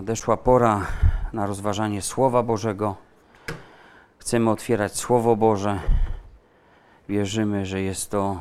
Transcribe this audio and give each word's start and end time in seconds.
Nadeszła 0.00 0.36
pora 0.36 0.86
na 1.32 1.46
rozważanie 1.46 2.02
Słowa 2.02 2.42
Bożego. 2.42 2.96
Chcemy 4.18 4.50
otwierać 4.50 4.96
Słowo 4.96 5.36
Boże. 5.36 5.80
Wierzymy, 7.08 7.66
że 7.66 7.80
jest 7.80 8.10
to 8.10 8.40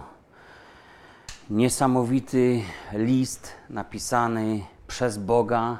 niesamowity 1.49 2.61
list 2.93 3.51
napisany 3.69 4.61
przez 4.87 5.17
Boga, 5.17 5.79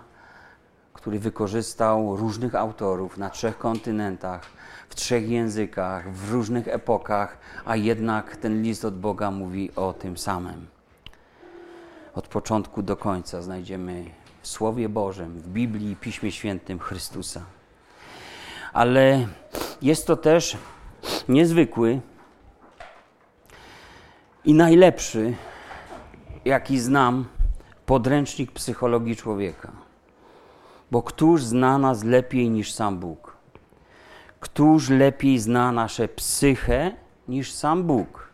który 0.94 1.20
wykorzystał 1.20 2.16
różnych 2.16 2.56
autorów 2.56 3.18
na 3.18 3.30
trzech 3.30 3.58
kontynentach, 3.58 4.42
w 4.90 4.96
trzech 4.96 5.30
językach, 5.30 6.12
w 6.12 6.32
różnych 6.32 6.68
epokach, 6.68 7.38
a 7.66 7.76
jednak 7.76 8.36
ten 8.36 8.62
list 8.62 8.86
od 8.86 9.00
Boga 9.00 9.32
mówi 9.32 9.76
o 9.76 9.94
tym 9.94 10.18
samym. 10.18 10.68
Od 12.16 12.28
początku 12.28 12.82
do 12.82 12.98
końca 12.98 13.42
znajdziemy 13.42 14.19
Słowie 14.50 14.90
Bożym, 14.90 15.40
w 15.40 15.48
Biblii, 15.48 15.96
Piśmie 15.96 16.32
Świętym 16.32 16.80
Chrystusa. 16.80 17.42
Ale 18.74 19.28
jest 19.82 20.08
to 20.08 20.16
też 20.16 20.58
niezwykły 21.30 22.02
i 24.46 24.54
najlepszy, 24.54 25.34
jaki 26.46 26.80
znam, 26.80 27.26
podręcznik 27.86 28.52
psychologii 28.52 29.16
człowieka. 29.16 29.72
Bo 30.92 31.04
któż 31.04 31.44
zna 31.44 31.78
nas 31.78 32.04
lepiej 32.04 32.50
niż 32.50 32.74
sam 32.74 33.00
Bóg? 33.00 33.38
Któż 34.40 34.90
lepiej 34.90 35.40
zna 35.40 35.72
nasze 35.72 36.08
psychę 36.08 36.92
niż 37.28 37.52
sam 37.52 37.84
Bóg? 37.84 38.30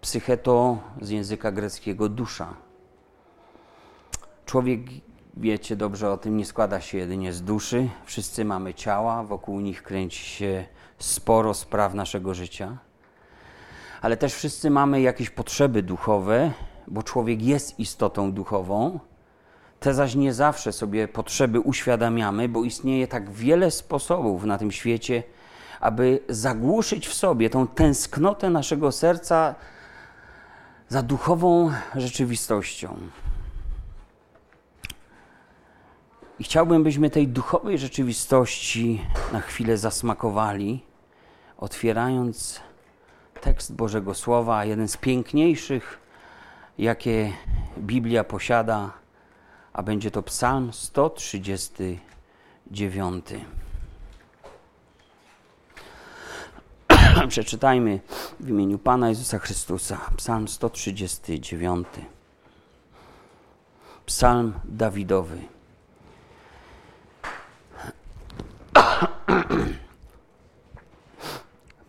Psychę 0.00 0.36
to 0.36 0.78
z 1.00 1.10
języka 1.10 1.52
greckiego 1.52 2.08
dusza. 2.08 2.54
Człowiek, 4.52 4.80
wiecie 5.36 5.76
dobrze 5.76 6.10
o 6.10 6.16
tym, 6.16 6.36
nie 6.36 6.44
składa 6.44 6.80
się 6.80 6.98
jedynie 6.98 7.32
z 7.32 7.42
duszy. 7.42 7.88
Wszyscy 8.04 8.44
mamy 8.44 8.74
ciała, 8.74 9.22
wokół 9.24 9.60
nich 9.60 9.82
kręci 9.82 10.24
się 10.24 10.64
sporo 10.98 11.54
spraw 11.54 11.94
naszego 11.94 12.34
życia. 12.34 12.78
Ale 14.02 14.16
też 14.16 14.34
wszyscy 14.34 14.70
mamy 14.70 15.00
jakieś 15.00 15.30
potrzeby 15.30 15.82
duchowe, 15.82 16.52
bo 16.86 17.02
człowiek 17.02 17.42
jest 17.42 17.78
istotą 17.80 18.32
duchową. 18.32 19.00
Te 19.80 19.94
zaś 19.94 20.14
nie 20.14 20.34
zawsze 20.34 20.72
sobie 20.72 21.08
potrzeby 21.08 21.60
uświadamiamy, 21.60 22.48
bo 22.48 22.64
istnieje 22.64 23.08
tak 23.08 23.30
wiele 23.30 23.70
sposobów 23.70 24.44
na 24.44 24.58
tym 24.58 24.72
świecie, 24.72 25.22
aby 25.80 26.20
zagłuszyć 26.28 27.08
w 27.08 27.14
sobie 27.14 27.50
tą 27.50 27.66
tęsknotę 27.66 28.50
naszego 28.50 28.92
serca 28.92 29.54
za 30.88 31.02
duchową 31.02 31.72
rzeczywistością. 31.94 32.96
I 36.42 36.44
chciałbym, 36.44 36.82
byśmy 36.82 37.10
tej 37.10 37.28
duchowej 37.28 37.78
rzeczywistości 37.78 39.04
na 39.32 39.40
chwilę 39.40 39.78
zasmakowali, 39.78 40.84
otwierając 41.58 42.60
tekst 43.40 43.74
Bożego 43.74 44.14
Słowa, 44.14 44.64
jeden 44.64 44.88
z 44.88 44.96
piękniejszych, 44.96 45.98
jakie 46.78 47.32
Biblia 47.78 48.24
posiada, 48.24 48.92
a 49.72 49.82
będzie 49.82 50.10
to 50.10 50.22
Psalm 50.22 50.72
139. 50.72 53.24
Przeczytajmy 57.28 58.00
w 58.40 58.48
imieniu 58.48 58.78
Pana 58.78 59.08
Jezusa 59.08 59.38
Chrystusa. 59.38 59.98
Psalm 60.16 60.48
139. 60.48 61.88
Psalm 64.06 64.52
Dawidowy. 64.64 65.51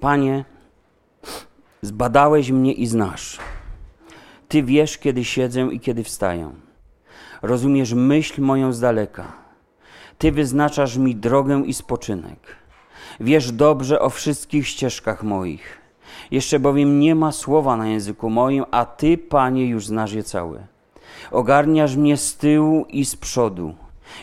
Panie, 0.04 0.46
zbadałeś 1.82 2.52
mnie 2.52 2.74
i 2.74 2.88
znasz. 2.88 3.40
Ty 4.48 4.64
wiesz, 4.64 4.98
kiedy 4.98 5.24
siedzę 5.26 5.62
i 5.62 5.80
kiedy 5.80 6.04
wstaję. 6.04 6.52
Rozumiesz 7.42 7.94
myśl 7.94 8.42
moją 8.42 8.74
z 8.74 8.80
daleka. 8.80 9.32
Ty 10.18 10.32
wyznaczasz 10.32 10.98
mi 10.98 11.16
drogę 11.16 11.62
i 11.66 11.74
spoczynek. 11.74 12.40
Wiesz 13.20 13.52
dobrze 13.52 14.00
o 14.00 14.10
wszystkich 14.10 14.68
ścieżkach 14.68 15.24
moich. 15.24 15.78
Jeszcze 16.32 16.60
bowiem 16.60 17.00
nie 17.00 17.16
ma 17.16 17.32
słowa 17.32 17.78
na 17.78 17.88
języku 17.88 18.30
moim, 18.30 18.64
a 18.72 18.86
Ty, 18.86 19.18
Panie, 19.18 19.68
już 19.68 19.88
znasz 19.88 20.14
je 20.14 20.24
całe. 20.24 20.68
Ogarniasz 21.32 21.96
mnie 21.96 22.18
z 22.18 22.38
tyłu 22.38 22.86
i 22.90 23.06
z 23.06 23.16
przodu 23.16 23.76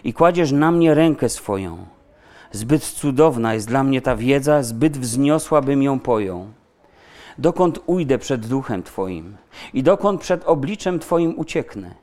i 0.05 0.13
kładziesz 0.13 0.53
na 0.53 0.71
mnie 0.71 0.95
rękę 0.95 1.29
swoją. 1.29 2.00
Zbyt 2.53 2.85
cudowna 2.85 3.55
jest 3.55 3.69
dla 3.69 3.85
mnie 3.85 4.03
ta 4.03 4.17
wiedza, 4.17 4.63
zbyt 4.63 4.99
wzniosła 4.99 5.61
bym 5.61 5.83
ją 5.83 6.01
pojął. 6.01 6.47
Dokąd 7.39 7.81
ujdę 7.87 8.19
przed 8.19 8.47
duchem 8.47 8.83
Twoim 8.83 9.37
i 9.75 9.83
dokąd 9.83 10.21
przed 10.21 10.45
obliczem 10.45 10.99
Twoim 10.99 11.39
ucieknę? 11.39 11.95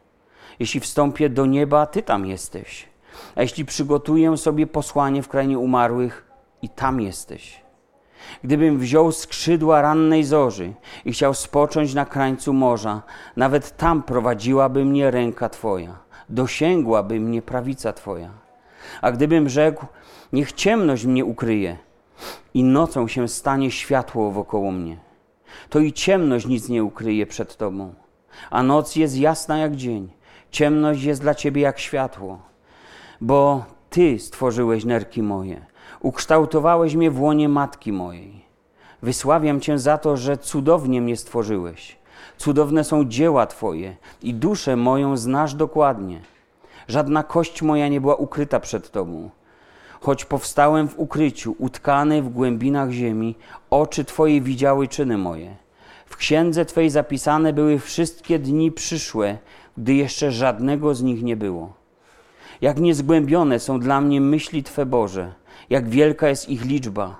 Jeśli 0.59 0.79
wstąpię 0.79 1.29
do 1.29 1.45
nieba, 1.45 1.85
Ty 1.85 2.01
tam 2.01 2.25
jesteś. 2.25 2.89
A 3.35 3.41
jeśli 3.41 3.65
przygotuję 3.65 4.37
sobie 4.37 4.67
posłanie 4.67 5.23
w 5.23 5.27
krainie 5.27 5.59
umarłych, 5.59 6.27
i 6.61 6.69
tam 6.69 7.01
jesteś. 7.01 7.61
Gdybym 8.43 8.79
wziął 8.79 9.11
skrzydła 9.11 9.81
rannej 9.81 10.23
zorzy 10.23 10.73
i 11.05 11.11
chciał 11.11 11.33
spocząć 11.33 11.93
na 11.93 12.05
krańcu 12.05 12.53
morza, 12.53 13.01
nawet 13.35 13.77
tam 13.77 14.03
prowadziłaby 14.03 14.85
mnie 14.85 15.11
ręka 15.11 15.49
Twoja, 15.49 15.99
dosięgłaby 16.29 17.19
mnie 17.19 17.41
prawica 17.41 17.93
Twoja. 17.93 18.29
A 19.01 19.11
gdybym 19.11 19.49
rzekł, 19.49 19.85
niech 20.33 20.51
ciemność 20.51 21.05
mnie 21.05 21.25
ukryje 21.25 21.77
i 22.53 22.63
nocą 22.63 23.07
się 23.07 23.27
stanie 23.27 23.71
światło 23.71 24.31
wokoło 24.31 24.71
mnie, 24.71 24.97
to 25.69 25.79
i 25.79 25.93
ciemność 25.93 26.45
nic 26.45 26.69
nie 26.69 26.83
ukryje 26.83 27.25
przed 27.25 27.57
Tobą. 27.57 27.93
A 28.49 28.63
noc 28.63 28.95
jest 28.95 29.17
jasna 29.17 29.57
jak 29.57 29.75
dzień, 29.75 30.09
ciemność 30.51 31.03
jest 31.03 31.21
dla 31.21 31.35
Ciebie 31.35 31.61
jak 31.61 31.79
światło, 31.79 32.39
bo 33.21 33.65
Ty 33.89 34.19
stworzyłeś 34.19 34.85
nerki 34.85 35.23
moje, 35.23 35.65
ukształtowałeś 35.99 36.95
mnie 36.95 37.11
w 37.11 37.21
łonie 37.21 37.49
matki 37.49 37.91
mojej. 37.91 38.47
Wysławiam 39.01 39.61
Cię 39.61 39.79
za 39.79 39.97
to, 39.97 40.17
że 40.17 40.37
cudownie 40.37 41.01
mnie 41.01 41.17
stworzyłeś. 41.17 41.97
Cudowne 42.37 42.83
są 42.83 43.05
dzieła 43.05 43.47
Twoje 43.47 43.95
i 44.21 44.33
duszę 44.33 44.75
moją 44.75 45.17
znasz 45.17 45.53
dokładnie. 45.53 46.21
Żadna 46.87 47.23
kość 47.23 47.61
moja 47.61 47.87
nie 47.87 48.01
była 48.01 48.15
ukryta 48.15 48.59
przed 48.59 48.91
Tobą. 48.91 49.29
Choć 50.01 50.25
powstałem 50.25 50.87
w 50.87 50.99
ukryciu, 50.99 51.55
utkany 51.59 52.21
w 52.21 52.29
głębinach 52.29 52.91
ziemi, 52.91 53.35
oczy 53.69 54.05
Twoje 54.05 54.41
widziały 54.41 54.87
czyny 54.87 55.17
moje. 55.17 55.55
W 56.05 56.17
księdze 56.17 56.65
Twojej 56.65 56.89
zapisane 56.89 57.53
były 57.53 57.79
wszystkie 57.79 58.39
dni 58.39 58.71
przyszłe, 58.71 59.37
gdy 59.77 59.93
jeszcze 59.93 60.31
żadnego 60.31 60.95
z 60.95 61.03
nich 61.03 61.23
nie 61.23 61.35
było. 61.35 61.73
Jak 62.61 62.79
niezgłębione 62.79 63.59
są 63.59 63.79
dla 63.79 64.01
mnie 64.01 64.21
myśli 64.21 64.63
Twe 64.63 64.85
Boże, 64.85 65.33
jak 65.69 65.89
wielka 65.89 66.27
jest 66.27 66.49
ich 66.49 66.65
liczba. 66.65 67.15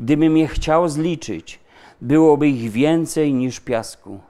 Gdybym 0.00 0.36
je 0.36 0.48
chciał 0.48 0.88
zliczyć, 0.88 1.60
byłoby 2.00 2.48
ich 2.48 2.70
więcej 2.70 3.34
niż 3.34 3.60
piasku. 3.60 4.20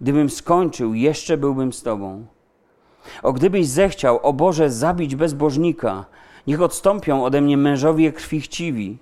Gdybym 0.00 0.30
skończył, 0.30 0.94
jeszcze 0.94 1.36
byłbym 1.36 1.72
z 1.72 1.82
Tobą. 1.82 2.26
O 3.22 3.32
gdybyś 3.32 3.66
zechciał, 3.66 4.20
o 4.22 4.32
Boże, 4.32 4.70
zabić 4.70 5.16
bezbożnika, 5.16 6.04
niech 6.46 6.62
odstąpią 6.62 7.24
ode 7.24 7.40
mnie 7.40 7.56
mężowie 7.56 8.12
krwi 8.12 8.40
chciwi. 8.40 8.98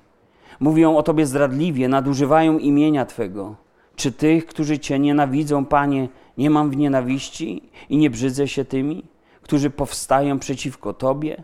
Mówią 0.61 0.97
o 0.97 1.03
Tobie 1.03 1.27
zdradliwie, 1.27 1.89
nadużywają 1.89 2.59
imienia 2.59 3.07
Twego. 3.07 3.57
Czy 3.97 4.13
tych, 4.13 4.47
którzy 4.47 4.79
Cię 4.79 4.99
nienawidzą, 4.99 5.65
Panie, 5.65 6.09
nie 6.39 6.51
mam 6.51 6.71
w 6.71 6.77
nienawiści 6.77 7.63
i 7.89 7.97
nie 7.97 8.11
brzydzę 8.11 8.49
się 8.49 8.65
tymi, 8.65 9.05
którzy 9.43 9.71
powstają 9.71 10.39
przeciwko 10.39 10.93
Tobie? 10.93 11.43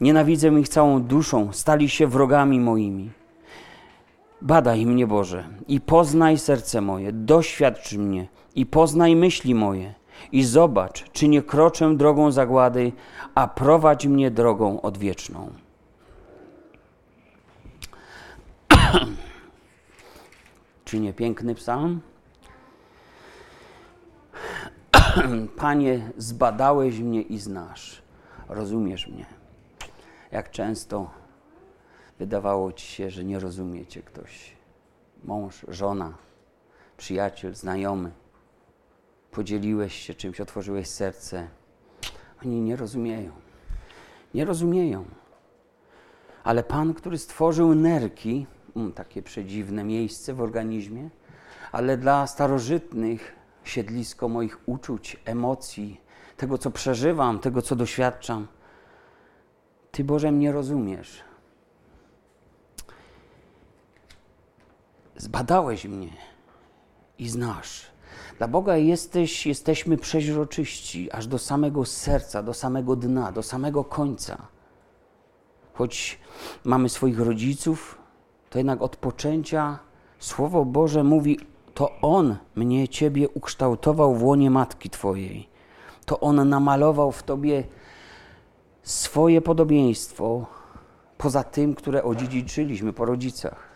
Nienawidzę 0.00 0.48
ich 0.48 0.68
całą 0.68 1.02
duszą, 1.02 1.52
stali 1.52 1.88
się 1.88 2.06
wrogami 2.06 2.60
moimi. 2.60 3.10
Badaj 4.42 4.86
mnie, 4.86 5.06
Boże, 5.06 5.44
i 5.68 5.80
poznaj 5.80 6.38
serce 6.38 6.80
moje, 6.80 7.12
doświadcz 7.12 7.92
mnie 7.92 8.28
i 8.54 8.66
poznaj 8.66 9.16
myśli 9.16 9.54
moje 9.54 9.94
i 10.32 10.44
zobacz, 10.44 11.10
czy 11.12 11.28
nie 11.28 11.42
kroczę 11.42 11.96
drogą 11.96 12.30
zagłady, 12.30 12.92
a 13.34 13.48
prowadź 13.48 14.06
mnie 14.06 14.30
drogą 14.30 14.80
odwieczną. 14.80 15.52
czy 20.84 21.00
nie 21.00 21.12
piękny 21.12 21.54
psalm? 21.54 22.00
Panie, 25.56 26.10
zbadałeś 26.16 26.98
mnie 26.98 27.22
i 27.22 27.38
znasz, 27.38 28.02
rozumiesz 28.48 29.08
mnie. 29.08 29.26
Jak 30.32 30.50
często 30.50 31.10
wydawało 32.18 32.72
ci 32.72 32.86
się, 32.86 33.10
że 33.10 33.24
nie 33.24 33.38
rozumiecie 33.38 34.02
ktoś, 34.02 34.56
mąż, 35.24 35.66
żona, 35.68 36.14
przyjaciel, 36.96 37.54
znajomy, 37.54 38.10
podzieliłeś 39.32 39.94
się 39.94 40.14
czymś, 40.14 40.40
otworzyłeś 40.40 40.88
serce. 40.88 41.48
Oni 42.44 42.60
nie 42.60 42.76
rozumieją. 42.76 43.32
Nie 44.34 44.44
rozumieją. 44.44 45.04
Ale 46.44 46.62
Pan, 46.62 46.94
który 46.94 47.18
stworzył 47.18 47.74
nerki, 47.74 48.46
mm, 48.76 48.92
takie 48.92 49.22
przedziwne 49.22 49.84
miejsce 49.84 50.34
w 50.34 50.40
organizmie, 50.40 51.10
ale 51.72 51.96
dla 51.96 52.26
starożytnych 52.26 53.32
siedlisko 53.64 54.28
moich 54.28 54.68
uczuć, 54.68 55.16
emocji, 55.24 56.00
tego, 56.36 56.58
co 56.58 56.70
przeżywam, 56.70 57.38
tego, 57.38 57.62
co 57.62 57.76
doświadczam. 57.76 58.46
Ty, 59.90 60.04
Boże, 60.04 60.32
mnie 60.32 60.52
rozumiesz. 60.52 61.24
Zbadałeś 65.16 65.84
mnie 65.84 66.12
i 67.18 67.28
znasz. 67.28 67.91
Dla 68.42 68.48
Boga 68.48 68.76
jesteś, 68.76 69.46
jesteśmy 69.46 69.96
przeźroczyści, 69.96 71.12
aż 71.12 71.26
do 71.26 71.38
samego 71.38 71.84
serca, 71.84 72.42
do 72.42 72.54
samego 72.54 72.96
dna, 72.96 73.32
do 73.32 73.42
samego 73.42 73.84
końca. 73.84 74.46
Choć 75.74 76.18
mamy 76.64 76.88
swoich 76.88 77.20
rodziców, 77.20 77.98
to 78.50 78.58
jednak 78.58 78.82
od 78.82 78.96
poczęcia 78.96 79.78
Słowo 80.18 80.64
Boże 80.64 81.04
mówi: 81.04 81.38
To 81.74 82.00
On 82.00 82.36
mnie, 82.54 82.88
Ciebie 82.88 83.28
ukształtował 83.28 84.14
w 84.14 84.22
łonie 84.22 84.50
matki 84.50 84.90
Twojej. 84.90 85.48
To 86.06 86.20
On 86.20 86.48
namalował 86.48 87.12
w 87.12 87.22
Tobie 87.22 87.64
swoje 88.82 89.40
podobieństwo, 89.40 90.46
poza 91.18 91.44
tym, 91.44 91.74
które 91.74 92.04
odziedziczyliśmy 92.04 92.92
po 92.92 93.04
rodzicach. 93.04 93.68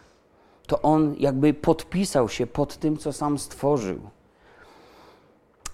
To 0.66 0.82
On 0.82 1.14
jakby 1.18 1.54
podpisał 1.54 2.28
się 2.28 2.46
pod 2.46 2.76
tym, 2.76 2.96
co 2.96 3.12
sam 3.12 3.38
stworzył. 3.38 4.15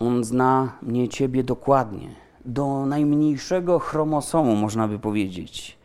On 0.07 0.25
zna 0.25 0.73
mnie, 0.83 1.09
Ciebie 1.09 1.45
dokładnie, 1.45 2.09
do 2.45 2.87
najmniejszego 2.87 3.79
chromosomu, 3.79 4.57
można 4.57 4.89
by 4.89 4.99
powiedzieć. 4.99 5.79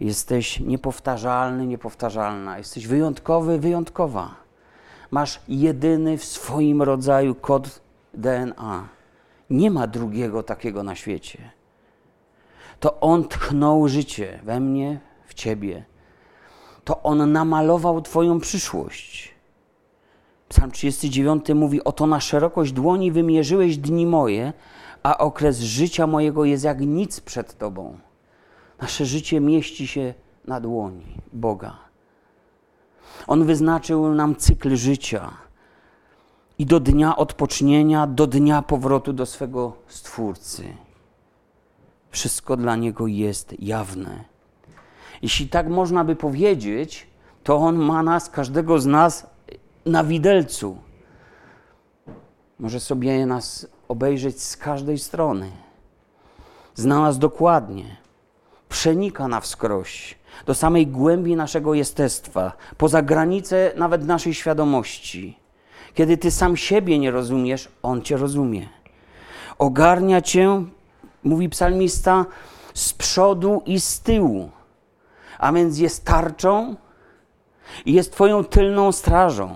Jesteś 0.00 0.60
niepowtarzalny, 0.60 1.66
niepowtarzalna. 1.66 2.58
Jesteś 2.58 2.86
wyjątkowy, 2.86 3.58
wyjątkowa. 3.58 4.34
Masz 5.10 5.40
jedyny 5.48 6.18
w 6.18 6.24
swoim 6.24 6.82
rodzaju 6.82 7.34
kod 7.34 7.80
DNA. 8.14 8.88
Nie 9.50 9.70
ma 9.70 9.86
drugiego 9.86 10.42
takiego 10.42 10.82
na 10.82 10.94
świecie. 10.94 11.50
To 12.80 13.00
On 13.00 13.28
tchnął 13.28 13.88
życie 13.88 14.40
we 14.44 14.60
mnie, 14.60 15.00
w 15.26 15.34
Ciebie. 15.34 15.84
To 16.84 17.02
On 17.02 17.32
namalował 17.32 18.02
Twoją 18.02 18.40
przyszłość. 18.40 19.35
Psalm 20.48 20.70
39 20.70 21.44
mówi: 21.54 21.84
Oto 21.84 22.06
na 22.06 22.20
szerokość 22.20 22.72
dłoni 22.72 23.12
wymierzyłeś 23.12 23.76
dni 23.76 24.06
moje, 24.06 24.52
a 25.02 25.18
okres 25.18 25.58
życia 25.58 26.06
mojego 26.06 26.44
jest 26.44 26.64
jak 26.64 26.80
nic 26.80 27.20
przed 27.20 27.58
Tobą. 27.58 27.98
Nasze 28.80 29.06
życie 29.06 29.40
mieści 29.40 29.86
się 29.86 30.14
na 30.44 30.60
dłoni 30.60 31.06
Boga. 31.32 31.76
On 33.26 33.44
wyznaczył 33.44 34.14
nam 34.14 34.36
cykl 34.36 34.76
życia 34.76 35.30
i 36.58 36.66
do 36.66 36.80
dnia 36.80 37.16
odpocznienia, 37.16 38.06
do 38.06 38.26
dnia 38.26 38.62
powrotu 38.62 39.12
do 39.12 39.26
swego 39.26 39.72
Stwórcy. 39.86 40.64
Wszystko 42.10 42.56
dla 42.56 42.76
Niego 42.76 43.06
jest 43.06 43.54
jawne. 43.62 44.24
Jeśli 45.22 45.48
tak 45.48 45.68
można 45.68 46.04
by 46.04 46.16
powiedzieć, 46.16 47.06
to 47.44 47.56
On 47.56 47.76
ma 47.76 48.02
nas, 48.02 48.30
każdego 48.30 48.78
z 48.78 48.86
nas 48.86 49.35
na 49.86 50.04
widelcu. 50.04 50.76
Może 52.58 52.80
sobie 52.80 53.26
nas 53.26 53.66
obejrzeć 53.88 54.42
z 54.42 54.56
każdej 54.56 54.98
strony. 54.98 55.50
Zna 56.74 57.00
nas 57.00 57.18
dokładnie. 57.18 57.96
Przenika 58.68 59.28
na 59.28 59.40
wskroś 59.40 60.18
do 60.46 60.54
samej 60.54 60.86
głębi 60.86 61.36
naszego 61.36 61.74
jestestwa, 61.74 62.52
poza 62.76 63.02
granice 63.02 63.72
nawet 63.76 64.06
naszej 64.06 64.34
świadomości. 64.34 65.38
Kiedy 65.94 66.16
ty 66.16 66.30
sam 66.30 66.56
siebie 66.56 66.98
nie 66.98 67.10
rozumiesz, 67.10 67.68
on 67.82 68.02
cię 68.02 68.16
rozumie. 68.16 68.68
Ogarnia 69.58 70.20
cię, 70.22 70.64
mówi 71.24 71.48
psalmista, 71.48 72.26
z 72.74 72.92
przodu 72.92 73.62
i 73.66 73.80
z 73.80 74.00
tyłu. 74.00 74.50
A 75.38 75.52
więc 75.52 75.78
jest 75.78 76.04
tarczą 76.04 76.76
i 77.86 77.92
jest 77.92 78.12
twoją 78.12 78.44
tylną 78.44 78.92
strażą. 78.92 79.54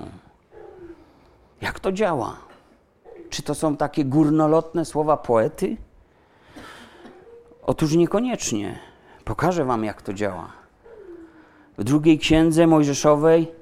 Jak 1.61 1.81
to 1.81 1.93
działa? 1.93 2.37
Czy 3.31 3.43
to 3.43 3.55
są 3.55 3.77
takie 3.77 4.05
górnolotne 4.05 4.85
słowa 4.85 5.17
poety? 5.17 5.77
Otóż 7.63 7.95
niekoniecznie. 7.95 8.79
Pokażę 9.25 9.65
Wam, 9.65 9.85
jak 9.85 10.03
to 10.03 10.13
działa. 10.13 10.53
W 11.79 11.85
drugiej 11.85 12.19
księdze 12.19 12.67
Mojżeszowej 12.67 13.53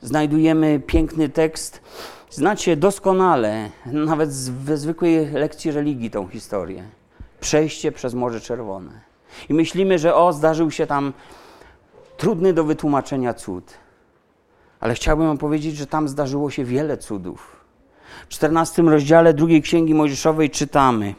znajdujemy 0.00 0.80
piękny 0.86 1.28
tekst. 1.28 1.82
Znacie 2.30 2.76
doskonale, 2.76 3.70
nawet 3.86 4.30
we 4.50 4.76
zwykłej 4.76 5.30
lekcji 5.30 5.70
religii, 5.70 6.10
tą 6.10 6.28
historię. 6.28 6.84
Przejście 7.40 7.92
przez 7.92 8.14
Morze 8.14 8.40
Czerwone. 8.40 8.92
I 9.48 9.54
myślimy, 9.54 9.98
że 9.98 10.14
o, 10.14 10.32
zdarzył 10.32 10.70
się 10.70 10.86
tam 10.86 11.12
trudny 12.16 12.52
do 12.52 12.64
wytłumaczenia 12.64 13.34
cud. 13.34 13.81
Ale 14.82 14.94
chciałbym 14.94 15.26
wam 15.26 15.38
powiedzieć, 15.38 15.76
że 15.76 15.86
tam 15.86 16.08
zdarzyło 16.08 16.50
się 16.50 16.64
wiele 16.64 16.98
cudów. 16.98 17.56
W 18.26 18.28
14 18.28 18.82
rozdziale 18.82 19.34
drugiej 19.34 19.62
księgi 19.62 19.94
Mojżeszowej 19.94 20.50
czytamy. 20.50 21.14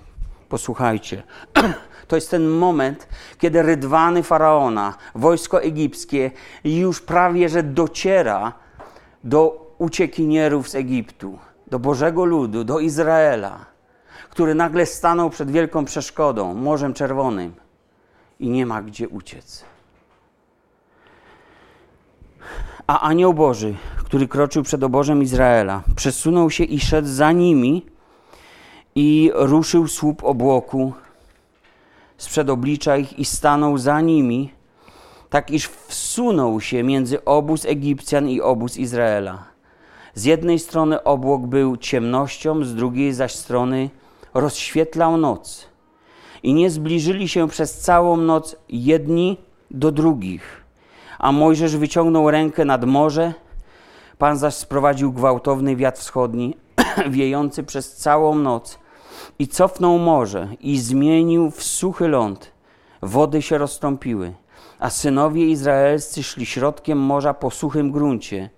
Posłuchajcie. 0.49 1.23
To 2.07 2.15
jest 2.15 2.31
ten 2.31 2.47
moment, 2.47 3.07
kiedy 3.37 3.61
rydwany 3.61 4.23
faraona, 4.23 4.93
wojsko 5.15 5.61
egipskie 5.61 6.31
już 6.63 7.01
prawie 7.01 7.49
że 7.49 7.63
dociera 7.63 8.53
do 9.23 9.73
uciekinierów 9.77 10.69
z 10.69 10.75
Egiptu, 10.75 11.39
do 11.67 11.79
Bożego 11.79 12.25
ludu, 12.25 12.63
do 12.63 12.79
Izraela, 12.79 13.65
który 14.29 14.55
nagle 14.55 14.85
stanął 14.85 15.29
przed 15.29 15.51
wielką 15.51 15.85
przeszkodą, 15.85 16.53
Morzem 16.53 16.93
Czerwonym 16.93 17.53
i 18.39 18.49
nie 18.49 18.65
ma 18.65 18.81
gdzie 18.81 19.09
uciec. 19.09 19.65
A 22.87 22.99
anioł 22.99 23.33
Boży, 23.33 23.75
który 23.97 24.27
kroczył 24.27 24.63
przed 24.63 24.83
obożem 24.83 25.23
Izraela, 25.23 25.83
przesunął 25.95 26.49
się 26.49 26.63
i 26.63 26.79
szedł 26.79 27.07
za 27.07 27.31
nimi 27.31 27.85
i 28.95 29.31
ruszył 29.33 29.87
słup 29.87 30.23
obłoku 30.23 30.93
sprzed 32.17 32.49
oblicza 32.49 32.97
ich 32.97 33.19
i 33.19 33.25
stanął 33.25 33.77
za 33.77 34.01
nimi, 34.01 34.51
tak 35.29 35.51
iż 35.51 35.67
wsunął 35.67 36.61
się 36.61 36.83
między 36.83 37.25
obóz 37.25 37.65
Egipcjan 37.65 38.29
i 38.29 38.41
obóz 38.41 38.77
Izraela. 38.77 39.45
Z 40.13 40.23
jednej 40.25 40.59
strony 40.59 41.03
obłok 41.03 41.41
był 41.41 41.77
ciemnością, 41.77 42.63
z 42.63 42.75
drugiej 42.75 43.13
zaś 43.13 43.35
strony 43.35 43.89
rozświetlał 44.33 45.17
noc. 45.17 45.67
I 46.43 46.53
nie 46.53 46.69
zbliżyli 46.69 47.27
się 47.27 47.47
przez 47.47 47.79
całą 47.79 48.17
noc 48.17 48.55
jedni 48.69 49.37
do 49.71 49.91
drugich 49.91 50.62
a 51.23 51.31
Mojżesz 51.31 51.77
wyciągnął 51.77 52.31
rękę 52.31 52.65
nad 52.65 52.85
morze, 52.85 53.33
Pan 54.17 54.37
zaś 54.37 54.53
sprowadził 54.53 55.13
gwałtowny 55.13 55.75
wiatr 55.75 55.99
wschodni, 55.99 56.57
wiejący 57.09 57.63
przez 57.63 57.95
całą 57.95 58.35
noc 58.35 58.79
i 59.39 59.47
cofnął 59.47 59.97
morze 59.99 60.47
i 60.59 60.79
zmienił 60.79 61.51
w 61.51 61.63
suchy 61.63 62.07
ląd. 62.07 62.51
Wody 63.01 63.41
się 63.41 63.57
rozstąpiły, 63.57 64.33
a 64.79 64.89
synowie 64.89 65.47
izraelscy 65.47 66.23
szli 66.23 66.45
środkiem 66.45 66.99
morza 66.99 67.33
po 67.33 67.51
suchym 67.51 67.91
gruncie. 67.91 68.49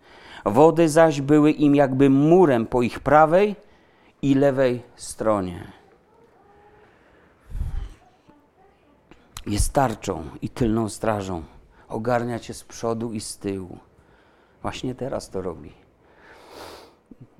Wody 0.45 0.89
zaś 0.89 1.21
były 1.21 1.51
im 1.51 1.75
jakby 1.75 2.09
murem 2.09 2.65
po 2.65 2.81
ich 2.81 2.99
prawej 2.99 3.55
i 4.21 4.35
lewej 4.35 4.81
stronie. 4.95 5.67
Jest 9.47 9.73
tarczą 9.73 10.23
i 10.41 10.49
tylną 10.49 10.89
strażą 10.89 11.54
ogarnia 11.89 12.39
cię 12.39 12.53
z 12.53 12.63
przodu 12.63 13.13
i 13.13 13.21
z 13.21 13.37
tyłu. 13.37 13.77
Właśnie 14.61 14.95
teraz 14.95 15.29
to 15.29 15.41
robi. 15.41 15.71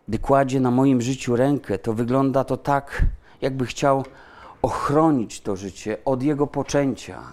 Gdy 0.08 0.20
kładzie 0.20 0.60
na 0.60 0.72
moim 0.72 1.02
życiu 1.02 1.36
rękę, 1.36 1.78
to 1.78 1.94
wygląda 1.94 2.44
to 2.44 2.58
tak, 2.58 3.06
jakby 3.42 3.66
chciał 3.66 4.04
ochronić 4.62 5.42
to 5.42 5.56
życie 5.56 5.98
od 6.06 6.24
jego 6.24 6.48
poczęcia. 6.48 7.24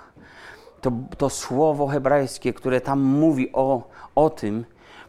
To, 0.81 0.93
to 1.19 1.31
słowo 1.31 1.87
hebrajskie, 1.87 2.53
które 2.53 2.81
tam 2.81 3.01
mówi 3.01 3.53
o, 3.53 3.89
o 4.15 4.31
tym, 4.31 4.65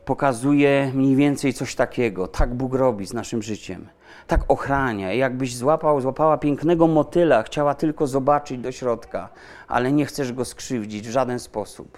pokazuje 0.06 0.92
mniej 0.94 1.16
więcej 1.16 1.54
coś 1.54 1.76
takiego. 1.76 2.28
Tak 2.28 2.54
Bóg 2.54 2.74
robi 2.74 3.06
z 3.06 3.14
naszym 3.14 3.44
życiem. 3.44 3.88
Tak 4.28 4.42
ochrania. 4.48 5.14
Jakbyś 5.14 5.56
złapał, 5.56 6.02
złapała 6.02 6.38
pięknego 6.38 6.88
motyla, 6.88 7.44
chciała 7.44 7.76
tylko 7.76 8.08
zobaczyć 8.08 8.58
do 8.58 8.72
środka, 8.72 9.30
ale 9.68 9.92
nie 9.92 10.06
chcesz 10.06 10.34
go 10.34 10.46
skrzywdzić 10.46 11.08
w 11.08 11.12
żaden 11.12 11.40
sposób. 11.40 11.98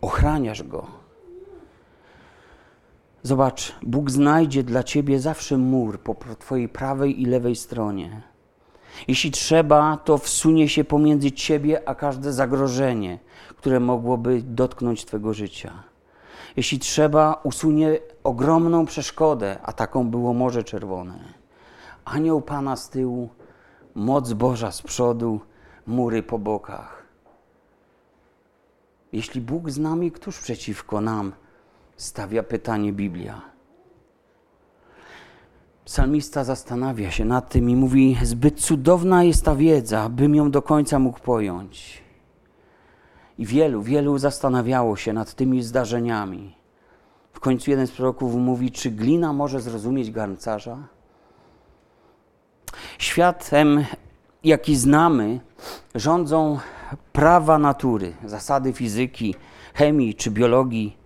Ochraniasz 0.00 0.62
go. 0.62 0.86
Zobacz, 3.22 3.74
Bóg 3.82 4.10
znajdzie 4.10 4.62
dla 4.62 4.82
ciebie 4.82 5.20
zawsze 5.20 5.56
mur 5.56 6.00
po 6.00 6.16
twojej 6.38 6.68
prawej 6.68 7.22
i 7.22 7.26
lewej 7.26 7.56
stronie. 7.56 8.22
Jeśli 9.08 9.30
trzeba, 9.30 9.96
to 9.96 10.18
wsunie 10.18 10.68
się 10.68 10.84
pomiędzy 10.84 11.32
ciebie 11.32 11.88
a 11.88 11.94
każde 11.94 12.32
zagrożenie, 12.32 13.18
które 13.56 13.80
mogłoby 13.80 14.42
dotknąć 14.42 15.04
twego 15.04 15.34
życia. 15.34 15.82
Jeśli 16.58 16.78
trzeba, 16.78 17.40
usunie 17.42 17.98
ogromną 18.24 18.86
przeszkodę, 18.86 19.58
a 19.62 19.72
taką 19.72 20.10
było 20.10 20.34
Morze 20.34 20.64
Czerwone. 20.64 21.18
Anioł 22.04 22.40
Pana 22.40 22.76
z 22.76 22.90
tyłu, 22.90 23.28
moc 23.94 24.32
Boża 24.32 24.72
z 24.72 24.82
przodu, 24.82 25.40
mury 25.86 26.22
po 26.22 26.38
bokach. 26.38 27.06
Jeśli 29.12 29.40
Bóg 29.40 29.70
z 29.70 29.78
nami, 29.78 30.12
któż 30.12 30.38
przeciwko 30.38 31.00
nam? 31.00 31.32
Stawia 31.96 32.42
pytanie 32.42 32.92
Biblia. 32.92 33.42
Psalmista 35.84 36.44
zastanawia 36.44 37.10
się 37.10 37.24
nad 37.24 37.50
tym 37.50 37.70
i 37.70 37.76
mówi: 37.76 38.16
Zbyt 38.22 38.60
cudowna 38.60 39.24
jest 39.24 39.44
ta 39.44 39.54
wiedza, 39.54 40.08
bym 40.08 40.34
ją 40.34 40.50
do 40.50 40.62
końca 40.62 40.98
mógł 40.98 41.20
pojąć. 41.20 42.07
I 43.38 43.46
wielu, 43.46 43.82
wielu 43.82 44.18
zastanawiało 44.18 44.96
się 44.96 45.12
nad 45.12 45.34
tymi 45.34 45.62
zdarzeniami. 45.62 46.54
W 47.32 47.40
końcu 47.40 47.70
jeden 47.70 47.86
z 47.86 47.90
proroków 47.90 48.34
mówi: 48.34 48.70
Czy 48.70 48.90
glina 48.90 49.32
może 49.32 49.60
zrozumieć 49.60 50.10
garncarza? 50.10 50.78
Światem, 52.98 53.84
jaki 54.44 54.76
znamy, 54.76 55.40
rządzą 55.94 56.58
prawa 57.12 57.58
natury, 57.58 58.12
zasady 58.24 58.72
fizyki, 58.72 59.34
chemii 59.74 60.14
czy 60.14 60.30
biologii. 60.30 60.96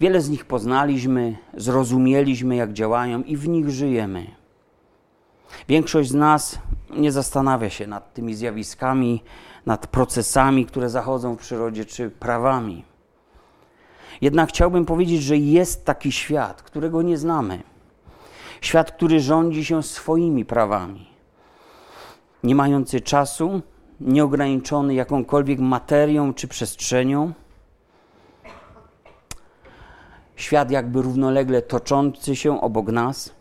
Wiele 0.00 0.20
z 0.20 0.28
nich 0.28 0.44
poznaliśmy, 0.44 1.36
zrozumieliśmy, 1.54 2.56
jak 2.56 2.72
działają 2.72 3.22
i 3.22 3.36
w 3.36 3.48
nich 3.48 3.70
żyjemy. 3.70 4.26
Większość 5.68 6.10
z 6.10 6.14
nas 6.14 6.58
nie 6.90 7.12
zastanawia 7.12 7.70
się 7.70 7.86
nad 7.86 8.14
tymi 8.14 8.34
zjawiskami, 8.34 9.22
nad 9.66 9.86
procesami, 9.86 10.66
które 10.66 10.90
zachodzą 10.90 11.34
w 11.34 11.38
przyrodzie, 11.38 11.84
czy 11.84 12.10
prawami. 12.10 12.84
Jednak 14.20 14.48
chciałbym 14.48 14.86
powiedzieć, 14.86 15.22
że 15.22 15.36
jest 15.36 15.84
taki 15.84 16.12
świat, 16.12 16.62
którego 16.62 17.02
nie 17.02 17.18
znamy. 17.18 17.62
Świat, 18.60 18.92
który 18.92 19.20
rządzi 19.20 19.64
się 19.64 19.82
swoimi 19.82 20.44
prawami. 20.44 21.08
Nie 22.42 22.54
mający 22.54 23.00
czasu, 23.00 23.62
nieograniczony 24.00 24.94
jakąkolwiek 24.94 25.60
materią 25.60 26.34
czy 26.34 26.48
przestrzenią. 26.48 27.32
Świat 30.36 30.70
jakby 30.70 31.02
równolegle 31.02 31.62
toczący 31.62 32.36
się 32.36 32.60
obok 32.60 32.86
nas, 32.86 33.32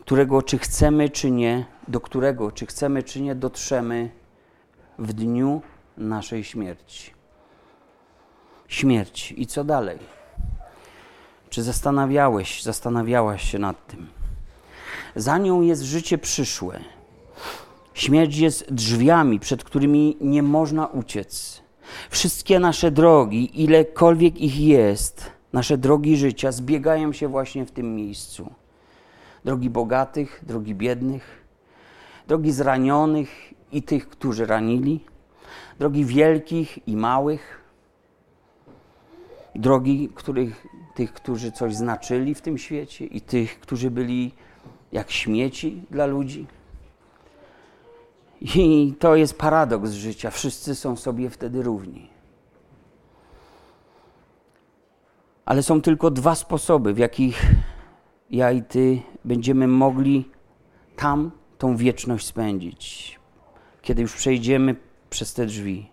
którego 0.00 0.42
czy 0.42 0.58
chcemy, 0.58 1.08
czy 1.08 1.30
nie, 1.30 1.66
do 1.88 2.00
którego 2.00 2.52
czy 2.52 2.66
chcemy, 2.66 3.02
czy 3.02 3.20
nie, 3.20 3.34
dotrzemy 3.34 4.10
w 5.00 5.12
dniu 5.12 5.62
naszej 5.96 6.44
śmierci. 6.44 7.10
Śmierć. 8.68 9.34
I 9.36 9.46
co 9.46 9.64
dalej? 9.64 9.98
Czy 11.50 11.62
zastanawiałeś, 11.62 12.62
zastanawiałaś 12.62 13.50
się 13.50 13.58
nad 13.58 13.86
tym? 13.86 14.06
Za 15.16 15.38
nią 15.38 15.60
jest 15.60 15.82
życie 15.82 16.18
przyszłe 16.18 16.80
Śmierć 17.94 18.36
jest 18.36 18.72
drzwiami, 18.72 19.40
przed 19.40 19.64
którymi 19.64 20.16
nie 20.20 20.42
można 20.42 20.86
uciec. 20.86 21.62
Wszystkie 22.10 22.58
nasze 22.58 22.90
drogi, 22.90 23.62
ilekolwiek 23.62 24.40
ich 24.40 24.60
jest, 24.60 25.30
nasze 25.52 25.78
drogi 25.78 26.16
życia 26.16 26.52
zbiegają 26.52 27.12
się 27.12 27.28
właśnie 27.28 27.66
w 27.66 27.70
tym 27.70 27.96
miejscu. 27.96 28.52
Drogi 29.44 29.70
bogatych, 29.70 30.40
drogi 30.46 30.74
biednych, 30.74 31.44
drogi 32.28 32.52
zranionych 32.52 33.54
i 33.72 33.82
tych, 33.82 34.08
którzy 34.08 34.46
ranili, 34.46 35.04
drogi 35.78 36.04
wielkich 36.04 36.88
i 36.88 36.96
małych, 36.96 37.60
drogi 39.54 40.08
których, 40.14 40.66
tych, 40.94 41.12
którzy 41.12 41.52
coś 41.52 41.74
znaczyli 41.74 42.34
w 42.34 42.40
tym 42.40 42.58
świecie 42.58 43.06
i 43.06 43.20
tych, 43.20 43.60
którzy 43.60 43.90
byli 43.90 44.32
jak 44.92 45.10
śmieci 45.10 45.82
dla 45.90 46.06
ludzi. 46.06 46.46
I 48.40 48.94
to 48.98 49.16
jest 49.16 49.38
paradoks 49.38 49.90
życia. 49.90 50.30
Wszyscy 50.30 50.74
są 50.74 50.96
sobie 50.96 51.30
wtedy 51.30 51.62
równi. 51.62 52.10
Ale 55.44 55.62
są 55.62 55.82
tylko 55.82 56.10
dwa 56.10 56.34
sposoby, 56.34 56.94
w 56.94 56.98
jakich 56.98 57.42
ja 58.30 58.52
i 58.52 58.62
ty 58.62 59.02
będziemy 59.24 59.68
mogli 59.68 60.30
tam 60.96 61.30
tą 61.58 61.76
wieczność 61.76 62.26
spędzić, 62.26 63.19
kiedy 63.82 64.02
już 64.02 64.16
przejdziemy 64.16 64.76
przez 65.10 65.34
te 65.34 65.46
drzwi. 65.46 65.90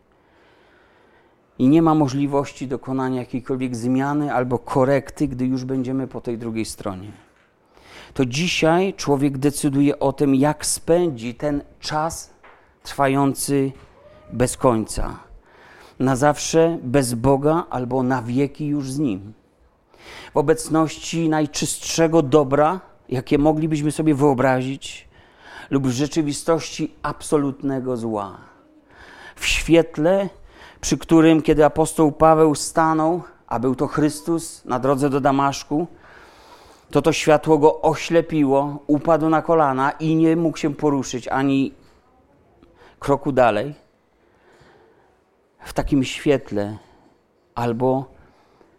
I 1.59 1.67
nie 1.67 1.81
ma 1.81 1.95
możliwości 1.95 2.67
dokonania 2.67 3.19
jakiejkolwiek 3.19 3.75
zmiany 3.75 4.33
albo 4.33 4.59
korekty, 4.59 5.27
gdy 5.27 5.45
już 5.45 5.65
będziemy 5.65 6.07
po 6.07 6.21
tej 6.21 6.37
drugiej 6.37 6.65
stronie. 6.65 7.11
To 8.13 8.25
dzisiaj 8.25 8.93
człowiek 8.93 9.37
decyduje 9.37 9.99
o 9.99 10.13
tym, 10.13 10.35
jak 10.35 10.65
spędzi 10.65 11.35
ten 11.35 11.61
czas 11.79 12.33
trwający 12.83 13.71
bez 14.33 14.57
końca. 14.57 15.19
Na 15.99 16.15
zawsze 16.15 16.77
bez 16.83 17.13
Boga 17.13 17.65
albo 17.69 18.03
na 18.03 18.21
wieki 18.21 18.65
już 18.65 18.91
z 18.91 18.99
Nim. 18.99 19.33
W 20.33 20.37
obecności 20.37 21.29
najczystszego 21.29 22.21
dobra, 22.21 22.79
jakie 23.09 23.37
moglibyśmy 23.37 23.91
sobie 23.91 24.15
wyobrazić, 24.15 25.06
lub 25.69 25.87
w 25.87 25.91
rzeczywistości 25.91 26.95
absolutnego 27.03 27.97
zła. 27.97 28.37
W 29.35 29.45
świetle, 29.45 30.29
przy 30.81 30.97
którym, 30.97 31.41
kiedy 31.41 31.65
apostoł 31.65 32.11
Paweł 32.11 32.55
stanął, 32.55 33.21
a 33.47 33.59
był 33.59 33.75
to 33.75 33.87
Chrystus 33.87 34.65
na 34.65 34.79
drodze 34.79 35.09
do 35.09 35.21
Damaszku, 35.21 35.87
to 36.91 37.01
to 37.01 37.13
światło 37.13 37.57
go 37.57 37.81
oślepiło, 37.81 38.79
upadł 38.87 39.29
na 39.29 39.41
kolana 39.41 39.91
i 39.91 40.15
nie 40.15 40.35
mógł 40.35 40.57
się 40.57 40.75
poruszyć 40.75 41.27
ani 41.27 41.73
kroku 42.99 43.31
dalej, 43.31 43.73
w 45.59 45.73
takim 45.73 46.03
świetle 46.03 46.77
albo 47.55 48.05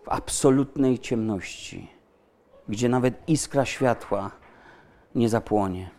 w 0.04 0.08
absolutnej 0.08 0.98
ciemności, 0.98 1.90
gdzie 2.68 2.88
nawet 2.88 3.28
iskra 3.28 3.64
światła 3.64 4.30
nie 5.14 5.28
zapłonie. 5.28 5.97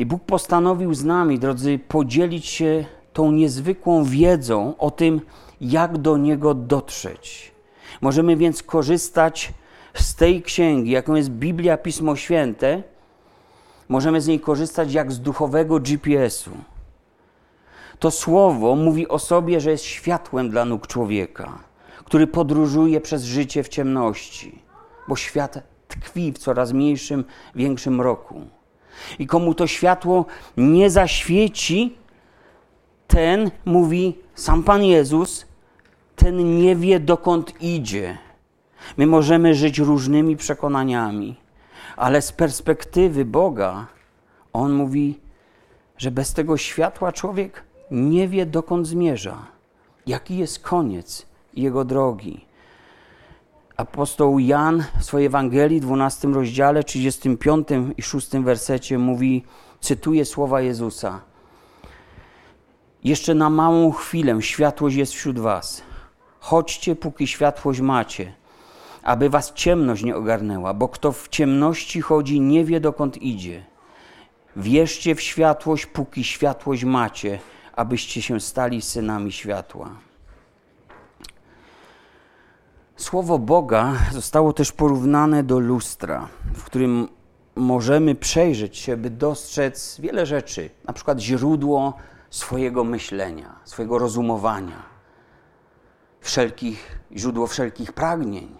I 0.00 0.06
Bóg 0.06 0.24
postanowił 0.24 0.94
z 0.94 1.04
nami, 1.04 1.38
drodzy, 1.38 1.78
podzielić 1.88 2.46
się 2.46 2.84
tą 3.12 3.32
niezwykłą 3.32 4.04
wiedzą 4.04 4.74
o 4.78 4.90
tym, 4.90 5.20
jak 5.60 5.98
do 5.98 6.16
Niego 6.16 6.54
dotrzeć. 6.54 7.52
Możemy 8.00 8.36
więc 8.36 8.62
korzystać 8.62 9.52
z 9.94 10.14
tej 10.14 10.42
księgi, 10.42 10.90
jaką 10.90 11.14
jest 11.14 11.30
Biblia, 11.30 11.76
Pismo 11.76 12.16
Święte. 12.16 12.82
Możemy 13.88 14.20
z 14.20 14.26
niej 14.26 14.40
korzystać 14.40 14.92
jak 14.92 15.12
z 15.12 15.20
duchowego 15.20 15.80
GPS-u. 15.80 16.50
To 17.98 18.10
słowo 18.10 18.76
mówi 18.76 19.08
o 19.08 19.18
sobie, 19.18 19.60
że 19.60 19.70
jest 19.70 19.84
światłem 19.84 20.50
dla 20.50 20.64
nóg 20.64 20.86
człowieka, 20.86 21.58
który 22.04 22.26
podróżuje 22.26 23.00
przez 23.00 23.24
życie 23.24 23.62
w 23.62 23.68
ciemności, 23.68 24.62
bo 25.08 25.16
świat 25.16 25.62
tkwi 25.88 26.32
w 26.32 26.38
coraz 26.38 26.72
mniejszym, 26.72 27.24
większym 27.54 27.94
mroku. 27.94 28.59
I 29.18 29.26
komu 29.26 29.54
to 29.54 29.66
światło 29.66 30.26
nie 30.56 30.90
zaświeci, 30.90 31.96
ten, 33.06 33.50
mówi 33.64 34.18
sam 34.34 34.62
Pan 34.62 34.84
Jezus, 34.84 35.46
ten 36.16 36.58
nie 36.58 36.76
wie 36.76 37.00
dokąd 37.00 37.62
idzie. 37.62 38.18
My 38.96 39.06
możemy 39.06 39.54
żyć 39.54 39.78
różnymi 39.78 40.36
przekonaniami, 40.36 41.36
ale 41.96 42.22
z 42.22 42.32
perspektywy 42.32 43.24
Boga, 43.24 43.86
On 44.52 44.72
mówi, 44.72 45.20
że 45.98 46.10
bez 46.10 46.34
tego 46.34 46.56
światła 46.56 47.12
człowiek 47.12 47.64
nie 47.90 48.28
wie, 48.28 48.46
dokąd 48.46 48.86
zmierza, 48.86 49.46
jaki 50.06 50.38
jest 50.38 50.58
koniec 50.58 51.26
jego 51.54 51.84
drogi. 51.84 52.49
Apostoł 53.80 54.38
Jan 54.38 54.84
w 54.98 55.04
swojej 55.04 55.26
Ewangelii, 55.26 55.80
12 55.80 56.28
rozdziale, 56.28 56.84
35 56.84 57.68
i 57.96 58.02
6 58.02 58.30
wersecie 58.30 58.98
mówi, 58.98 59.44
cytuję 59.80 60.24
słowa 60.24 60.60
Jezusa. 60.60 61.20
Jeszcze 63.04 63.34
na 63.34 63.50
małą 63.50 63.92
chwilę 63.92 64.42
światłość 64.42 64.96
jest 64.96 65.12
wśród 65.12 65.38
was. 65.38 65.82
Chodźcie, 66.40 66.96
póki 66.96 67.26
światłość 67.26 67.80
macie, 67.80 68.32
aby 69.02 69.30
was 69.30 69.52
ciemność 69.52 70.02
nie 70.02 70.16
ogarnęła, 70.16 70.74
bo 70.74 70.88
kto 70.88 71.12
w 71.12 71.28
ciemności 71.28 72.00
chodzi, 72.00 72.40
nie 72.40 72.64
wie 72.64 72.80
dokąd 72.80 73.22
idzie. 73.22 73.64
Wierzcie 74.56 75.14
w 75.14 75.20
światłość, 75.20 75.86
póki 75.86 76.24
światłość 76.24 76.84
macie, 76.84 77.38
abyście 77.76 78.22
się 78.22 78.40
stali 78.40 78.82
synami 78.82 79.32
światła. 79.32 80.09
Słowo 83.00 83.38
Boga 83.38 83.92
zostało 84.12 84.52
też 84.52 84.72
porównane 84.72 85.42
do 85.42 85.58
lustra, 85.58 86.28
w 86.54 86.64
którym 86.64 87.08
możemy 87.56 88.14
przejrzeć 88.14 88.76
się, 88.78 88.96
by 88.96 89.10
dostrzec 89.10 90.00
wiele 90.00 90.26
rzeczy, 90.26 90.70
na 90.84 90.92
przykład 90.92 91.20
źródło 91.20 91.94
swojego 92.30 92.84
myślenia, 92.84 93.60
swojego 93.64 93.98
rozumowania, 93.98 94.82
wszelkich, 96.20 96.98
źródło 97.16 97.46
wszelkich 97.46 97.92
pragnień. 97.92 98.56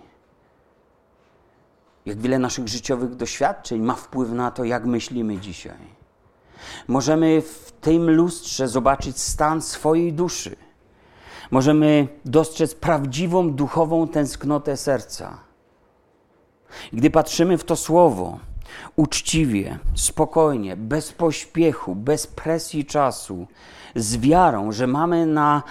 Jak 2.06 2.20
wiele 2.20 2.38
naszych 2.38 2.68
życiowych 2.68 3.14
doświadczeń 3.16 3.82
ma 3.82 3.94
wpływ 3.94 4.30
na 4.30 4.50
to, 4.50 4.64
jak 4.64 4.86
myślimy 4.86 5.38
dzisiaj. 5.38 6.00
Możemy 6.88 7.42
w 7.42 7.72
tym 7.80 8.10
lustrze 8.10 8.68
zobaczyć 8.68 9.18
stan 9.18 9.62
swojej 9.62 10.12
duszy. 10.12 10.56
Możemy 11.50 12.08
dostrzec 12.24 12.74
prawdziwą 12.74 13.52
duchową 13.52 14.08
tęsknotę 14.08 14.76
serca. 14.76 15.40
Gdy 16.92 17.10
patrzymy 17.10 17.58
w 17.58 17.64
to 17.64 17.76
słowo, 17.76 18.38
uczciwie, 18.96 19.78
spokojnie, 19.94 20.76
bez 20.76 21.12
pośpiechu, 21.12 21.94
bez 21.94 22.26
presji 22.26 22.84
czasu, 22.84 23.46
z 23.94 24.16
wiarą, 24.16 24.72
że 24.72 24.86
mamy 24.86 25.26
na 25.26 25.62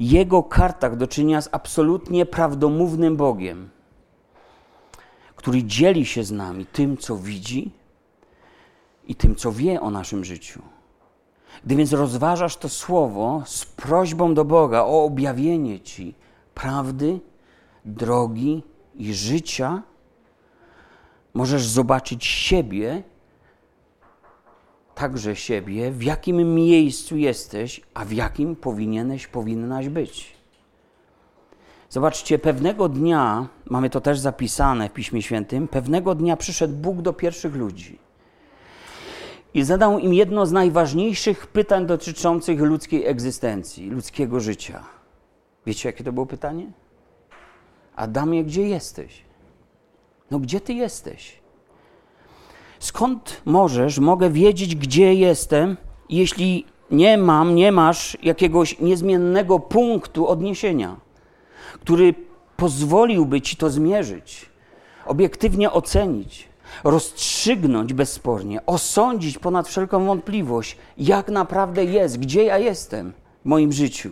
Jego 0.00 0.42
kartach 0.42 0.96
do 0.96 1.06
czynienia 1.06 1.40
z 1.40 1.48
absolutnie 1.52 2.26
prawdomównym 2.26 3.16
Bogiem, 3.16 3.70
który 5.36 5.64
dzieli 5.64 6.06
się 6.06 6.24
z 6.24 6.30
nami 6.30 6.66
tym, 6.66 6.96
co 6.96 7.16
widzi 7.16 7.70
i 9.06 9.14
tym, 9.14 9.36
co 9.36 9.52
wie 9.52 9.80
o 9.80 9.90
naszym 9.90 10.24
życiu. 10.24 10.62
Gdy 11.64 11.76
więc 11.76 11.92
rozważasz 11.92 12.56
to 12.56 12.68
słowo 12.68 13.42
z 13.46 13.64
prośbą 13.64 14.34
do 14.34 14.44
Boga 14.44 14.82
o 14.82 15.04
objawienie 15.04 15.80
Ci 15.80 16.14
prawdy, 16.54 17.20
drogi 17.84 18.62
i 18.94 19.14
życia, 19.14 19.82
możesz 21.34 21.66
zobaczyć 21.66 22.24
siebie, 22.24 23.02
także 24.94 25.36
siebie, 25.36 25.90
w 25.90 26.02
jakim 26.02 26.54
miejscu 26.54 27.16
jesteś, 27.16 27.80
a 27.94 28.04
w 28.04 28.12
jakim 28.12 28.56
powinieneś, 28.56 29.26
powinnaś 29.26 29.88
być. 29.88 30.36
Zobaczcie, 31.90 32.38
pewnego 32.38 32.88
dnia, 32.88 33.48
mamy 33.66 33.90
to 33.90 34.00
też 34.00 34.18
zapisane 34.18 34.88
w 34.88 34.92
Piśmie 34.92 35.22
Świętym, 35.22 35.68
pewnego 35.68 36.14
dnia 36.14 36.36
przyszedł 36.36 36.74
Bóg 36.74 37.02
do 37.02 37.12
pierwszych 37.12 37.54
ludzi 37.54 37.98
i 39.54 39.62
zadał 39.62 39.98
im 39.98 40.14
jedno 40.14 40.46
z 40.46 40.52
najważniejszych 40.52 41.46
pytań 41.46 41.86
dotyczących 41.86 42.60
ludzkiej 42.60 43.06
egzystencji, 43.06 43.90
ludzkiego 43.90 44.40
życia. 44.40 44.84
Wiecie, 45.66 45.88
jakie 45.88 46.04
to 46.04 46.12
było 46.12 46.26
pytanie? 46.26 46.72
Adamie, 47.96 48.44
gdzie 48.44 48.68
jesteś? 48.68 49.22
No 50.30 50.38
gdzie 50.38 50.60
ty 50.60 50.72
jesteś? 50.72 51.42
Skąd 52.78 53.42
możesz, 53.44 53.98
mogę 53.98 54.30
wiedzieć, 54.30 54.76
gdzie 54.76 55.14
jestem, 55.14 55.76
jeśli 56.08 56.66
nie 56.90 57.18
mam, 57.18 57.54
nie 57.54 57.72
masz 57.72 58.18
jakiegoś 58.22 58.78
niezmiennego 58.80 59.58
punktu 59.58 60.28
odniesienia, 60.28 60.96
który 61.72 62.14
pozwoliłby 62.56 63.40
ci 63.40 63.56
to 63.56 63.70
zmierzyć, 63.70 64.50
obiektywnie 65.06 65.72
ocenić, 65.72 66.48
rozstrzygnąć 66.84 67.92
bezspornie, 67.92 68.66
osądzić 68.66 69.38
ponad 69.38 69.68
wszelką 69.68 70.06
wątpliwość, 70.06 70.76
jak 70.98 71.28
naprawdę 71.28 71.84
jest, 71.84 72.18
gdzie 72.18 72.44
ja 72.44 72.58
jestem 72.58 73.12
w 73.42 73.48
moim 73.48 73.72
życiu. 73.72 74.10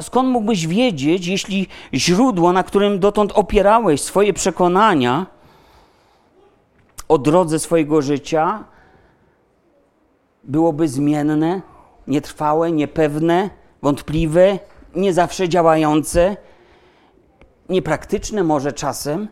Skąd 0.00 0.28
mógłbyś 0.28 0.66
wiedzieć, 0.66 1.26
jeśli 1.26 1.66
źródło, 1.94 2.52
na 2.52 2.62
którym 2.62 2.98
dotąd 2.98 3.32
opierałeś 3.32 4.00
swoje 4.02 4.32
przekonania 4.32 5.26
o 7.08 7.18
drodze 7.18 7.58
swojego 7.58 8.02
życia, 8.02 8.64
byłoby 10.44 10.88
zmienne, 10.88 11.60
nietrwałe, 12.06 12.72
niepewne, 12.72 13.50
wątpliwe, 13.82 14.58
nie 14.94 15.12
zawsze 15.12 15.48
działające, 15.48 16.36
niepraktyczne 17.68 18.44
może 18.44 18.72
czasem? 18.72 19.28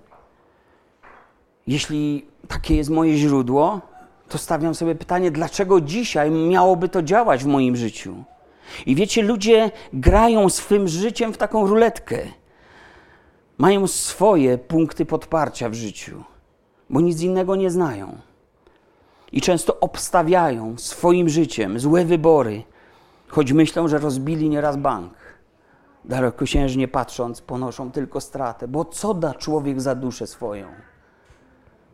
Jeśli 1.67 2.27
takie 2.49 2.77
jest 2.77 2.91
moje 2.91 3.17
źródło, 3.17 3.81
to 4.29 4.39
stawiam 4.39 4.75
sobie 4.75 4.95
pytanie, 4.95 5.31
dlaczego 5.31 5.81
dzisiaj 5.81 6.31
miałoby 6.31 6.89
to 6.89 7.03
działać 7.03 7.45
w 7.45 7.47
moim 7.47 7.77
życiu? 7.77 8.25
I 8.87 8.95
wiecie, 8.95 9.23
ludzie 9.23 9.71
grają 9.93 10.49
swym 10.49 10.89
życiem 10.89 11.33
w 11.33 11.37
taką 11.37 11.67
ruletkę. 11.67 12.19
Mają 13.59 13.87
swoje 13.87 14.59
punkty 14.59 15.07
podparcia 15.07 15.69
w 15.69 15.75
życiu, 15.75 16.25
bo 16.91 17.01
nic 17.01 17.21
innego 17.21 17.57
nie 17.57 17.71
znają. 17.71 18.19
I 19.33 19.41
często 19.41 19.81
obstawiają 19.81 20.79
swoim 20.79 21.29
życiem 21.29 21.81
złe 21.81 22.05
wybory, 22.05 22.63
choć 23.29 23.53
myślą, 23.53 23.89
że 23.89 23.99
rozbili 23.99 24.49
nieraz 24.49 24.77
bank. 24.77 25.13
Dalekosiężnie 26.05 26.89
patrząc, 26.89 27.41
ponoszą 27.41 27.91
tylko 27.91 28.21
stratę, 28.21 28.69
bo 28.69 28.85
co 28.85 29.15
da 29.15 29.35
człowiek 29.35 29.81
za 29.81 29.95
duszę 29.95 30.27
swoją? 30.27 30.67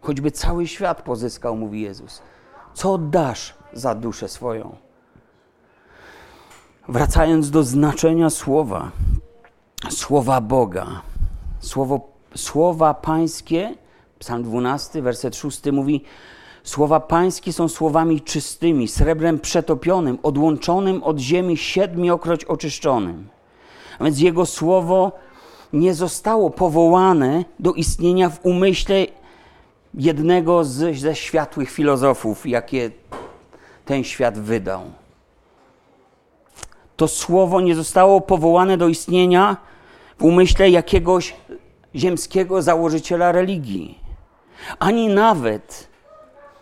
Choćby 0.00 0.30
cały 0.30 0.66
świat 0.66 1.02
pozyskał, 1.02 1.56
mówi 1.56 1.80
Jezus. 1.80 2.22
Co 2.74 2.98
dasz 2.98 3.54
za 3.72 3.94
duszę 3.94 4.28
swoją? 4.28 4.76
Wracając 6.88 7.50
do 7.50 7.62
znaczenia 7.62 8.30
słowa, 8.30 8.90
słowa 9.90 10.40
Boga, 10.40 10.86
słowo, 11.60 12.08
słowa 12.34 12.94
pańskie, 12.94 13.74
psalm 14.18 14.42
12, 14.42 15.02
werset 15.02 15.36
6 15.36 15.60
mówi, 15.72 16.04
słowa 16.62 17.00
pańskie 17.00 17.52
są 17.52 17.68
słowami 17.68 18.20
czystymi, 18.20 18.88
srebrem 18.88 19.38
przetopionym, 19.38 20.18
odłączonym 20.22 21.02
od 21.02 21.18
ziemi, 21.18 21.56
siedmiokroć 21.56 22.44
oczyszczonym. 22.44 23.28
A 23.98 24.04
więc 24.04 24.20
Jego 24.20 24.46
słowo 24.46 25.12
nie 25.72 25.94
zostało 25.94 26.50
powołane 26.50 27.44
do 27.58 27.72
istnienia 27.72 28.30
w 28.30 28.46
umyśle 28.46 29.06
jednego 29.94 30.64
z, 30.64 30.98
ze 30.98 31.16
światłych 31.16 31.70
filozofów, 31.70 32.46
jakie 32.46 32.90
ten 33.84 34.04
świat 34.04 34.38
wydał 34.38 34.82
to 37.00 37.08
słowo 37.08 37.60
nie 37.60 37.74
zostało 37.74 38.20
powołane 38.20 38.76
do 38.76 38.88
istnienia 38.88 39.56
w 40.18 40.24
umyśle 40.24 40.70
jakiegoś 40.70 41.36
ziemskiego 41.94 42.62
założyciela 42.62 43.32
religii. 43.32 43.98
Ani 44.78 45.08
nawet 45.08 45.88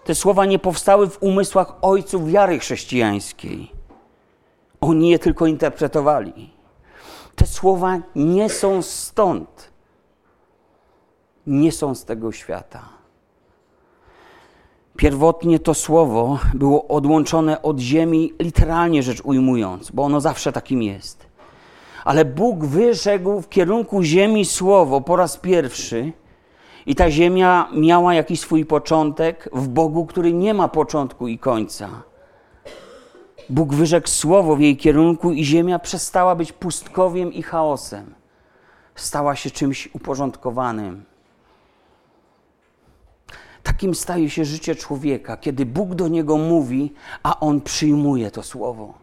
te 0.05 0.15
słowa 0.15 0.45
nie 0.47 0.59
powstały 0.59 1.11
w 1.11 1.23
umysłach 1.23 1.73
ojców 1.83 2.31
wiary 2.31 2.59
chrześcijańskiej. 2.59 3.73
Oni 4.81 5.11
je 5.11 5.19
tylko 5.19 5.47
interpretowali. 5.47 6.51
Te 7.37 7.47
słowa 7.47 7.99
nie 8.17 8.49
są 8.49 8.83
stąd. 8.83 9.71
Nie 11.47 11.73
są 11.73 11.95
z 11.95 12.05
tego 12.05 12.33
świata. 12.33 12.98
Pierwotnie 14.99 15.59
to 15.59 15.75
słowo 15.75 16.39
było 16.55 16.89
odłączone 16.89 17.63
od 17.63 17.79
ziemi, 17.79 18.33
literalnie 18.39 19.03
rzecz 19.03 19.21
ujmując, 19.25 19.91
bo 19.91 20.03
ono 20.03 20.21
zawsze 20.21 20.53
takim 20.53 20.83
jest. 20.83 21.27
Ale 22.05 22.25
Bóg 22.25 22.65
wyszedł 22.65 23.41
w 23.41 23.49
kierunku 23.49 24.03
ziemi 24.03 24.45
słowo 24.45 25.01
po 25.01 25.17
raz 25.17 25.37
pierwszy, 25.37 26.13
i 26.87 26.95
ta 26.95 27.11
ziemia 27.11 27.69
miała 27.75 28.15
jakiś 28.15 28.41
swój 28.41 28.65
początek 28.65 29.49
w 29.53 29.69
Bogu, 29.69 30.07
który 30.07 30.33
nie 30.33 30.55
ma 30.55 30.69
początku 30.69 31.29
i 31.29 31.39
końca. 31.39 31.89
Bóg 33.51 33.75
wyrzekł 33.75 34.09
słowo 34.09 34.57
w 34.57 34.61
jej 34.61 34.77
kierunku, 34.77 35.33
i 35.33 35.45
ziemia 35.45 35.79
przestała 35.79 36.35
być 36.35 36.53
pustkowiem 36.53 37.33
i 37.33 37.43
chaosem. 37.43 38.15
Stała 38.95 39.37
się 39.37 39.51
czymś 39.51 39.89
uporządkowanym. 39.95 41.05
Takim 43.69 43.95
staje 43.95 44.31
się 44.31 44.45
życie 44.45 44.75
człowieka, 44.75 45.37
kiedy 45.37 45.67
Bóg 45.67 45.95
do 45.95 46.09
niego 46.09 46.37
mówi, 46.37 46.93
a 47.23 47.41
on 47.41 47.61
przyjmuje 47.61 48.31
to 48.31 48.43
słowo. 48.43 48.95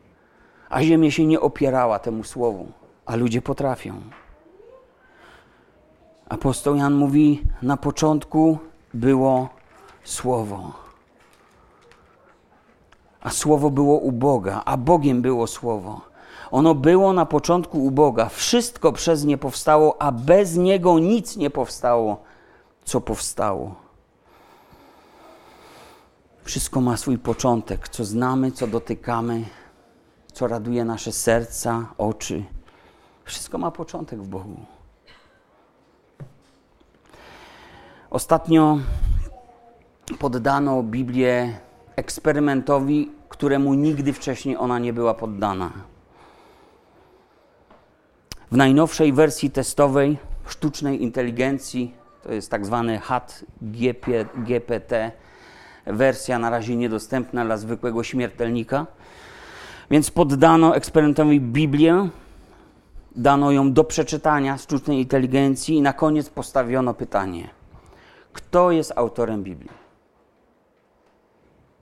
A 0.69 0.83
ziemia 0.83 1.11
się 1.11 1.25
nie 1.25 1.41
opierała 1.41 1.99
temu 1.99 2.23
słowu, 2.23 2.71
a 3.05 3.15
ludzie 3.15 3.41
potrafią. 3.41 3.93
Apostoł 6.29 6.75
Jan 6.75 6.93
mówi: 6.93 7.41
Na 7.61 7.77
początku 7.77 8.57
było 8.93 9.49
słowo. 10.03 10.71
A 13.21 13.29
słowo 13.29 13.69
było 13.69 13.97
u 13.97 14.11
Boga, 14.11 14.61
a 14.65 14.77
Bogiem 14.77 15.21
było 15.21 15.47
słowo. 15.47 16.01
Ono 16.51 16.75
było 16.75 17.13
na 17.13 17.25
początku 17.25 17.85
u 17.85 17.91
Boga. 17.91 18.29
Wszystko 18.29 18.91
przez 18.91 19.25
nie 19.25 19.37
powstało, 19.37 20.01
a 20.01 20.11
bez 20.11 20.55
niego 20.55 20.99
nic 20.99 21.37
nie 21.37 21.49
powstało, 21.49 22.23
co 22.85 23.01
powstało. 23.01 23.84
Wszystko 26.45 26.81
ma 26.81 26.97
swój 26.97 27.17
początek, 27.17 27.89
co 27.89 28.05
znamy, 28.05 28.51
co 28.51 28.67
dotykamy, 28.67 29.43
co 30.33 30.47
raduje 30.47 30.85
nasze 30.85 31.11
serca, 31.11 31.93
oczy. 31.97 32.43
Wszystko 33.23 33.57
ma 33.57 33.71
początek 33.71 34.21
w 34.21 34.27
Bogu. 34.27 34.65
Ostatnio 38.09 38.77
poddano 40.19 40.83
Biblię 40.83 41.59
eksperymentowi, 41.95 43.11
któremu 43.29 43.73
nigdy 43.73 44.13
wcześniej 44.13 44.57
ona 44.57 44.79
nie 44.79 44.93
była 44.93 45.13
poddana. 45.13 45.71
W 48.51 48.57
najnowszej 48.57 49.13
wersji 49.13 49.51
testowej 49.51 50.17
sztucznej 50.47 51.03
inteligencji, 51.03 51.95
to 52.23 52.33
jest 52.33 52.51
tak 52.51 52.65
zwany 52.65 52.99
HAT 52.99 53.45
GP, 53.61 54.25
GPT, 54.35 55.11
wersja 55.85 56.39
na 56.39 56.49
razie 56.49 56.75
niedostępna 56.75 57.45
dla 57.45 57.57
zwykłego 57.57 58.03
śmiertelnika, 58.03 58.85
więc 59.91 60.11
poddano 60.11 60.75
eksperymentowi 60.75 61.41
Biblię, 61.41 62.09
dano 63.15 63.51
ją 63.51 63.73
do 63.73 63.83
przeczytania 63.83 64.57
sztucznej 64.57 64.99
inteligencji 64.99 65.75
i 65.75 65.81
na 65.81 65.93
koniec 65.93 66.29
postawiono 66.29 66.93
pytanie: 66.93 67.49
kto 68.33 68.71
jest 68.71 68.93
autorem 68.95 69.43
Biblii? 69.43 69.85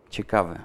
Ciekawe. 0.10 0.60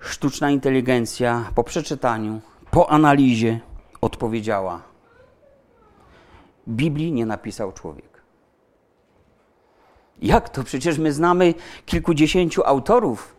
Sztuczna 0.00 0.50
inteligencja 0.50 1.50
po 1.54 1.64
przeczytaniu, 1.64 2.40
po 2.70 2.90
analizie 2.90 3.60
odpowiedziała: 4.00 4.82
Biblii 6.68 7.12
nie 7.12 7.26
napisał 7.26 7.72
człowiek. 7.72 8.15
Jak 10.22 10.48
to? 10.48 10.64
Przecież 10.64 10.98
my 10.98 11.12
znamy 11.12 11.54
kilkudziesięciu 11.86 12.62
autorów. 12.64 13.36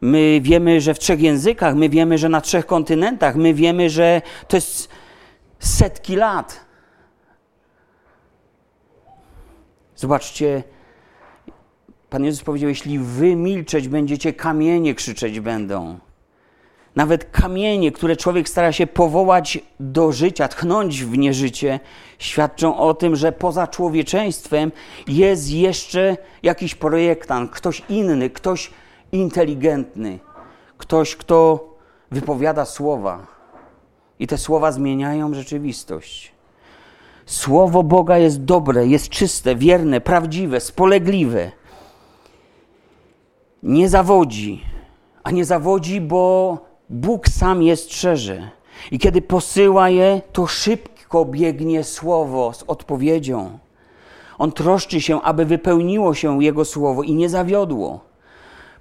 My 0.00 0.40
wiemy, 0.42 0.80
że 0.80 0.94
w 0.94 0.98
trzech 0.98 1.20
językach, 1.20 1.74
my 1.74 1.88
wiemy, 1.88 2.18
że 2.18 2.28
na 2.28 2.40
trzech 2.40 2.66
kontynentach, 2.66 3.36
my 3.36 3.54
wiemy, 3.54 3.90
że 3.90 4.22
to 4.48 4.56
jest 4.56 4.88
setki 5.58 6.16
lat. 6.16 6.60
Zobaczcie, 9.96 10.62
Pan 12.10 12.24
Jezus 12.24 12.44
powiedział: 12.44 12.68
Jeśli 12.68 12.98
wy 12.98 13.36
milczeć 13.36 13.88
będziecie, 13.88 14.32
kamienie 14.32 14.94
krzyczeć 14.94 15.40
będą. 15.40 15.98
Nawet 16.98 17.30
kamienie, 17.30 17.92
które 17.92 18.16
człowiek 18.16 18.48
stara 18.48 18.72
się 18.72 18.86
powołać 18.86 19.58
do 19.80 20.12
życia, 20.12 20.48
tchnąć 20.48 21.04
w 21.04 21.18
nieżycie, 21.18 21.80
świadczą 22.18 22.76
o 22.78 22.94
tym, 22.94 23.16
że 23.16 23.32
poza 23.32 23.66
człowieczeństwem 23.66 24.72
jest 25.08 25.50
jeszcze 25.50 26.16
jakiś 26.42 26.74
projektant, 26.74 27.50
ktoś 27.50 27.82
inny, 27.88 28.30
ktoś 28.30 28.70
inteligentny, 29.12 30.18
ktoś, 30.78 31.16
kto 31.16 31.68
wypowiada 32.10 32.64
słowa. 32.64 33.26
I 34.18 34.26
te 34.26 34.38
słowa 34.38 34.72
zmieniają 34.72 35.34
rzeczywistość. 35.34 36.32
Słowo 37.26 37.82
Boga 37.82 38.18
jest 38.18 38.44
dobre, 38.44 38.86
jest 38.86 39.08
czyste, 39.08 39.56
wierne, 39.56 40.00
prawdziwe, 40.00 40.60
spolegliwe. 40.60 41.52
Nie 43.62 43.88
zawodzi, 43.88 44.62
a 45.22 45.30
nie 45.30 45.44
zawodzi, 45.44 46.00
bo 46.00 46.67
Bóg 46.90 47.28
sam 47.28 47.62
je 47.62 47.76
strzeże. 47.76 48.50
I 48.90 48.98
kiedy 48.98 49.22
posyła 49.22 49.88
je, 49.88 50.22
to 50.32 50.46
szybko 50.46 51.24
biegnie 51.24 51.84
słowo 51.84 52.52
z 52.52 52.62
odpowiedzią. 52.62 53.58
On 54.38 54.52
troszczy 54.52 55.00
się, 55.00 55.22
aby 55.22 55.44
wypełniło 55.44 56.14
się 56.14 56.42
Jego 56.44 56.64
słowo 56.64 57.02
i 57.02 57.14
nie 57.14 57.28
zawiodło. 57.28 58.00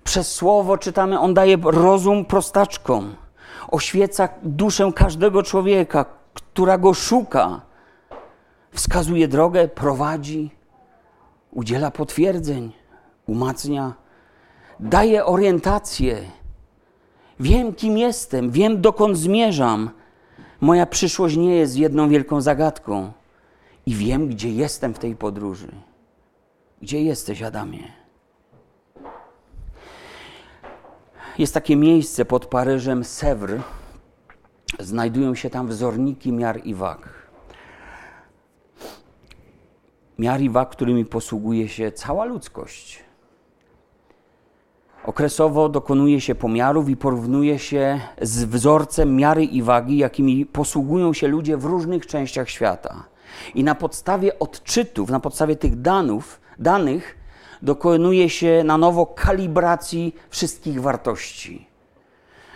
Przez 0.04 0.32
słowo 0.32 0.78
czytamy, 0.78 1.20
On 1.20 1.34
daje 1.34 1.58
rozum 1.64 2.26
prostaczkom, 2.26 3.16
oświeca 3.72 4.30
duszę 4.44 4.92
każdego 4.96 5.44
człowieka, 5.44 6.06
która 6.34 6.78
go 6.78 6.94
szuka, 6.94 7.62
wskazuje 8.72 9.28
drogę, 9.28 9.68
prowadzi, 9.68 10.52
udziela 11.52 11.92
potwierdzeń, 11.92 12.72
umacnia, 13.28 13.94
daje 14.80 15.26
orientację 15.26 16.22
Wiem, 17.40 17.74
kim 17.74 17.98
jestem, 17.98 18.52
wiem, 18.52 18.82
dokąd 18.82 19.18
zmierzam. 19.18 19.90
Moja 20.62 20.86
przyszłość 20.86 21.38
nie 21.38 21.56
jest 21.56 21.78
jedną 21.78 22.10
wielką 22.10 22.42
zagadką. 22.42 23.12
I 23.86 23.96
wiem, 23.96 24.28
gdzie 24.28 24.50
jestem 24.50 24.94
w 24.94 25.00
tej 25.00 25.16
podróży. 25.16 25.72
Gdzie 26.82 27.02
jesteś, 27.02 27.42
Adamie? 27.42 27.92
Jest 31.38 31.54
takie 31.54 31.76
miejsce 31.76 32.26
pod 32.26 32.46
Paryżem, 32.46 33.02
Sèvres. 33.02 33.62
Znajdują 34.80 35.36
się 35.36 35.50
tam 35.50 35.68
wzorniki 35.68 36.32
miar 36.32 36.62
i 36.64 36.74
wag. 36.74 37.28
Miar 40.18 40.42
i 40.42 40.50
wag, 40.50 40.70
którymi 40.70 41.06
posługuje 41.06 41.70
się 41.70 41.92
cała 41.92 42.26
ludzkość. 42.26 43.07
Okresowo 45.08 45.70
dokonuje 45.70 46.22
się 46.22 46.36
pomiarów 46.36 46.90
i 46.90 46.98
porównuje 46.98 47.60
się 47.60 48.00
z 48.22 48.44
wzorcem 48.44 49.16
miary 49.16 49.44
i 49.44 49.62
wagi, 49.62 49.98
jakimi 49.98 50.46
posługują 50.46 51.14
się 51.14 51.28
ludzie 51.28 51.58
w 51.58 51.66
różnych 51.66 52.08
częściach 52.08 52.50
świata. 52.50 53.04
I 53.56 53.64
na 53.64 53.76
podstawie 53.76 54.40
odczytów, 54.40 55.10
na 55.10 55.20
podstawie 55.20 55.56
tych 55.56 55.82
danów, 55.82 56.42
danych 56.60 57.18
dokonuje 57.62 58.30
się 58.30 58.64
na 58.66 58.78
nowo 58.78 59.06
kalibracji 59.06 60.16
wszystkich 60.30 60.82
wartości. 60.82 61.68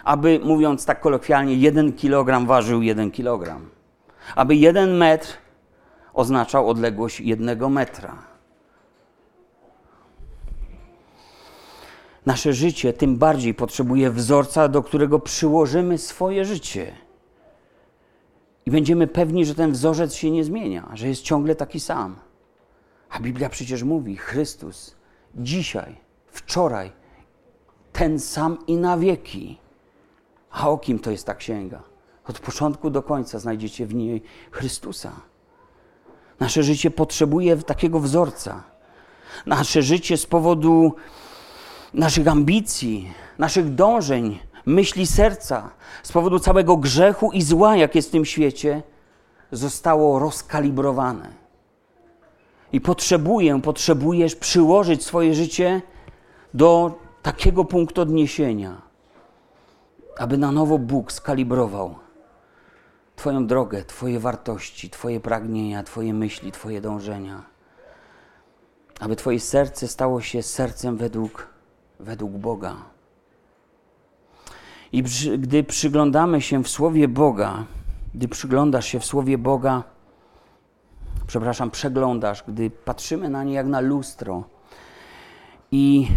Aby, 0.04 0.40
mówiąc 0.44 0.86
tak 0.86 1.02
kolokwialnie, 1.02 1.56
jeden 1.56 1.94
kilogram 1.94 2.46
ważył 2.48 2.82
jeden 2.82 3.12
kilogram. 3.12 3.70
Aby 4.36 4.56
jeden 4.56 4.98
metr 4.98 5.28
oznaczał 6.14 6.70
odległość 6.70 7.20
jednego 7.20 7.70
metra 7.70 8.31
Nasze 12.25 12.53
życie 12.53 12.93
tym 12.93 13.17
bardziej 13.17 13.53
potrzebuje 13.53 14.12
wzorca, 14.12 14.67
do 14.67 14.84
którego 14.84 15.19
przyłożymy 15.19 15.97
swoje 15.97 16.45
życie. 16.45 16.93
I 18.65 18.71
będziemy 18.71 19.07
pewni, 19.07 19.45
że 19.45 19.55
ten 19.55 19.71
wzorzec 19.71 20.13
się 20.13 20.31
nie 20.31 20.43
zmienia, 20.43 20.89
że 20.93 21.07
jest 21.07 21.21
ciągle 21.21 21.55
taki 21.55 21.79
sam. 21.79 22.15
A 23.10 23.19
Biblia 23.19 23.49
przecież 23.49 23.84
mówi: 23.84 24.17
Chrystus 24.17 24.95
dzisiaj, 25.36 25.97
wczoraj, 26.27 26.91
ten 27.93 28.19
sam 28.19 28.57
i 28.67 28.77
na 28.77 28.97
wieki. 28.97 29.57
A 30.51 30.69
o 30.69 30.77
kim 30.77 30.99
to 30.99 31.12
jest 31.12 31.25
ta 31.25 31.36
księga? 31.36 31.84
Od 32.27 32.39
początku 32.39 32.89
do 32.89 33.03
końca 33.03 33.39
znajdziecie 33.39 33.86
w 33.86 33.93
niej 33.93 34.23
Chrystusa. 34.51 35.12
Nasze 36.39 36.63
życie 36.63 36.91
potrzebuje 36.91 37.57
takiego 37.57 37.99
wzorca. 37.99 38.63
Nasze 39.45 39.81
życie 39.81 40.17
z 40.17 40.25
powodu 40.25 40.95
naszych 41.93 42.27
ambicji, 42.27 43.13
naszych 43.38 43.75
dążeń, 43.75 44.39
myśli 44.65 45.08
serca, 45.08 45.69
z 46.04 46.12
powodu 46.12 46.39
całego 46.39 46.77
grzechu 46.77 47.32
i 47.32 47.41
zła, 47.41 47.75
jakie 47.75 47.99
jest 47.99 48.10
w 48.10 48.12
tym 48.12 48.25
świecie, 48.25 48.84
zostało 49.51 50.19
rozkalibrowane. 50.19 51.30
I 52.73 52.82
potrzebuję, 52.82 53.62
potrzebujesz 53.62 54.36
przyłożyć 54.36 55.06
swoje 55.06 55.34
życie 55.34 55.82
do 56.54 56.99
takiego 57.21 57.65
punktu 57.65 58.01
odniesienia, 58.01 58.82
aby 60.17 60.38
na 60.38 60.51
nowo 60.51 60.77
Bóg 60.77 61.12
skalibrował 61.12 61.95
Twoją 63.15 63.47
drogę, 63.47 63.86
Twoje 63.86 64.19
wartości, 64.19 64.89
Twoje 64.89 65.19
pragnienia, 65.19 65.84
Twoje 65.84 66.13
myśli, 66.13 66.51
Twoje 66.51 66.82
dążenia. 66.82 67.43
Aby 68.99 69.15
Twoje 69.15 69.39
serce 69.39 69.88
stało 69.88 70.21
się 70.21 70.43
sercem 70.43 70.97
według 70.97 71.47
według 72.02 72.32
Boga. 72.32 72.76
I 74.92 75.04
przy, 75.04 75.38
gdy 75.38 75.64
przyglądamy 75.64 76.42
się 76.42 76.64
w 76.64 76.70
Słowie 76.70 77.08
Boga, 77.08 77.66
gdy 78.16 78.28
przyglądasz 78.28 78.86
się 78.86 79.00
w 79.00 79.06
Słowie 79.06 79.38
Boga, 79.38 79.84
przepraszam, 81.28 81.72
przeglądasz, 81.72 82.44
gdy 82.48 82.70
patrzymy 82.70 83.30
na 83.30 83.44
nie 83.44 83.54
jak 83.54 83.68
na 83.68 83.80
lustro 83.80 84.44
i, 85.72 86.08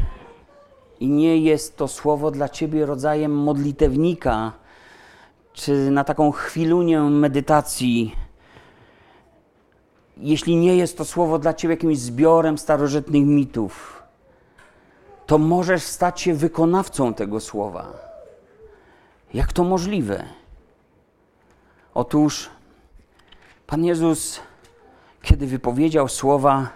i 1.01 1.09
nie 1.09 1.39
jest 1.39 1.77
to 1.77 1.89
słowo 1.89 2.31
dla 2.31 2.49
ciebie 2.49 2.87
rodzajem 2.87 3.33
modlitewnika, 3.33 4.53
czy 5.53 5.91
na 5.91 6.05
taką 6.05 6.31
chwilunię 6.31 7.01
medytacji, 7.01 8.15
jeśli 10.17 10.57
nie 10.57 10.77
jest 10.77 10.99
to 10.99 11.05
słowo 11.05 11.39
dla 11.39 11.55
ciebie 11.55 11.75
jakimś 11.75 11.99
zbiorem 11.99 12.59
starożytnych 12.59 13.25
mitów, 13.25 14.04
to 15.27 15.39
możesz 15.39 15.83
stać 15.83 16.21
się 16.21 16.35
wykonawcą 16.35 17.15
tego 17.15 17.41
słowa. 17.41 17.93
Jak 19.35 19.53
to 19.53 19.65
możliwe? 19.65 20.25
Otóż 21.95 22.51
Pan 23.67 23.85
Jezus, 23.85 24.41
kiedy 25.23 25.47
wypowiedział 25.47 26.09
słowa, 26.09 26.69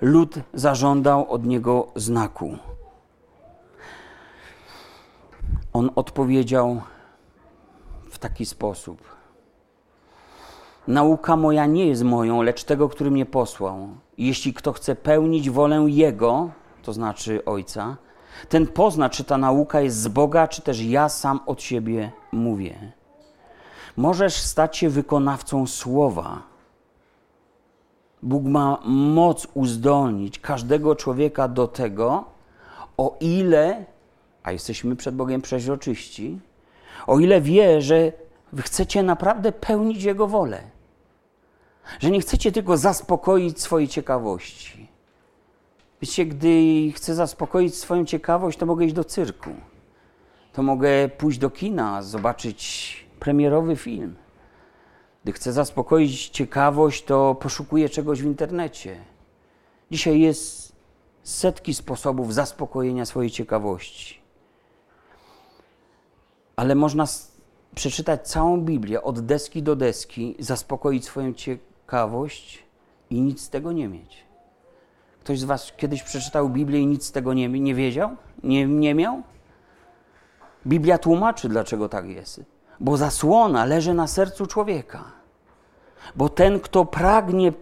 lud 0.00 0.34
zażądał 0.54 1.30
od 1.30 1.46
niego 1.46 1.86
znaku. 1.96 2.58
On 5.72 5.90
odpowiedział 5.94 6.82
w 8.10 8.18
taki 8.18 8.46
sposób: 8.46 9.02
Nauka 10.88 11.36
moja 11.36 11.66
nie 11.66 11.86
jest 11.86 12.02
moją, 12.02 12.42
lecz 12.42 12.64
tego, 12.64 12.88
który 12.88 13.10
mnie 13.10 13.26
posłał. 13.26 13.88
Jeśli 14.18 14.54
kto 14.54 14.72
chce 14.72 14.96
pełnić 14.96 15.50
wolę 15.50 15.84
Jego, 15.88 16.50
to 16.82 16.92
znaczy 16.92 17.44
Ojca, 17.44 17.96
ten 18.48 18.66
pozna, 18.66 19.10
czy 19.10 19.24
ta 19.24 19.38
nauka 19.38 19.80
jest 19.80 19.96
z 19.96 20.08
Boga, 20.08 20.48
czy 20.48 20.62
też 20.62 20.80
ja 20.80 21.08
sam 21.08 21.40
od 21.46 21.62
siebie 21.62 22.12
mówię. 22.32 22.92
Możesz 23.96 24.36
stać 24.36 24.76
się 24.76 24.88
wykonawcą 24.88 25.66
słowa. 25.66 26.42
Bóg 28.22 28.44
ma 28.44 28.78
moc 28.84 29.46
uzdolnić 29.54 30.38
każdego 30.38 30.96
człowieka 30.96 31.48
do 31.48 31.68
tego, 31.68 32.24
o 32.96 33.16
ile, 33.20 33.84
a 34.42 34.52
jesteśmy 34.52 34.96
przed 34.96 35.14
Bogiem 35.14 35.42
przeźroczyści, 35.42 36.40
o 37.06 37.18
ile 37.18 37.40
wie, 37.40 37.80
że 37.80 38.12
chcecie 38.60 39.02
naprawdę 39.02 39.52
pełnić 39.52 40.02
Jego 40.02 40.26
wolę. 40.26 40.62
Że 42.00 42.10
nie 42.10 42.20
chcecie 42.20 42.52
tylko 42.52 42.76
zaspokoić 42.76 43.60
swojej 43.60 43.88
ciekawości. 43.88 44.81
Wiecie, 46.02 46.26
gdy 46.26 46.92
chcę 46.94 47.14
zaspokoić 47.14 47.74
swoją 47.74 48.04
ciekawość, 48.04 48.58
to 48.58 48.66
mogę 48.66 48.84
iść 48.84 48.94
do 48.94 49.04
cyrku. 49.04 49.50
To 50.52 50.62
mogę 50.62 51.08
pójść 51.08 51.38
do 51.38 51.50
kina, 51.50 52.02
zobaczyć 52.02 52.96
premierowy 53.20 53.76
film. 53.76 54.16
Gdy 55.24 55.32
chcę 55.32 55.52
zaspokoić 55.52 56.28
ciekawość, 56.28 57.04
to 57.04 57.34
poszukuję 57.34 57.88
czegoś 57.88 58.22
w 58.22 58.24
internecie. 58.24 58.96
Dzisiaj 59.90 60.20
jest 60.20 60.72
setki 61.22 61.74
sposobów 61.74 62.34
zaspokojenia 62.34 63.06
swojej 63.06 63.30
ciekawości. 63.30 64.20
Ale 66.56 66.74
można 66.74 67.04
przeczytać 67.74 68.28
całą 68.28 68.60
Biblię 68.60 69.02
od 69.02 69.20
deski 69.20 69.62
do 69.62 69.76
deski, 69.76 70.36
zaspokoić 70.38 71.04
swoją 71.04 71.32
ciekawość 71.32 72.62
i 73.10 73.20
nic 73.20 73.40
z 73.40 73.50
tego 73.50 73.72
nie 73.72 73.88
mieć. 73.88 74.31
Ktoś 75.24 75.40
z 75.40 75.44
Was 75.44 75.72
kiedyś 75.76 76.02
przeczytał 76.02 76.48
Biblię 76.48 76.80
i 76.80 76.86
nic 76.86 77.06
z 77.06 77.12
tego 77.12 77.34
nie, 77.34 77.48
nie 77.48 77.74
wiedział? 77.74 78.10
Nie, 78.42 78.66
nie 78.66 78.94
miał? 78.94 79.22
Biblia 80.66 80.98
tłumaczy, 80.98 81.48
dlaczego 81.48 81.88
tak 81.88 82.08
jest. 82.08 82.40
Bo 82.80 82.96
zasłona 82.96 83.64
leży 83.64 83.94
na 83.94 84.06
sercu 84.06 84.46
człowieka. 84.46 85.04
Bo 86.16 86.28
ten, 86.28 86.60
kto 86.60 86.84
pragnie 86.84 87.52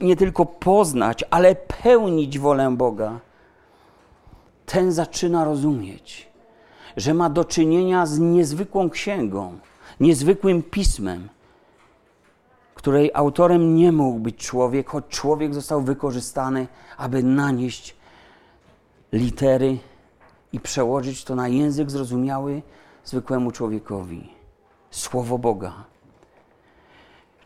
nie 0.00 0.16
tylko 0.16 0.46
poznać, 0.46 1.24
ale 1.30 1.54
pełnić 1.54 2.38
wolę 2.38 2.76
Boga, 2.76 3.20
ten 4.66 4.92
zaczyna 4.92 5.44
rozumieć, 5.44 6.28
że 6.96 7.14
ma 7.14 7.30
do 7.30 7.44
czynienia 7.44 8.06
z 8.06 8.18
niezwykłą 8.18 8.90
księgą, 8.90 9.58
niezwykłym 10.00 10.62
pismem, 10.62 11.28
której 12.86 13.10
autorem 13.14 13.74
nie 13.74 13.92
mógł 13.92 14.18
być 14.18 14.36
człowiek, 14.36 14.88
choć 14.90 15.04
człowiek 15.08 15.54
został 15.54 15.82
wykorzystany, 15.82 16.66
aby 16.96 17.22
nanieść 17.22 17.96
litery 19.12 19.78
i 20.52 20.60
przełożyć 20.60 21.24
to 21.24 21.34
na 21.34 21.48
język 21.48 21.90
zrozumiały 21.90 22.62
zwykłemu 23.04 23.50
człowiekowi. 23.50 24.28
Słowo 24.90 25.38
Boga. 25.38 25.72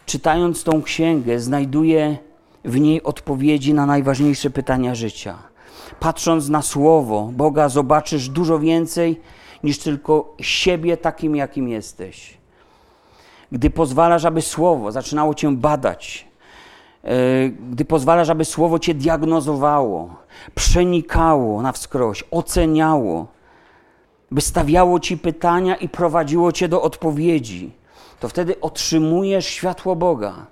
Czytając 0.07 0.65
tą 0.65 0.83
księgę, 0.83 1.41
znajduję 1.41 2.19
w 2.65 2.81
niej 2.81 3.03
odpowiedzi 3.03 3.75
na 3.75 3.87
najważniejsze 3.87 4.51
pytania 4.51 4.95
życia. 4.95 5.39
Patrząc 6.01 6.49
na 6.49 6.63
Słowo 6.63 7.31
Boga, 7.33 7.69
zobaczysz 7.69 8.29
dużo 8.29 8.59
więcej 8.59 9.21
niż 9.65 9.79
tylko 9.79 10.35
siebie 10.41 10.97
takim, 10.97 11.37
jakim 11.37 11.69
jesteś. 11.69 12.40
Gdy 13.53 13.71
pozwalasz, 13.71 14.25
aby 14.25 14.43
Słowo 14.43 14.93
zaczynało 14.93 15.35
Cię 15.35 15.57
badać, 15.57 16.29
e, 17.05 17.49
gdy 17.49 17.85
pozwalasz, 17.85 18.29
aby 18.29 18.45
Słowo 18.45 18.79
Cię 18.79 18.95
diagnozowało, 18.95 20.17
przenikało 20.55 21.63
na 21.63 21.73
wskroś, 21.73 22.25
oceniało, 22.31 23.27
wystawiało 24.31 25.01
Ci 25.01 25.19
pytania 25.19 25.77
i 25.77 25.89
prowadziło 25.89 26.53
Cię 26.53 26.69
do 26.69 26.83
odpowiedzi, 26.83 27.73
to 28.21 28.29
wtedy 28.29 28.61
otrzymujesz 28.61 29.47
światło 29.47 29.97
Boga 29.97 30.47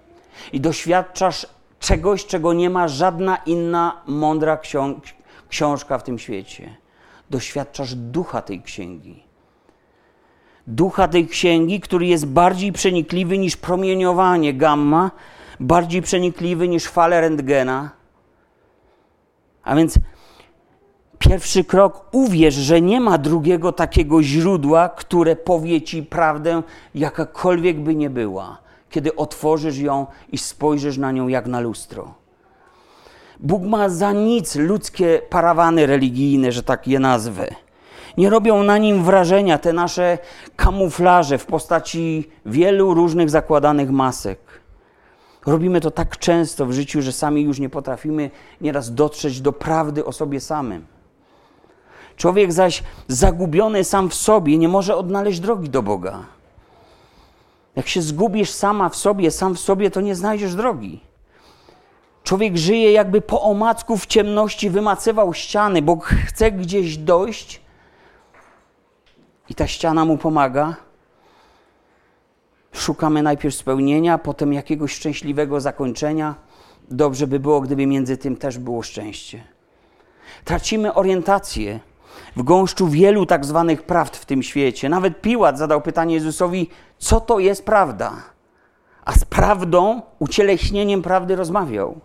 i 0.52 0.60
doświadczasz 0.60 1.46
czegoś, 1.80 2.26
czego 2.26 2.52
nie 2.52 2.70
ma 2.70 2.88
żadna 2.88 3.36
inna 3.36 4.02
mądra 4.06 4.58
książka 5.48 5.98
w 5.98 6.02
tym 6.02 6.18
świecie. 6.18 6.76
Doświadczasz 7.30 7.94
ducha 7.94 8.42
tej 8.42 8.62
księgi. 8.62 9.27
Ducha 10.70 11.08
tej 11.08 11.26
księgi, 11.26 11.80
który 11.80 12.06
jest 12.06 12.26
bardziej 12.26 12.72
przenikliwy 12.72 13.38
niż 13.38 13.56
promieniowanie 13.56 14.54
gamma, 14.54 15.10
bardziej 15.60 16.02
przenikliwy 16.02 16.68
niż 16.68 16.84
fale 16.84 17.20
rentgena. 17.20 17.90
A 19.62 19.76
więc 19.76 19.98
Pierwszy 21.18 21.64
krok, 21.64 22.06
uwierz, 22.12 22.54
że 22.54 22.80
nie 22.80 23.00
ma 23.00 23.18
drugiego 23.18 23.72
takiego 23.72 24.22
źródła, 24.22 24.88
które 24.88 25.36
powie 25.36 25.82
ci 25.82 26.02
prawdę, 26.02 26.62
jakakolwiek 26.94 27.80
by 27.80 27.94
nie 27.94 28.10
była, 28.10 28.58
kiedy 28.90 29.16
otworzysz 29.16 29.78
ją 29.78 30.06
i 30.32 30.38
spojrzysz 30.38 30.98
na 30.98 31.12
nią 31.12 31.28
jak 31.28 31.46
na 31.46 31.60
lustro. 31.60 32.14
Bóg 33.40 33.62
ma 33.62 33.88
za 33.88 34.12
nic 34.12 34.56
ludzkie 34.56 35.22
parawany 35.30 35.86
religijne, 35.86 36.52
że 36.52 36.62
tak 36.62 36.88
je 36.88 36.98
nazwę. 36.98 37.54
Nie 38.18 38.30
robią 38.30 38.62
na 38.62 38.78
nim 38.78 39.04
wrażenia 39.04 39.58
te 39.58 39.72
nasze 39.72 40.18
kamuflaże 40.56 41.38
w 41.38 41.46
postaci 41.46 42.30
wielu 42.46 42.94
różnych 42.94 43.30
zakładanych 43.30 43.90
masek. 43.90 44.38
Robimy 45.46 45.80
to 45.80 45.90
tak 45.90 46.18
często 46.18 46.66
w 46.66 46.72
życiu, 46.72 47.02
że 47.02 47.12
sami 47.12 47.42
już 47.42 47.58
nie 47.58 47.68
potrafimy 47.68 48.30
nieraz 48.60 48.94
dotrzeć 48.94 49.40
do 49.40 49.52
prawdy 49.52 50.04
o 50.04 50.12
sobie 50.12 50.40
samym. 50.40 50.86
Człowiek 52.16 52.52
zaś 52.52 52.82
zagubiony 53.08 53.84
sam 53.84 54.08
w 54.08 54.14
sobie 54.14 54.58
nie 54.58 54.68
może 54.68 54.96
odnaleźć 54.96 55.40
drogi 55.40 55.68
do 55.70 55.82
Boga. 55.82 56.18
Jak 57.76 57.88
się 57.88 58.02
zgubisz 58.02 58.50
sama 58.50 58.88
w 58.88 58.96
sobie, 58.96 59.30
sam 59.30 59.54
w 59.54 59.60
sobie, 59.60 59.90
to 59.90 60.00
nie 60.00 60.14
znajdziesz 60.14 60.54
drogi. 60.54 61.00
Człowiek 62.24 62.56
żyje 62.56 62.92
jakby 62.92 63.20
po 63.20 63.42
omacku 63.42 63.96
w 63.96 64.06
ciemności 64.06 64.70
wymacywał 64.70 65.34
ściany, 65.34 65.82
bo 65.82 65.98
chce 66.26 66.52
gdzieś 66.52 66.96
dojść 66.96 67.67
i 69.50 69.54
ta 69.54 69.66
ściana 69.66 70.04
mu 70.04 70.18
pomaga. 70.18 70.76
Szukamy 72.72 73.22
najpierw 73.22 73.54
spełnienia, 73.54 74.18
potem 74.18 74.52
jakiegoś 74.52 74.92
szczęśliwego 74.92 75.60
zakończenia. 75.60 76.34
Dobrze 76.90 77.26
by 77.26 77.40
było, 77.40 77.60
gdyby 77.60 77.86
między 77.86 78.16
tym 78.16 78.36
też 78.36 78.58
było 78.58 78.82
szczęście. 78.82 79.44
Tracimy 80.44 80.94
orientację 80.94 81.80
w 82.36 82.42
gąszczu 82.42 82.88
wielu 82.88 83.26
tak 83.26 83.44
zwanych 83.44 83.82
prawd 83.82 84.16
w 84.16 84.24
tym 84.24 84.42
świecie. 84.42 84.88
Nawet 84.88 85.20
Piłat 85.20 85.58
zadał 85.58 85.80
pytanie 85.82 86.14
Jezusowi, 86.14 86.70
co 86.98 87.20
to 87.20 87.38
jest 87.38 87.64
prawda? 87.64 88.12
A 89.04 89.12
z 89.12 89.24
prawdą, 89.24 90.02
ucieleśnieniem 90.18 91.02
prawdy 91.02 91.36
rozmawiał. 91.36 92.00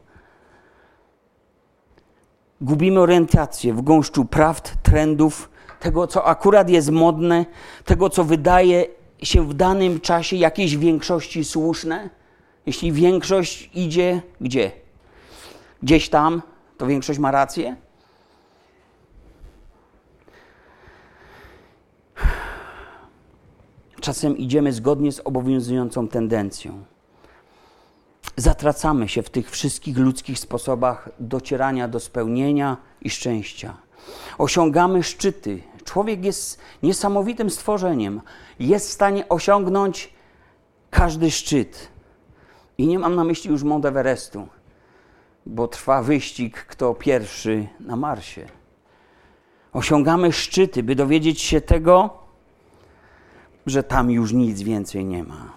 Gubimy 2.62 2.99
orientację 2.99 3.73
w 3.73 3.82
gąszczu 3.82 4.25
prawd, 4.25 4.73
trendów, 4.84 5.49
tego, 5.84 6.08
co 6.08 6.26
akurat 6.26 6.69
jest 6.69 6.91
modne, 6.91 7.46
tego, 7.86 8.10
co 8.10 8.24
wydaje 8.24 8.86
się 9.24 9.48
w 9.48 9.54
danym 9.54 10.00
czasie 10.00 10.36
jakiejś 10.36 10.78
większości 10.78 11.43
słuszne. 11.43 12.10
Jeśli 12.65 12.91
większość 12.91 13.69
idzie 13.74 14.22
gdzie? 14.41 14.72
Gdzieś 15.84 16.10
tam, 16.10 16.41
to 16.78 16.88
większość 16.88 17.19
ma 17.19 17.32
rację? 17.32 17.76
Czasem 24.02 24.38
idziemy 24.38 24.74
zgodnie 24.74 25.12
z 25.12 25.19
obowiązującą 25.19 26.08
tendencją. 26.08 26.84
Zatracamy 28.36 29.10
się 29.10 29.24
w 29.24 29.30
tych 29.30 29.52
wszystkich 29.52 29.98
ludzkich 29.98 30.39
sposobach 30.39 31.10
docierania 31.19 31.88
do 31.88 32.00
spełnienia 32.00 32.78
i 33.02 33.10
szczęścia. 33.10 33.78
Osiągamy 34.38 35.04
szczyty. 35.04 35.62
Człowiek 35.84 36.26
jest 36.26 36.62
niesamowitym 36.84 37.50
stworzeniem. 37.50 38.22
Jest 38.60 38.89
w 38.89 38.91
stanie 38.91 39.30
osiągnąć 39.30 40.13
każdy 40.89 41.32
szczyt. 41.32 41.88
I 42.78 42.88
nie 42.88 43.00
mam 43.00 43.15
na 43.15 43.24
myśli 43.24 43.52
już 43.52 43.63
Mount 43.63 43.86
Everestu, 43.86 44.48
bo 45.46 45.67
trwa 45.67 46.04
wyścig, 46.04 46.65
kto 46.65 46.93
pierwszy 46.93 47.67
na 47.80 47.96
Marsie. 47.96 48.48
Osiągamy 49.74 50.32
szczyty, 50.32 50.84
by 50.84 50.96
dowiedzieć 50.96 51.41
się 51.41 51.62
tego, 51.62 52.10
że 53.65 53.84
tam 53.84 54.12
już 54.12 54.34
nic 54.34 54.62
więcej 54.62 55.06
nie 55.06 55.24
ma. 55.24 55.54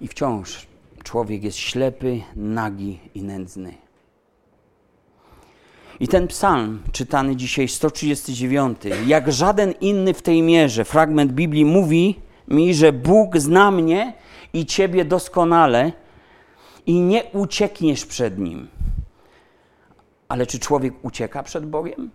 I 0.00 0.08
wciąż 0.08 0.66
człowiek 1.02 1.44
jest 1.44 1.58
ślepy, 1.58 2.22
nagi 2.36 3.00
i 3.14 3.22
nędzny. 3.22 3.85
I 6.00 6.08
ten 6.08 6.28
psalm, 6.28 6.82
czytany 6.92 7.36
dzisiaj 7.36 7.68
139, 7.68 8.78
jak 9.06 9.32
żaden 9.32 9.72
inny 9.80 10.14
w 10.14 10.22
tej 10.22 10.42
mierze, 10.42 10.84
fragment 10.84 11.32
Biblii 11.32 11.64
mówi 11.64 12.20
mi, 12.48 12.74
że 12.74 12.92
Bóg 12.92 13.38
zna 13.38 13.70
mnie 13.70 14.14
i 14.52 14.66
ciebie 14.66 15.04
doskonale 15.04 15.92
i 16.86 17.00
nie 17.00 17.24
uciekniesz 17.24 18.06
przed 18.06 18.38
nim. 18.38 18.68
Ale 20.28 20.46
czy 20.46 20.58
człowiek 20.58 20.94
ucieka 21.02 21.42
przed 21.42 21.66
Bogiem? 21.66 22.10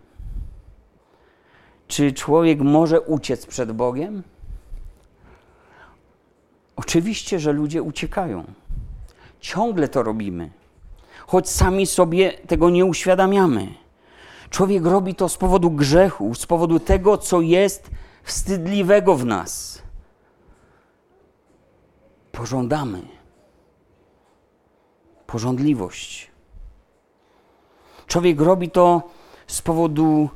Czy 1.87 2.13
człowiek 2.13 2.59
może 2.59 3.01
uciec 3.01 3.45
przed 3.45 3.71
Bogiem? 3.71 4.23
Oczywiście, 6.75 7.39
że 7.39 7.51
ludzie 7.51 7.83
uciekają. 7.83 8.43
Ciągle 9.39 9.87
to 9.87 10.03
robimy, 10.03 10.49
choć 11.31 11.49
sami 11.49 11.85
sobie 11.85 12.31
tego 12.31 12.69
nie 12.69 12.85
uświadamiamy. 12.85 13.67
Człowiek 14.49 14.85
robi 14.85 15.15
to 15.15 15.29
z 15.29 15.37
powodu 15.37 15.71
grzechu, 15.71 16.35
z 16.35 16.45
powodu 16.45 16.79
tego, 16.79 17.17
co 17.17 17.41
jest 17.41 17.89
wstydliwego 18.23 19.15
w 19.15 19.25
nas. 19.25 19.81
Pożądamy. 22.31 23.01
Pożądliwość. 25.27 26.31
Człowiek 28.07 28.41
robi 28.41 28.69
to 28.69 29.01
z 29.47 29.61
powodu 29.61 30.29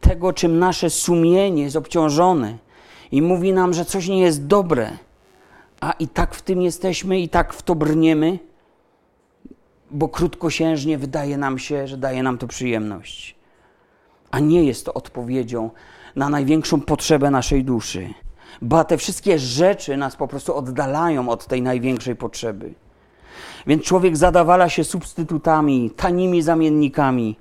tego, 0.00 0.32
czym 0.32 0.58
nasze 0.58 0.90
sumienie 0.90 1.62
jest 1.62 1.76
obciążone 1.76 2.58
i 3.12 3.22
mówi 3.22 3.52
nam, 3.52 3.74
że 3.74 3.84
coś 3.84 4.08
nie 4.08 4.20
jest 4.20 4.46
dobre, 4.46 4.98
a 5.80 5.92
i 5.92 6.08
tak 6.08 6.34
w 6.34 6.42
tym 6.42 6.62
jesteśmy, 6.62 7.20
i 7.20 7.28
tak 7.28 7.52
w 7.52 7.62
to 7.62 7.74
brniemy, 7.74 8.38
bo 9.94 10.08
krótkosiężnie 10.08 10.98
wydaje 10.98 11.36
nam 11.38 11.58
się, 11.58 11.86
że 11.86 11.96
daje 11.96 12.22
nam 12.22 12.38
to 12.38 12.46
przyjemność, 12.46 13.36
a 14.30 14.40
nie 14.40 14.64
jest 14.64 14.86
to 14.86 14.94
odpowiedzią 14.94 15.70
na 16.16 16.28
największą 16.28 16.80
potrzebę 16.80 17.30
naszej 17.30 17.64
duszy. 17.64 18.08
Ba, 18.62 18.84
te 18.84 18.96
wszystkie 18.96 19.38
rzeczy 19.38 19.96
nas 19.96 20.16
po 20.16 20.28
prostu 20.28 20.54
oddalają 20.54 21.28
od 21.28 21.46
tej 21.46 21.62
największej 21.62 22.16
potrzeby. 22.16 22.74
Więc 23.66 23.82
człowiek 23.82 24.16
zadawala 24.16 24.68
się 24.68 24.84
substytutami, 24.84 25.90
tanimi 25.90 26.42
zamiennikami, 26.42 27.36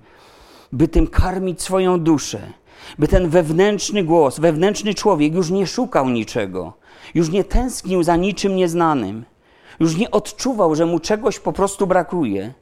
by 0.71 0.87
tym 0.87 1.07
karmić 1.07 1.61
swoją 1.61 1.99
duszę, 1.99 2.53
by 2.99 3.07
ten 3.07 3.29
wewnętrzny 3.29 4.03
głos, 4.03 4.39
wewnętrzny 4.39 4.93
człowiek 4.93 5.33
już 5.33 5.49
nie 5.49 5.67
szukał 5.67 6.09
niczego, 6.09 6.73
już 7.13 7.29
nie 7.29 7.43
tęsknił 7.43 8.03
za 8.03 8.15
niczym 8.15 8.55
nieznanym, 8.55 9.25
już 9.79 9.97
nie 9.97 10.11
odczuwał, 10.11 10.75
że 10.75 10.85
mu 10.85 10.99
czegoś 10.99 11.39
po 11.39 11.53
prostu 11.53 11.87
brakuje, 11.87 12.53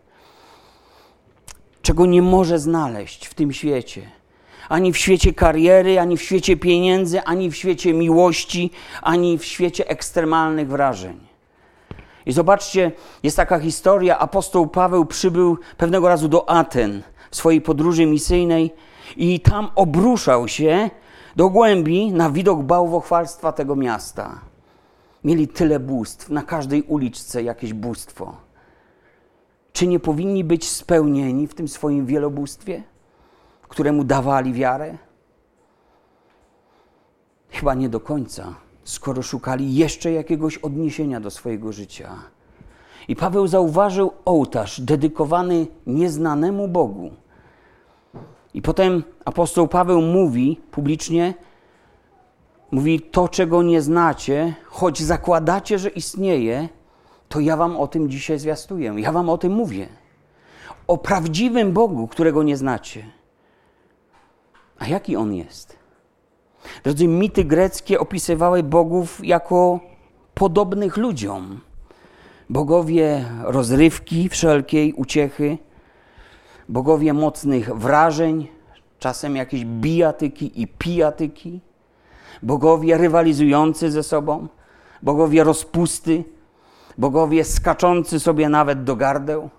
czego 1.82 2.06
nie 2.06 2.22
może 2.22 2.60
znaleźć 2.60 3.26
w 3.26 3.34
tym 3.34 3.54
świecie. 3.54 4.02
Ani 4.70 4.94
w 4.94 4.98
świecie 4.98 5.34
kariery, 5.34 6.00
ani 6.00 6.18
w 6.18 6.22
świecie 6.22 6.58
pieniędzy, 6.58 7.22
ani 7.22 7.52
w 7.52 7.56
świecie 7.56 7.94
miłości, 7.94 8.72
ani 9.02 9.38
w 9.38 9.46
świecie 9.46 9.88
ekstremalnych 9.88 10.68
wrażeń. 10.68 11.20
I 12.26 12.32
zobaczcie, 12.32 12.92
jest 13.24 13.38
taka 13.38 13.60
historia. 13.60 14.20
Apostoł 14.20 14.68
Paweł 14.68 15.06
przybył 15.06 15.58
pewnego 15.78 16.08
razu 16.08 16.28
do 16.28 16.50
Aten 16.50 17.04
w 17.32 17.36
swojej 17.36 17.62
podróży 17.62 18.06
misyjnej 18.06 18.74
i 19.18 19.40
tam 19.40 19.70
obruszał 19.76 20.48
się 20.48 20.90
do 21.36 21.50
głębi 21.50 22.12
na 22.12 22.30
widok 22.30 22.64
bałwochwalstwa 22.64 23.52
tego 23.52 23.76
miasta. 23.76 24.51
Mieli 25.24 25.48
tyle 25.48 25.80
bóstw, 25.80 26.30
na 26.30 26.44
każdej 26.44 26.82
uliczce 26.82 27.44
jakieś 27.44 27.74
bóstwo. 27.74 28.36
Czy 29.74 29.88
nie 29.88 30.00
powinni 30.00 30.44
być 30.44 30.70
spełnieni 30.70 31.48
w 31.48 31.54
tym 31.54 31.68
swoim 31.68 32.06
wielobóstwie, 32.06 32.84
któremu 33.62 34.04
dawali 34.04 34.54
wiarę? 34.54 34.98
Chyba 37.50 37.74
nie 37.74 37.90
do 37.90 38.00
końca 38.00 38.56
skoro 38.84 39.22
szukali 39.22 39.76
jeszcze 39.76 40.12
jakiegoś 40.12 40.58
odniesienia 40.58 41.20
do 41.20 41.32
swojego 41.32 41.72
życia. 41.72 42.10
I 43.08 43.16
Paweł 43.16 43.48
zauważył 43.48 44.12
ołtarz 44.26 44.82
dedykowany 44.82 45.68
nieznanemu 45.88 46.68
Bogu. 46.68 47.12
I 48.54 48.62
potem 48.62 49.04
apostoł 49.26 49.68
Paweł 49.68 50.02
mówi 50.02 50.62
publicznie, 50.72 51.34
mówi 52.72 53.02
to, 53.02 53.30
czego 53.30 53.64
nie 53.64 53.82
znacie, 53.82 54.54
choć 54.66 55.02
zakładacie, 55.02 55.80
że 55.80 55.90
istnieje, 55.90 56.70
to 57.30 57.40
ja 57.40 57.58
wam 57.58 57.78
o 57.78 57.88
tym 57.88 58.10
dzisiaj 58.10 58.40
zwiastuję. 58.40 58.94
Ja 58.98 59.12
wam 59.12 59.30
o 59.30 59.38
tym 59.38 59.52
mówię. 59.52 59.88
O 60.88 60.98
prawdziwym 60.98 61.74
Bogu, 61.74 62.08
którego 62.08 62.44
nie 62.44 62.58
znacie. 62.58 63.06
A 64.80 64.88
jaki 64.88 65.16
on 65.16 65.34
jest? 65.34 65.76
Drodzy, 66.84 67.08
mity 67.08 67.44
greckie 67.44 68.00
opisywały 68.00 68.64
bogów 68.64 69.26
jako 69.26 69.80
podobnych 70.34 70.98
ludziom. 70.98 71.62
Bogowie 72.50 73.26
rozrywki 73.44 74.30
wszelkiej, 74.30 74.94
uciechy, 74.94 75.58
bogowie 76.70 77.14
mocnych 77.14 77.76
wrażeń, 77.76 78.48
czasem 79.00 79.36
jakieś 79.36 79.66
bijatyki 79.66 80.62
i 80.62 80.68
pijatyki, 80.68 81.62
bogowie 82.44 82.98
rywalizujący 82.98 83.92
ze 83.92 84.04
sobą, 84.04 84.48
bogowie 85.02 85.44
rozpusty, 85.44 86.24
bogowie 86.98 87.44
skaczący 87.44 88.20
sobie 88.20 88.50
nawet 88.50 88.84
do 88.84 88.96
gardeł, 88.96 89.50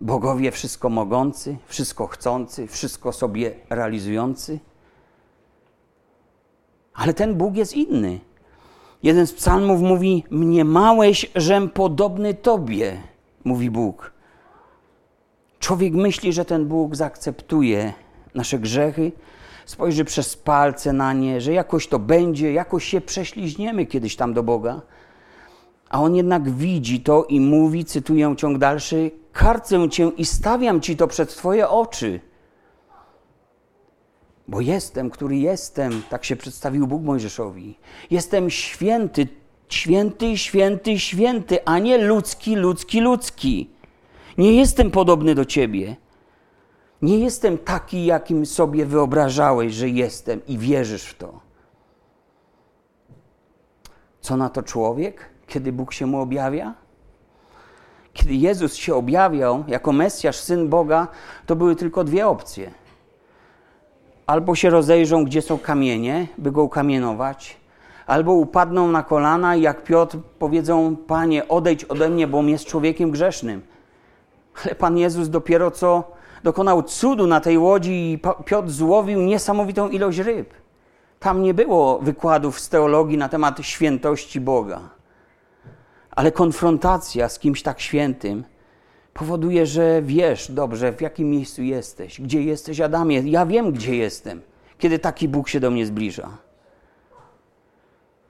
bogowie 0.00 0.50
wszystko 0.50 0.88
mogący, 0.88 1.56
wszystko 1.66 2.06
chcący, 2.06 2.66
wszystko 2.66 3.12
sobie 3.12 3.54
realizujący. 3.70 4.58
Ale 6.94 7.14
ten 7.14 7.34
Bóg 7.34 7.56
jest 7.56 7.76
inny. 7.76 8.20
Jeden 9.02 9.26
z 9.26 9.32
psalmów 9.32 9.80
mówi: 9.80 10.24
Mnie 10.30 10.64
małeś, 10.64 11.30
żem 11.34 11.70
podobny 11.70 12.34
Tobie, 12.34 12.96
mówi 13.44 13.70
Bóg. 13.70 14.12
Człowiek 15.58 15.94
myśli, 15.94 16.32
że 16.32 16.44
ten 16.44 16.66
Bóg 16.66 16.96
zaakceptuje 16.96 17.92
nasze 18.34 18.58
grzechy, 18.58 19.12
spojrzy 19.66 20.04
przez 20.04 20.36
palce 20.36 20.92
na 20.92 21.12
nie, 21.12 21.40
że 21.40 21.52
jakoś 21.52 21.88
to 21.88 21.98
będzie, 21.98 22.52
jakoś 22.52 22.84
się 22.84 23.00
prześliźniemy 23.00 23.86
kiedyś 23.86 24.16
tam 24.16 24.34
do 24.34 24.42
Boga. 24.42 24.80
A 25.90 26.02
on 26.02 26.16
jednak 26.16 26.50
widzi 26.50 27.00
to 27.00 27.24
i 27.24 27.40
mówi, 27.40 27.84
cytuję 27.84 28.34
ciąg 28.36 28.58
dalszy: 28.58 29.10
Karcę 29.32 29.88
cię 29.90 30.08
i 30.16 30.24
stawiam 30.24 30.80
ci 30.80 30.96
to 30.96 31.06
przed 31.06 31.36
Twoje 31.36 31.68
oczy. 31.68 32.20
Bo 34.48 34.60
jestem, 34.60 35.10
który 35.10 35.36
jestem, 35.36 36.02
tak 36.10 36.24
się 36.24 36.36
przedstawił 36.36 36.86
Bóg 36.86 37.02
Mojżeszowi. 37.02 37.78
Jestem 38.10 38.50
święty, 38.50 39.28
święty, 39.68 40.38
święty, 40.38 40.98
święty, 40.98 41.64
a 41.64 41.78
nie 41.78 41.98
ludzki, 41.98 42.56
ludzki, 42.56 43.00
ludzki. 43.00 43.70
Nie 44.38 44.52
jestem 44.52 44.90
podobny 44.90 45.34
do 45.34 45.44
ciebie. 45.44 45.96
Nie 47.04 47.18
jestem 47.18 47.58
taki, 47.58 48.04
jakim 48.04 48.46
sobie 48.46 48.86
wyobrażałeś, 48.86 49.74
że 49.74 49.88
jestem 49.88 50.46
i 50.46 50.58
wierzysz 50.58 51.04
w 51.04 51.18
to. 51.18 51.40
Co 54.20 54.36
na 54.36 54.48
to 54.48 54.62
człowiek, 54.62 55.30
kiedy 55.46 55.72
Bóg 55.72 55.92
się 55.92 56.06
mu 56.06 56.20
objawia? 56.20 56.74
Kiedy 58.12 58.34
Jezus 58.34 58.74
się 58.74 58.94
objawiał 58.94 59.64
jako 59.68 59.92
Mesjasz, 59.92 60.36
syn 60.36 60.68
Boga, 60.68 61.08
to 61.46 61.56
były 61.56 61.76
tylko 61.76 62.04
dwie 62.04 62.28
opcje 62.28 62.70
albo 64.26 64.54
się 64.54 64.70
rozejrzą, 64.70 65.24
gdzie 65.24 65.42
są 65.42 65.58
kamienie, 65.58 66.26
by 66.38 66.52
go 66.52 66.62
ukamienować, 66.62 67.56
albo 68.06 68.32
upadną 68.32 68.88
na 68.88 69.02
kolana 69.02 69.56
i 69.56 69.62
jak 69.62 69.84
Piotr 69.84 70.18
powiedzą: 70.38 70.96
Panie, 70.96 71.48
odejdź 71.48 71.84
ode 71.84 72.08
mnie, 72.08 72.26
bo 72.26 72.42
jest 72.42 72.64
człowiekiem 72.64 73.10
grzesznym. 73.10 73.62
Ale 74.64 74.74
Pan 74.74 74.98
Jezus 74.98 75.28
dopiero 75.28 75.70
co 75.70 76.14
dokonał 76.44 76.82
cudu 76.82 77.26
na 77.26 77.40
tej 77.40 77.58
łodzi 77.58 78.12
i 78.12 78.18
Piotr 78.44 78.70
złowił 78.70 79.20
niesamowitą 79.20 79.88
ilość 79.88 80.18
ryb. 80.18 80.54
Tam 81.20 81.42
nie 81.42 81.54
było 81.54 81.98
wykładów 81.98 82.60
z 82.60 82.68
teologii 82.68 83.18
na 83.18 83.28
temat 83.28 83.58
świętości 83.62 84.40
Boga. 84.40 84.80
Ale 86.10 86.32
konfrontacja 86.32 87.28
z 87.28 87.38
kimś 87.38 87.62
tak 87.62 87.80
świętym 87.80 88.44
powoduje, 89.14 89.66
że 89.66 90.02
wiesz 90.02 90.50
dobrze, 90.50 90.92
w 90.92 91.00
jakim 91.00 91.30
miejscu 91.30 91.62
jesteś, 91.62 92.20
gdzie 92.20 92.42
jesteś, 92.42 92.80
Adamie. 92.80 93.20
Ja 93.20 93.46
wiem, 93.46 93.72
gdzie 93.72 93.96
jestem, 93.96 94.42
kiedy 94.78 94.98
taki 94.98 95.28
Bóg 95.28 95.48
się 95.48 95.60
do 95.60 95.70
mnie 95.70 95.86
zbliża. 95.86 96.28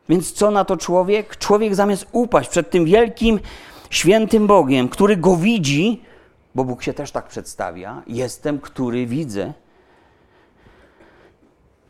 Więc 0.09 0.33
co 0.33 0.51
na 0.51 0.65
to 0.65 0.77
człowiek? 0.77 1.37
Człowiek 1.37 1.75
zamiast 1.75 2.07
upaść 2.13 2.51
przed 2.51 2.71
tym 2.71 2.85
wielkim, 2.85 3.41
świętym 3.91 4.47
Bogiem, 4.47 4.89
który 4.89 5.17
go 5.17 5.37
widzi, 5.37 6.03
bo 6.55 6.65
Bóg 6.65 6.83
się 6.83 6.95
też 6.95 7.13
tak 7.13 7.29
przedstawia, 7.29 8.03
jestem, 8.07 8.59
który 8.59 9.07
widzę. 9.07 9.53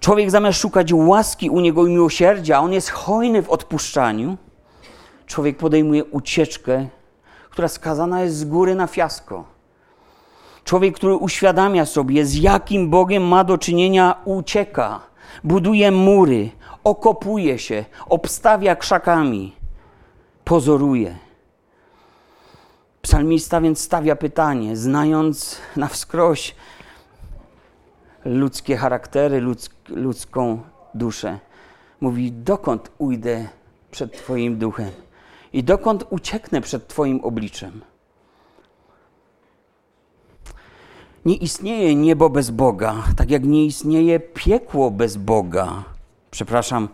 Człowiek 0.00 0.30
zamiast 0.30 0.58
szukać 0.58 0.92
łaski 0.92 1.50
u 1.50 1.60
niego 1.60 1.86
i 1.86 1.90
miłosierdzia, 1.90 2.60
on 2.60 2.72
jest 2.72 2.90
hojny 2.90 3.42
w 3.42 3.50
odpuszczaniu, 3.50 4.36
człowiek 5.26 5.56
podejmuje 5.56 6.04
ucieczkę 6.04 6.86
która 7.54 7.68
skazana 7.68 8.22
jest 8.22 8.36
z 8.36 8.44
góry 8.44 8.74
na 8.74 8.86
fiasko. 8.86 9.44
Człowiek, 10.64 10.94
który 10.94 11.16
uświadamia 11.16 11.86
sobie, 11.86 12.26
z 12.26 12.34
jakim 12.34 12.90
Bogiem 12.90 13.22
ma 13.22 13.44
do 13.44 13.58
czynienia, 13.58 14.16
ucieka, 14.24 15.00
buduje 15.44 15.90
mury, 15.90 16.50
okopuje 16.84 17.58
się, 17.58 17.84
obstawia 18.06 18.76
krzakami, 18.76 19.52
pozoruje. 20.44 21.18
Psalmista 23.04 23.60
więc 23.60 23.80
stawia 23.80 24.16
pytanie, 24.16 24.76
znając 24.76 25.60
na 25.76 25.88
wskroś 25.88 26.54
ludzkie 28.24 28.76
charaktery, 28.76 29.40
ludzk, 29.40 29.72
ludzką 29.88 30.62
duszę. 30.94 31.38
Mówi: 32.00 32.32
Dokąd 32.32 32.90
ujdę 32.98 33.48
przed 33.90 34.16
Twoim 34.16 34.58
duchem 34.58 34.90
i 35.52 35.64
dokąd 35.64 36.04
ucieknę 36.10 36.60
przed 36.60 36.88
Twoim 36.88 37.20
obliczem? 37.20 37.80
Nie 41.24 41.36
istnieje 41.36 41.94
niebo 41.94 42.30
bez 42.30 42.50
Boga, 42.50 42.94
tak 43.16 43.30
jak 43.30 43.44
nie 43.44 43.66
istnieje 43.66 44.20
piekło 44.20 44.90
bez 44.90 45.16
Boga. 45.16 45.84
Przepraszam, 46.30 46.88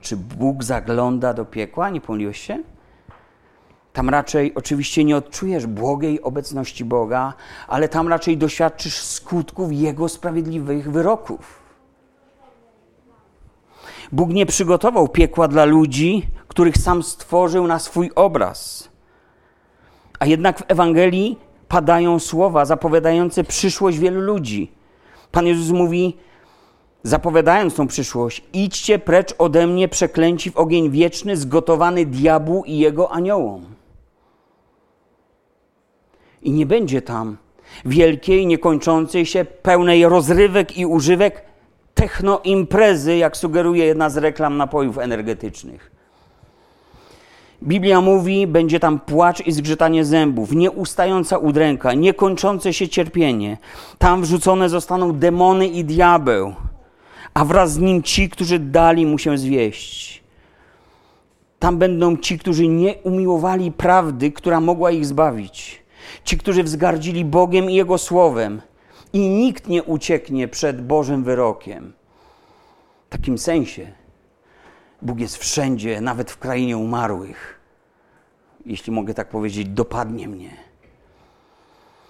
czy 0.00 0.16
Bóg 0.16 0.64
zagląda 0.64 1.34
do 1.34 1.44
piekła? 1.44 1.90
Nie 1.90 2.00
pomyliłeś 2.00 2.40
się? 2.40 2.58
Tam 3.98 4.08
raczej 4.10 4.54
oczywiście 4.54 5.04
nie 5.04 5.16
odczujesz 5.16 5.66
błogiej 5.66 6.22
obecności 6.22 6.84
Boga, 6.84 7.34
ale 7.68 7.88
tam 7.88 8.08
raczej 8.08 8.36
doświadczysz 8.36 9.02
skutków 9.02 9.72
Jego 9.72 10.08
sprawiedliwych 10.08 10.92
wyroków. 10.92 11.60
Bóg 14.12 14.30
nie 14.30 14.46
przygotował 14.46 15.08
piekła 15.08 15.48
dla 15.48 15.64
ludzi, 15.64 16.28
których 16.48 16.76
sam 16.76 17.02
stworzył 17.02 17.66
na 17.66 17.78
swój 17.78 18.10
obraz. 18.14 18.88
A 20.18 20.26
jednak 20.26 20.58
w 20.58 20.64
Ewangelii 20.68 21.38
padają 21.68 22.18
słowa 22.18 22.64
zapowiadające 22.64 23.44
przyszłość 23.44 23.98
wielu 23.98 24.20
ludzi. 24.20 24.72
Pan 25.32 25.46
Jezus 25.46 25.70
mówi, 25.70 26.16
zapowiadając 27.02 27.74
tą 27.74 27.86
przyszłość: 27.86 28.44
Idźcie 28.52 28.98
precz 28.98 29.34
ode 29.38 29.66
mnie, 29.66 29.88
przeklęci 29.88 30.50
w 30.50 30.56
ogień 30.56 30.90
wieczny, 30.90 31.36
zgotowany 31.36 32.06
diabłu 32.06 32.64
i 32.64 32.78
jego 32.78 33.12
aniołom. 33.12 33.77
I 36.42 36.50
nie 36.50 36.66
będzie 36.66 37.02
tam 37.02 37.36
wielkiej, 37.84 38.46
niekończącej 38.46 39.26
się, 39.26 39.44
pełnej 39.44 40.08
rozrywek 40.08 40.78
i 40.78 40.86
używek 40.86 41.42
technoimprezy, 41.94 43.16
jak 43.16 43.36
sugeruje 43.36 43.84
jedna 43.84 44.10
z 44.10 44.16
reklam 44.16 44.56
napojów 44.56 44.98
energetycznych. 44.98 45.98
Biblia 47.62 48.00
mówi, 48.00 48.46
będzie 48.46 48.80
tam 48.80 49.00
płacz 49.00 49.46
i 49.46 49.52
zgrzytanie 49.52 50.04
zębów, 50.04 50.52
nieustająca 50.52 51.38
udręka, 51.38 51.92
niekończące 51.92 52.72
się 52.72 52.88
cierpienie. 52.88 53.58
Tam 53.98 54.22
wrzucone 54.22 54.68
zostaną 54.68 55.12
demony 55.12 55.66
i 55.66 55.84
diabeł, 55.84 56.54
a 57.34 57.44
wraz 57.44 57.72
z 57.72 57.78
nim 57.78 58.02
ci, 58.02 58.28
którzy 58.28 58.58
dali 58.58 59.06
mu 59.06 59.18
się 59.18 59.38
zwieść. 59.38 60.22
Tam 61.58 61.78
będą 61.78 62.16
ci, 62.16 62.38
którzy 62.38 62.68
nie 62.68 62.94
umiłowali 62.94 63.72
prawdy, 63.72 64.32
która 64.32 64.60
mogła 64.60 64.90
ich 64.90 65.06
zbawić. 65.06 65.82
Ci, 66.24 66.38
którzy 66.38 66.62
wzgardzili 66.62 67.24
Bogiem 67.24 67.70
i 67.70 67.74
Jego 67.74 67.98
Słowem. 67.98 68.62
I 69.12 69.28
nikt 69.28 69.68
nie 69.68 69.82
ucieknie 69.82 70.48
przed 70.48 70.86
Bożym 70.86 71.24
wyrokiem. 71.24 71.92
W 73.06 73.10
takim 73.10 73.38
sensie 73.38 73.92
Bóg 75.02 75.20
jest 75.20 75.36
wszędzie, 75.36 76.00
nawet 76.00 76.30
w 76.30 76.38
krainie 76.38 76.76
umarłych. 76.76 77.60
Jeśli 78.66 78.92
mogę 78.92 79.14
tak 79.14 79.28
powiedzieć, 79.28 79.68
dopadnie 79.68 80.28
mnie. 80.28 80.50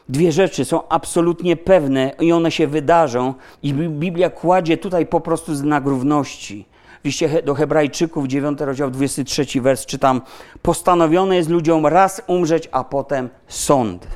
Dwie 0.09 0.32
rzeczy 0.32 0.64
są 0.64 0.88
absolutnie 0.88 1.57
pewne 1.57 2.12
i 2.20 2.32
one 2.32 2.51
się 2.51 2.66
wydarzą, 2.66 3.34
i 3.62 3.74
Biblia 3.74 4.30
kładzie 4.30 4.76
tutaj 4.76 5.07
po 5.07 5.20
prostu 5.20 5.55
znak 5.55 5.86
równości. 5.86 6.66
W 7.03 7.05
liście 7.05 7.42
do 7.42 7.55
Hebrajczyków, 7.55 8.26
9 8.26 8.61
rozdział, 8.61 8.90
23 8.90 9.61
wers 9.61 9.86
czytam: 9.86 10.20
Postanowione 10.62 11.36
jest 11.36 11.49
ludziom 11.49 11.86
raz 11.86 12.22
umrzeć, 12.26 12.68
a 12.72 12.84
potem 12.84 13.28
sąd. 13.49 14.07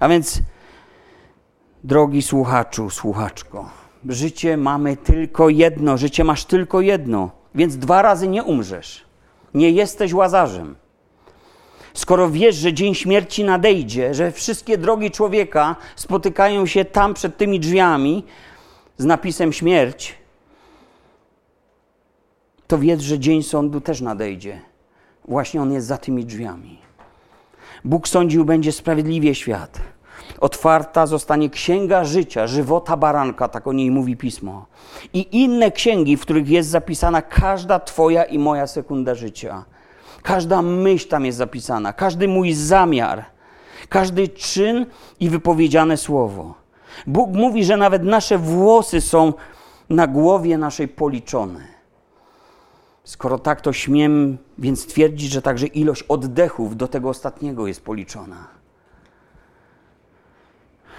A 0.00 0.08
więc, 0.08 0.40
drogi 1.84 2.22
słuchaczu, 2.22 2.90
słuchaczko, 2.90 3.70
życie 4.08 4.56
mamy 4.56 4.96
tylko 4.96 5.48
jedno, 5.48 5.96
życie 5.96 6.24
masz 6.24 6.44
tylko 6.44 6.80
jedno, 6.80 7.30
więc 7.54 7.76
dwa 7.76 8.02
razy 8.02 8.28
nie 8.28 8.44
umrzesz. 8.44 9.04
Nie 9.54 9.70
jesteś 9.70 10.12
łazarzem. 10.12 10.76
Skoro 11.94 12.30
wiesz, 12.30 12.56
że 12.56 12.72
dzień 12.72 12.94
śmierci 12.94 13.44
nadejdzie, 13.44 14.14
że 14.14 14.32
wszystkie 14.32 14.78
drogi 14.78 15.10
człowieka 15.10 15.76
spotykają 15.96 16.66
się 16.66 16.84
tam 16.84 17.14
przed 17.14 17.36
tymi 17.36 17.60
drzwiami 17.60 18.24
z 18.98 19.04
napisem 19.04 19.52
śmierć, 19.52 20.14
to 22.66 22.78
wiedz, 22.78 23.00
że 23.00 23.18
dzień 23.18 23.42
sądu 23.42 23.80
też 23.80 24.00
nadejdzie. 24.00 24.60
Właśnie 25.28 25.62
on 25.62 25.72
jest 25.72 25.86
za 25.86 25.98
tymi 25.98 26.24
drzwiami. 26.24 26.78
Bóg 27.84 28.08
sądził 28.08 28.44
będzie 28.44 28.72
sprawiedliwie 28.72 29.34
świat. 29.34 29.80
Otwarta 30.40 31.06
zostanie 31.06 31.50
księga 31.50 32.04
życia, 32.04 32.46
żywota 32.46 32.96
baranka, 32.96 33.48
tak 33.48 33.66
o 33.66 33.72
niej 33.72 33.90
mówi 33.90 34.16
pismo. 34.16 34.66
I 35.12 35.42
inne 35.42 35.70
księgi, 35.70 36.16
w 36.16 36.20
których 36.20 36.48
jest 36.48 36.68
zapisana 36.68 37.22
każda 37.22 37.80
Twoja 37.80 38.24
i 38.24 38.38
moja 38.38 38.66
sekunda 38.66 39.14
życia. 39.14 39.64
Każda 40.22 40.62
myśl 40.62 41.08
tam 41.08 41.24
jest 41.24 41.38
zapisana, 41.38 41.92
każdy 41.92 42.28
mój 42.28 42.52
zamiar, 42.52 43.24
każdy 43.88 44.28
czyn 44.28 44.86
i 45.20 45.28
wypowiedziane 45.28 45.96
słowo. 45.96 46.54
Bóg 47.06 47.30
mówi, 47.30 47.64
że 47.64 47.76
nawet 47.76 48.02
nasze 48.02 48.38
włosy 48.38 49.00
są 49.00 49.32
na 49.90 50.06
głowie 50.06 50.58
naszej 50.58 50.88
policzone. 50.88 51.75
Skoro 53.06 53.38
tak, 53.38 53.60
to 53.60 53.72
śmiem 53.72 54.38
więc 54.58 54.86
twierdzić, 54.86 55.32
że 55.32 55.42
także 55.42 55.66
ilość 55.66 56.02
oddechów 56.02 56.76
do 56.76 56.88
tego 56.88 57.08
ostatniego 57.08 57.66
jest 57.66 57.80
policzona. 57.84 58.48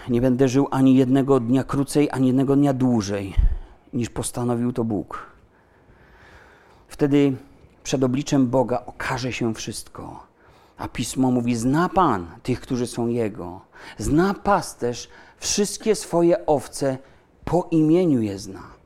Nie 0.10 0.22
będę 0.22 0.48
żył 0.48 0.68
ani 0.72 0.96
jednego 0.96 1.40
dnia 1.40 1.64
krócej, 1.64 2.10
ani 2.12 2.28
jednego 2.28 2.56
dnia 2.56 2.74
dłużej, 2.74 3.36
niż 3.94 4.10
postanowił 4.10 4.74
to 4.74 4.84
Bóg. 4.84 5.26
Wtedy 6.88 7.36
przed 7.84 8.04
obliczem 8.04 8.48
Boga 8.48 8.84
okaże 8.86 9.34
się 9.34 9.54
wszystko. 9.54 10.24
A 10.78 10.88
pismo 10.88 11.32
mówi: 11.32 11.56
Zna 11.56 11.90
Pan 11.90 12.28
tych, 12.44 12.60
którzy 12.60 12.88
są 12.88 13.08
Jego. 13.08 13.62
Zna 13.98 14.34
pasterz 14.34 15.10
wszystkie 15.38 15.96
swoje 15.96 16.46
owce, 16.46 16.98
po 17.46 17.68
imieniu 17.72 18.22
je 18.22 18.40
zna. 18.40 18.77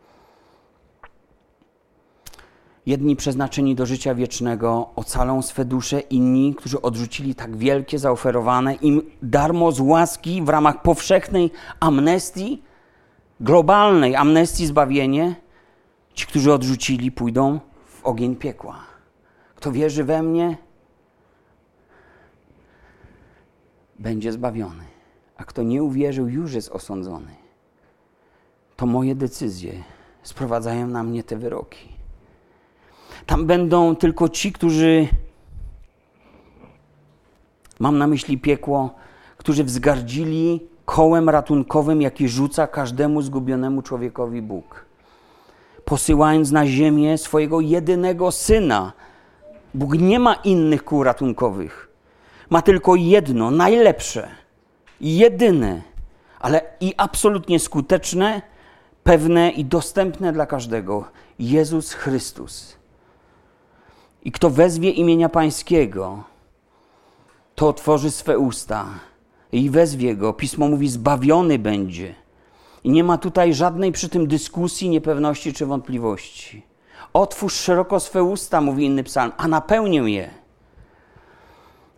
Jedni 2.86 3.15
przeznaczeni 3.15 3.75
do 3.75 3.86
życia 3.86 4.15
wiecznego 4.15 4.89
ocalą 4.95 5.41
swe 5.41 5.65
dusze, 5.65 5.99
inni, 5.99 6.55
którzy 6.55 6.82
odrzucili 6.82 7.36
tak 7.36 7.57
wielkie 7.57 7.99
zaoferowane 7.99 8.73
im 8.73 9.01
darmo 9.21 9.71
z 9.71 9.79
łaski 9.79 10.41
w 10.41 10.49
ramach 10.49 10.82
powszechnej 10.82 11.51
amnestii, 11.79 12.61
globalnej 13.39 14.15
amnestii 14.15 14.65
zbawienie, 14.65 15.36
ci, 16.13 16.25
którzy 16.27 16.53
odrzucili, 16.53 17.11
pójdą 17.11 17.59
w 17.86 18.05
ogień 18.05 18.36
piekła. 18.36 18.79
Kto 19.55 19.71
wierzy 19.71 20.03
we 20.03 20.23
mnie, 20.23 20.57
będzie 23.99 24.32
zbawiony, 24.32 24.84
a 25.38 25.43
kto 25.43 25.63
nie 25.63 25.84
uwierzył, 25.84 26.27
już 26.27 26.53
jest 26.53 26.69
osądzony. 26.69 27.36
To 28.75 28.86
moje 28.86 29.15
decyzje 29.15 29.73
sprowadzają 30.23 30.88
na 30.88 31.03
mnie 31.03 31.23
te 31.23 31.38
wyroki. 31.38 31.91
Tam 33.26 33.45
będą 33.45 33.95
tylko 33.95 34.30
ci, 34.30 34.51
którzy, 34.51 35.07
mam 37.80 37.97
na 37.97 38.07
myśli 38.07 38.38
piekło, 38.38 38.95
którzy 39.38 39.63
wzgardzili 39.63 40.72
kołem 40.86 41.30
ratunkowym, 41.30 42.01
jaki 42.01 42.30
rzuca 42.30 42.67
każdemu 42.67 43.22
zgubionemu 43.22 43.82
człowiekowi 43.82 44.41
Bóg. 44.41 44.86
Posyłając 45.86 46.51
na 46.51 46.67
ziemię 46.67 47.17
swojego 47.17 47.61
jedynego 47.61 48.32
syna. 48.32 48.93
Bóg 49.74 49.93
nie 49.93 50.19
ma 50.19 50.34
innych 50.34 50.84
kół 50.84 51.03
ratunkowych. 51.03 51.89
Ma 52.49 52.61
tylko 52.61 52.95
jedno, 52.95 53.51
najlepsze, 53.51 54.28
jedyne, 55.01 55.82
ale 56.39 56.61
i 56.80 56.93
absolutnie 56.97 57.59
skuteczne, 57.59 58.41
pewne 59.03 59.51
i 59.51 59.65
dostępne 59.65 60.34
dla 60.34 60.45
każdego. 60.45 61.05
Jezus 61.39 61.93
Chrystus. 61.93 62.80
I 64.24 64.32
kto 64.32 64.49
wezwie 64.49 64.89
imienia 64.89 65.30
Pańskiego, 65.30 66.24
to 67.55 67.67
otworzy 67.67 68.11
swe 68.11 68.39
usta 68.39 68.86
i 69.51 69.69
wezwie 69.69 70.15
go. 70.15 70.34
Pismo 70.34 70.67
mówi: 70.67 70.89
zbawiony 70.89 71.59
będzie. 71.59 72.15
I 72.84 72.89
nie 72.89 73.03
ma 73.03 73.17
tutaj 73.17 73.53
żadnej 73.53 73.91
przy 73.91 74.09
tym 74.09 74.28
dyskusji, 74.28 74.89
niepewności 74.89 75.53
czy 75.53 75.65
wątpliwości. 75.65 76.61
Otwórz 77.13 77.53
szeroko 77.53 77.99
swe 77.99 78.24
usta, 78.24 78.61
mówi 78.61 78.86
inny 78.86 79.03
psalm, 79.03 79.32
a 79.38 79.47
napełnię 79.47 79.99
je. 79.99 80.30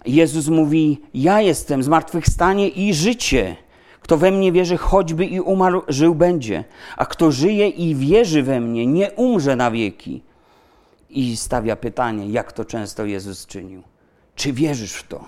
Jezus 0.05 0.47
mówi: 0.47 1.01
Ja 1.13 1.41
jestem 1.41 1.83
zmartwychwstanie 1.83 2.69
i 2.69 2.93
życie. 2.93 3.55
Kto 4.01 4.17
we 4.17 4.31
mnie 4.31 4.51
wierzy, 4.51 4.77
choćby 4.77 5.25
i 5.25 5.39
umarł, 5.39 5.81
żył 5.87 6.15
będzie. 6.15 6.63
A 6.97 7.05
kto 7.05 7.31
żyje 7.31 7.69
i 7.69 7.95
wierzy 7.95 8.43
we 8.43 8.61
mnie, 8.61 8.87
nie 8.87 9.11
umrze 9.11 9.55
na 9.55 9.71
wieki. 9.71 10.23
I 11.13 11.37
stawia 11.37 11.75
pytanie, 11.75 12.29
jak 12.29 12.51
to 12.51 12.65
często 12.65 13.05
Jezus 13.05 13.45
czynił. 13.45 13.83
Czy 14.35 14.53
wierzysz 14.53 14.93
w 14.93 15.07
to? 15.07 15.23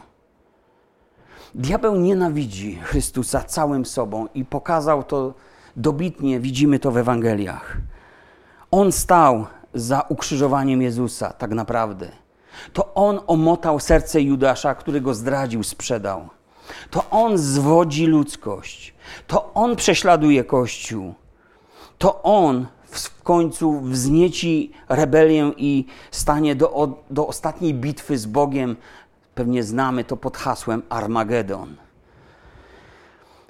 Diabeł 1.56 1.96
nienawidzi 1.96 2.76
Chrystusa 2.76 3.44
całym 3.44 3.86
sobą 3.86 4.28
i 4.34 4.46
pokazał 4.46 5.04
to 5.04 5.34
dobitnie, 5.76 6.40
widzimy 6.40 6.80
to 6.80 6.92
w 6.92 6.98
Ewangeliach. 6.98 7.78
On 8.72 8.92
stał 8.92 9.46
za 9.74 10.02
ukrzyżowaniem 10.02 10.82
Jezusa, 10.82 11.34
tak 11.34 11.52
naprawdę. 11.52 12.12
To 12.74 12.94
on 12.94 13.20
omotał 13.28 13.80
serce 13.80 14.22
Judasza, 14.22 14.76
który 14.76 15.02
go 15.02 15.14
zdradził, 15.14 15.64
sprzedał. 15.64 16.30
To 16.90 17.10
on 17.10 17.38
zwodzi 17.38 18.06
ludzkość. 18.06 18.94
To 19.28 19.54
on 19.54 19.76
prześladuje 19.76 20.44
Kościół. 20.44 21.14
To 21.98 22.24
on 22.24 22.68
w 22.98 23.24
końcu 23.24 23.82
wznieci 23.82 24.72
rebelię 24.90 25.52
i 25.58 25.86
stanie 26.12 26.56
do, 26.56 27.04
do 27.10 27.28
ostatniej 27.28 27.74
bitwy 27.74 28.18
z 28.18 28.26
Bogiem. 28.26 28.76
Pewnie 29.36 29.64
znamy 29.64 30.04
to 30.04 30.18
pod 30.18 30.38
hasłem 30.38 30.82
Armagedon. 30.90 31.76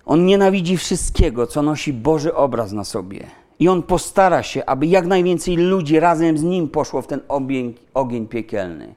On 0.06 0.26
nienawidzi 0.26 0.78
wszystkiego, 0.78 1.48
co 1.48 1.62
nosi 1.62 1.94
Boży 1.94 2.36
obraz 2.36 2.72
na 2.72 2.84
sobie. 2.84 3.28
I 3.60 3.68
on 3.68 3.84
postara 3.84 4.44
się, 4.44 4.66
aby 4.66 4.86
jak 4.86 5.06
najwięcej 5.06 5.58
ludzi 5.58 6.00
razem 6.00 6.38
z 6.38 6.44
nim 6.44 6.70
poszło 6.70 7.02
w 7.02 7.08
ten 7.08 7.20
ogień, 7.28 7.74
ogień 7.94 8.28
piekielny. 8.28 8.96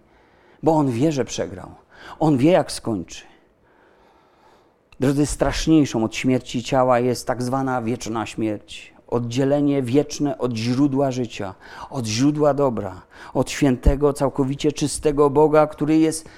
Bo 0.63 0.73
on 0.73 0.91
wie, 0.91 1.13
że 1.13 1.25
przegrał. 1.25 1.71
On 2.19 2.37
wie, 2.37 2.51
jak 2.51 2.73
skończy. 2.73 3.25
Drodzy, 5.01 5.27
straszniejszą 5.27 6.05
od 6.05 6.17
śmierci 6.17 6.63
ciała 6.63 7.01
jest 7.01 7.27
tak 7.27 7.43
zwana 7.43 7.83
wieczna 7.83 8.27
śmierć. 8.27 8.98
Oddzielenie 9.09 9.83
wieczne 9.83 10.39
od 10.39 10.57
źródła 10.57 11.11
życia, 11.11 11.55
od 11.91 12.07
źródła 12.07 12.55
dobra, 12.55 13.03
od 13.35 13.51
świętego, 13.51 14.13
całkowicie 14.13 14.73
czystego 14.73 15.31
Boga, 15.31 15.67
który 15.67 15.99
jest 15.99 16.29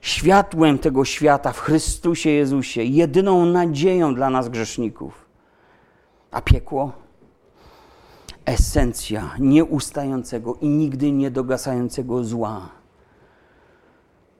światłem 0.00 0.78
tego 0.78 1.04
świata 1.04 1.52
w 1.52 1.60
Chrystusie 1.60 2.30
Jezusie, 2.30 2.82
jedyną 2.82 3.46
nadzieją 3.46 4.14
dla 4.14 4.30
nas 4.30 4.48
grzeszników. 4.48 5.26
A 6.30 6.40
piekło? 6.40 6.92
Esencja 8.44 9.34
nieustającego 9.38 10.54
i 10.54 10.68
nigdy 10.68 11.12
niedogasającego 11.12 12.24
zła. 12.24 12.68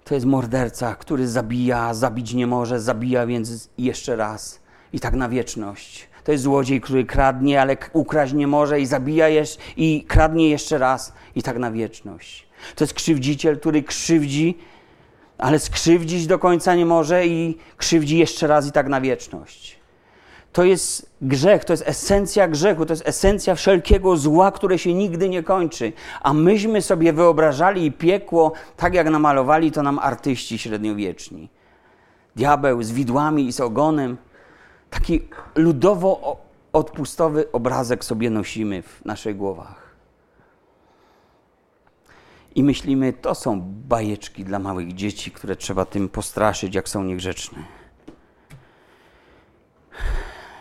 To 0.04 0.14
jest 0.14 0.26
morderca, 0.26 0.94
który 0.94 1.28
zabija, 1.28 1.94
zabić 1.94 2.34
nie 2.34 2.46
może, 2.46 2.80
zabija 2.80 3.26
więc 3.26 3.70
jeszcze 3.78 4.16
raz 4.16 4.60
i 4.92 5.00
tak 5.00 5.14
na 5.14 5.28
wieczność. 5.28 6.09
To 6.24 6.32
jest 6.32 6.44
złodziej, 6.44 6.80
który 6.80 7.04
kradnie, 7.04 7.60
ale 7.60 7.76
ukraść 7.92 8.32
nie 8.32 8.46
może 8.46 8.80
i 8.80 8.86
zabija 8.86 9.28
jeszcze, 9.28 9.62
i 9.76 10.04
kradnie 10.08 10.48
jeszcze 10.48 10.78
raz 10.78 11.12
i 11.34 11.42
tak 11.42 11.58
na 11.58 11.70
wieczność. 11.70 12.48
To 12.74 12.84
jest 12.84 12.94
krzywdziciel, 12.94 13.58
który 13.58 13.82
krzywdzi 13.82 14.58
ale 15.40 15.58
skrzywdzić 15.58 16.26
do 16.26 16.38
końca 16.38 16.74
nie 16.74 16.86
może 16.86 17.26
i 17.26 17.58
krzywdzi 17.76 18.18
jeszcze 18.18 18.46
raz 18.46 18.66
i 18.66 18.72
tak 18.72 18.88
na 18.88 19.00
wieczność. 19.00 19.80
To 20.52 20.64
jest 20.64 21.10
grzech, 21.22 21.64
to 21.64 21.72
jest 21.72 21.82
esencja 21.86 22.48
grzechu, 22.48 22.86
to 22.86 22.92
jest 22.92 23.08
esencja 23.08 23.54
wszelkiego 23.54 24.16
zła, 24.16 24.52
które 24.52 24.78
się 24.78 24.94
nigdy 24.94 25.28
nie 25.28 25.42
kończy. 25.42 25.92
A 26.22 26.32
myśmy 26.32 26.82
sobie 26.82 27.12
wyobrażali 27.12 27.92
piekło, 27.92 28.52
tak 28.76 28.94
jak 28.94 29.10
namalowali 29.10 29.72
to 29.72 29.82
nam 29.82 29.98
artyści 29.98 30.58
średniowieczni. 30.58 31.48
Diabeł 32.36 32.82
z 32.82 32.92
widłami 32.92 33.46
i 33.46 33.52
z 33.52 33.60
ogonem. 33.60 34.16
Taki 34.90 35.28
ludowo-odpustowy 35.54 37.44
obrazek 37.52 38.04
sobie 38.04 38.30
nosimy 38.30 38.82
w 38.82 39.04
naszych 39.04 39.36
głowach. 39.36 39.90
I 42.54 42.62
myślimy, 42.62 43.12
to 43.12 43.34
są 43.34 43.60
bajeczki 43.88 44.44
dla 44.44 44.58
małych 44.58 44.94
dzieci, 44.94 45.30
które 45.30 45.56
trzeba 45.56 45.84
tym 45.84 46.08
postraszyć, 46.08 46.74
jak 46.74 46.88
są 46.88 47.04
niegrzeczne. 47.04 47.58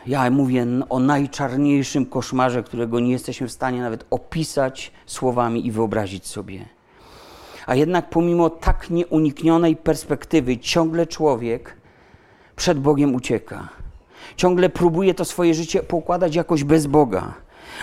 Ja 0.08 0.30
mówię 0.32 0.66
o 0.90 1.00
najczarniejszym 1.00 2.06
koszmarze, 2.06 2.64
którego 2.64 3.00
nie 3.00 3.12
jesteśmy 3.12 3.48
w 3.48 3.52
stanie 3.52 3.82
nawet 3.82 4.06
opisać 4.10 4.92
słowami 5.06 5.68
i 5.68 5.72
wyobrazić 5.72 6.28
sobie. 6.28 6.66
A 7.66 7.76
jednak 7.76 8.10
pomimo 8.10 8.50
tak 8.50 8.90
nieuniknionej 8.90 9.76
perspektywy, 9.76 10.58
ciągle 10.58 11.08
człowiek 11.08 11.78
przed 12.56 12.80
Bogiem 12.80 13.16
ucieka. 13.16 13.70
Ciągle 14.40 14.70
próbuje 14.70 15.14
to 15.14 15.26
swoje 15.26 15.54
życie 15.54 15.84
pokładać 15.84 16.36
jakoś 16.36 16.64
bez 16.64 16.88
Boga 16.88 17.34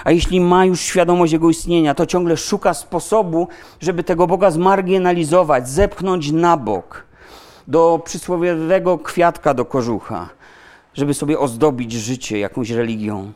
a 0.04 0.10
jeśli 0.10 0.40
ma 0.40 0.64
już 0.64 0.80
świadomość 0.80 1.32
Jego 1.32 1.50
istnienia, 1.50 1.94
to 1.94 2.06
ciągle 2.06 2.36
szuka 2.36 2.74
sposobu, 2.74 3.48
żeby 3.80 4.04
tego 4.04 4.26
Boga 4.26 4.50
zmarginalizować, 4.50 5.68
zepchnąć 5.68 6.32
na 6.32 6.56
bok, 6.56 7.04
do 7.68 8.00
przysłowiowego 8.04 8.98
kwiatka 8.98 9.54
do 9.54 9.64
kożucha, 9.64 10.28
żeby 10.94 11.14
sobie 11.14 11.38
ozdobić 11.38 11.92
życie 11.92 12.38
jakąś 12.38 12.70
religią. 12.70 13.32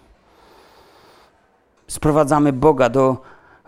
Sprowadzamy 1.86 2.52
Boga 2.52 2.88
do 2.88 3.16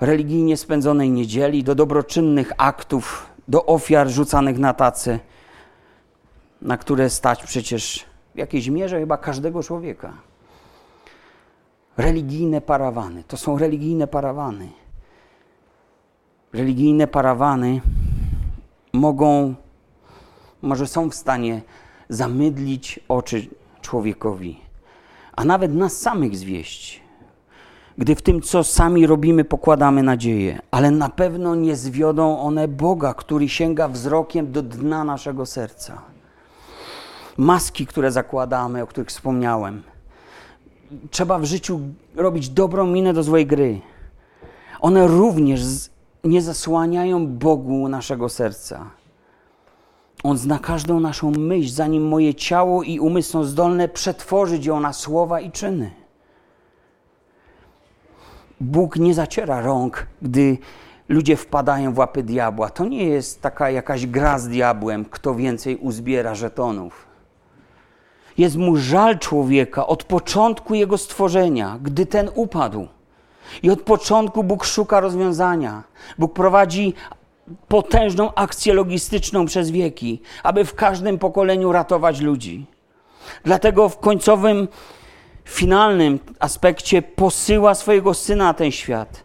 religijnie 0.00 0.56
spędzonej 0.56 1.10
niedzieli, 1.10 1.64
do 1.64 1.74
dobroczynnych 1.74 2.52
aktów, 2.56 3.26
do 3.48 3.66
ofiar 3.66 4.08
rzucanych 4.08 4.58
na 4.58 4.74
tacy, 4.74 5.18
na 6.62 6.76
które 6.76 7.10
stać 7.10 7.44
przecież 7.44 8.11
w 8.34 8.38
jakiejś 8.38 8.68
mierze 8.68 9.00
chyba 9.00 9.16
każdego 9.16 9.62
człowieka 9.62 10.12
religijne 11.96 12.60
parawany. 12.60 13.24
To 13.24 13.36
są 13.36 13.58
religijne 13.58 14.06
parawany. 14.06 14.68
Religijne 16.52 17.06
parawany 17.06 17.80
mogą, 18.92 19.54
może 20.62 20.86
są 20.86 21.10
w 21.10 21.14
stanie 21.14 21.62
zamydlić 22.08 23.00
oczy 23.08 23.46
człowiekowi, 23.80 24.60
a 25.36 25.44
nawet 25.44 25.74
nas 25.74 26.00
samych 26.00 26.36
zwieść. 26.36 27.02
Gdy 27.98 28.14
w 28.14 28.22
tym, 28.22 28.42
co 28.42 28.64
sami 28.64 29.06
robimy, 29.06 29.44
pokładamy 29.44 30.02
nadzieję, 30.02 30.60
ale 30.70 30.90
na 30.90 31.08
pewno 31.08 31.54
nie 31.54 31.76
zwiodą 31.76 32.38
one 32.38 32.68
Boga, 32.68 33.14
który 33.14 33.48
sięga 33.48 33.88
wzrokiem 33.88 34.52
do 34.52 34.62
dna 34.62 35.04
naszego 35.04 35.46
serca. 35.46 36.11
Maski, 37.36 37.86
które 37.86 38.12
zakładamy, 38.12 38.82
o 38.82 38.86
których 38.86 39.08
wspomniałem, 39.08 39.82
trzeba 41.10 41.38
w 41.38 41.44
życiu 41.44 41.80
robić 42.14 42.48
dobrą 42.48 42.86
minę 42.86 43.12
do 43.12 43.22
złej 43.22 43.46
gry. 43.46 43.80
One 44.80 45.06
również 45.06 45.60
nie 46.24 46.42
zasłaniają 46.42 47.26
Bogu 47.26 47.88
naszego 47.88 48.28
serca. 48.28 48.90
On 50.22 50.38
zna 50.38 50.58
każdą 50.58 51.00
naszą 51.00 51.30
myśl, 51.30 51.70
zanim 51.70 52.08
moje 52.08 52.34
ciało 52.34 52.82
i 52.82 53.00
umysł 53.00 53.30
są 53.30 53.44
zdolne 53.44 53.88
przetworzyć 53.88 54.66
ją 54.66 54.80
na 54.80 54.92
słowa 54.92 55.40
i 55.40 55.50
czyny. 55.50 55.90
Bóg 58.60 58.96
nie 58.96 59.14
zaciera 59.14 59.60
rąk, 59.60 60.06
gdy 60.22 60.58
ludzie 61.08 61.36
wpadają 61.36 61.94
w 61.94 61.98
łapy 61.98 62.22
diabła. 62.22 62.70
To 62.70 62.84
nie 62.84 63.04
jest 63.04 63.42
taka 63.42 63.70
jakaś 63.70 64.06
gra 64.06 64.38
z 64.38 64.48
diabłem, 64.48 65.04
kto 65.04 65.34
więcej 65.34 65.76
uzbiera 65.76 66.34
żetonów. 66.34 67.11
Jest 68.38 68.56
mu 68.56 68.76
żal 68.76 69.18
człowieka 69.18 69.86
od 69.86 70.04
początku 70.04 70.74
jego 70.74 70.98
stworzenia, 70.98 71.78
gdy 71.82 72.06
ten 72.06 72.30
upadł. 72.34 72.88
I 73.62 73.70
od 73.70 73.82
początku 73.82 74.44
Bóg 74.44 74.64
szuka 74.64 75.00
rozwiązania. 75.00 75.82
Bóg 76.18 76.32
prowadzi 76.32 76.94
potężną 77.68 78.34
akcję 78.34 78.74
logistyczną 78.74 79.46
przez 79.46 79.70
wieki, 79.70 80.20
aby 80.42 80.64
w 80.64 80.74
każdym 80.74 81.18
pokoleniu 81.18 81.72
ratować 81.72 82.20
ludzi. 82.20 82.66
Dlatego 83.44 83.88
w 83.88 83.98
końcowym, 83.98 84.68
finalnym 85.44 86.18
aspekcie 86.40 87.02
posyła 87.02 87.74
swojego 87.74 88.14
syna 88.14 88.44
na 88.44 88.54
ten 88.54 88.70
świat, 88.70 89.24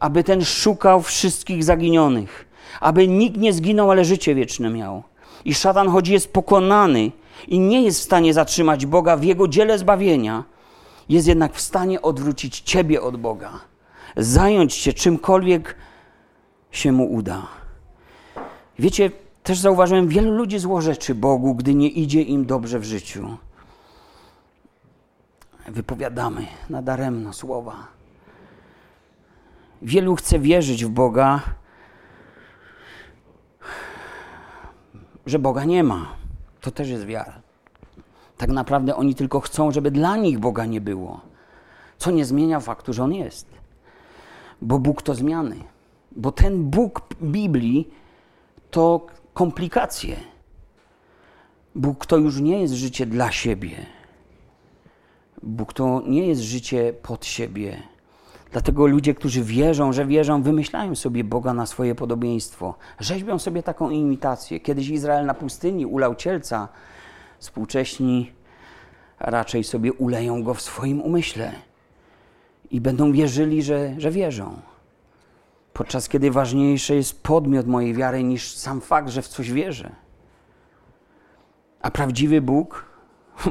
aby 0.00 0.24
ten 0.24 0.44
szukał 0.44 1.02
wszystkich 1.02 1.64
zaginionych, 1.64 2.46
aby 2.80 3.08
nikt 3.08 3.36
nie 3.36 3.52
zginął, 3.52 3.90
ale 3.90 4.04
życie 4.04 4.34
wieczne 4.34 4.70
miał. 4.70 5.02
I 5.44 5.54
szatan, 5.54 5.88
choć 5.88 6.08
jest 6.08 6.32
pokonany, 6.32 7.10
i 7.48 7.58
nie 7.58 7.82
jest 7.82 8.00
w 8.00 8.04
stanie 8.04 8.34
zatrzymać 8.34 8.86
Boga 8.86 9.16
w 9.16 9.24
jego 9.24 9.48
dziele 9.48 9.78
zbawienia, 9.78 10.44
jest 11.08 11.28
jednak 11.28 11.54
w 11.54 11.60
stanie 11.60 12.02
odwrócić 12.02 12.60
ciebie 12.60 13.02
od 13.02 13.16
Boga, 13.16 13.60
zająć 14.16 14.74
się 14.74 14.92
czymkolwiek 14.92 15.76
się 16.70 16.92
mu 16.92 17.12
uda. 17.12 17.46
Wiecie, 18.78 19.10
też 19.42 19.58
zauważyłem, 19.58 20.08
wielu 20.08 20.32
ludzi 20.32 20.58
złorzeczy 20.58 21.14
Bogu, 21.14 21.54
gdy 21.54 21.74
nie 21.74 21.88
idzie 21.88 22.22
im 22.22 22.46
dobrze 22.46 22.78
w 22.78 22.84
życiu. 22.84 23.36
Wypowiadamy 25.68 26.46
nadaremno 26.70 27.32
słowa. 27.32 27.86
Wielu 29.82 30.16
chce 30.16 30.38
wierzyć 30.38 30.84
w 30.84 30.88
Boga, 30.88 31.40
że 35.26 35.38
Boga 35.38 35.64
nie 35.64 35.84
ma. 35.84 36.16
To 36.66 36.70
też 36.70 36.88
jest 36.88 37.06
wiara. 37.06 37.40
Tak 38.36 38.50
naprawdę 38.50 38.96
oni 38.96 39.14
tylko 39.14 39.40
chcą, 39.40 39.72
żeby 39.72 39.90
dla 39.90 40.16
nich 40.16 40.38
Boga 40.38 40.66
nie 40.66 40.80
było. 40.80 41.20
Co 41.98 42.10
nie 42.10 42.24
zmienia 42.24 42.60
faktu, 42.60 42.92
że 42.92 43.04
On 43.04 43.14
jest. 43.14 43.46
Bo 44.62 44.78
Bóg 44.78 45.02
to 45.02 45.14
zmiany. 45.14 45.56
Bo 46.12 46.32
ten 46.32 46.64
Bóg 46.64 47.14
Biblii 47.22 47.90
to 48.70 49.06
komplikacje. 49.34 50.16
Bóg 51.74 52.06
to 52.06 52.16
już 52.16 52.40
nie 52.40 52.60
jest 52.60 52.74
życie 52.74 53.06
dla 53.06 53.32
siebie. 53.32 53.86
Bóg 55.42 55.72
to 55.72 56.02
nie 56.06 56.26
jest 56.26 56.40
życie 56.40 56.92
pod 57.02 57.26
siebie. 57.26 57.82
Dlatego 58.52 58.86
ludzie, 58.86 59.14
którzy 59.14 59.42
wierzą, 59.42 59.92
że 59.92 60.06
wierzą, 60.06 60.42
wymyślają 60.42 60.94
sobie 60.94 61.24
Boga 61.24 61.54
na 61.54 61.66
swoje 61.66 61.94
podobieństwo. 61.94 62.74
Rzeźbią 63.00 63.38
sobie 63.38 63.62
taką 63.62 63.90
imitację. 63.90 64.60
Kiedyś 64.60 64.88
Izrael 64.88 65.26
na 65.26 65.34
pustyni 65.34 65.86
ulał 65.86 66.14
cielca, 66.14 66.68
współcześni 67.38 68.32
raczej 69.20 69.64
sobie 69.64 69.92
uleją 69.92 70.42
go 70.42 70.54
w 70.54 70.62
swoim 70.62 71.00
umyśle 71.00 71.52
i 72.70 72.80
będą 72.80 73.12
wierzyli, 73.12 73.62
że, 73.62 73.94
że 73.98 74.10
wierzą. 74.10 74.56
Podczas 75.72 76.08
kiedy 76.08 76.30
ważniejszy 76.30 76.94
jest 76.94 77.22
podmiot 77.22 77.66
mojej 77.66 77.94
wiary 77.94 78.22
niż 78.22 78.54
sam 78.54 78.80
fakt, 78.80 79.08
że 79.08 79.22
w 79.22 79.28
coś 79.28 79.52
wierzę. 79.52 79.90
A 81.82 81.90
prawdziwy 81.90 82.40
Bóg, 82.40 82.84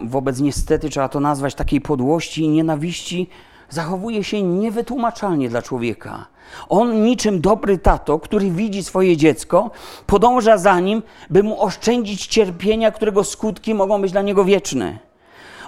wobec 0.03 0.39
niestety 0.39 0.89
trzeba 0.89 1.09
to 1.09 1.19
nazwać 1.19 1.55
takiej 1.55 1.81
podłości 1.81 2.41
i 2.41 2.49
nienawiści, 2.49 3.29
zachowuje 3.76 4.23
się 4.23 4.43
niewytłumaczalnie 4.43 5.49
dla 5.49 5.61
człowieka. 5.61 6.26
On 6.69 7.03
niczym 7.03 7.41
dobry 7.41 7.78
tato, 7.78 8.19
który 8.19 8.51
widzi 8.51 8.84
swoje 8.84 9.17
dziecko, 9.17 9.71
podąża 10.07 10.57
za 10.57 10.80
nim, 10.80 11.03
by 11.30 11.43
mu 11.43 11.61
oszczędzić 11.61 12.28
cierpienia, 12.28 12.91
którego 12.91 13.23
skutki 13.23 13.73
mogą 13.73 14.01
być 14.01 14.11
dla 14.11 14.21
niego 14.21 14.45
wieczne. 14.45 14.99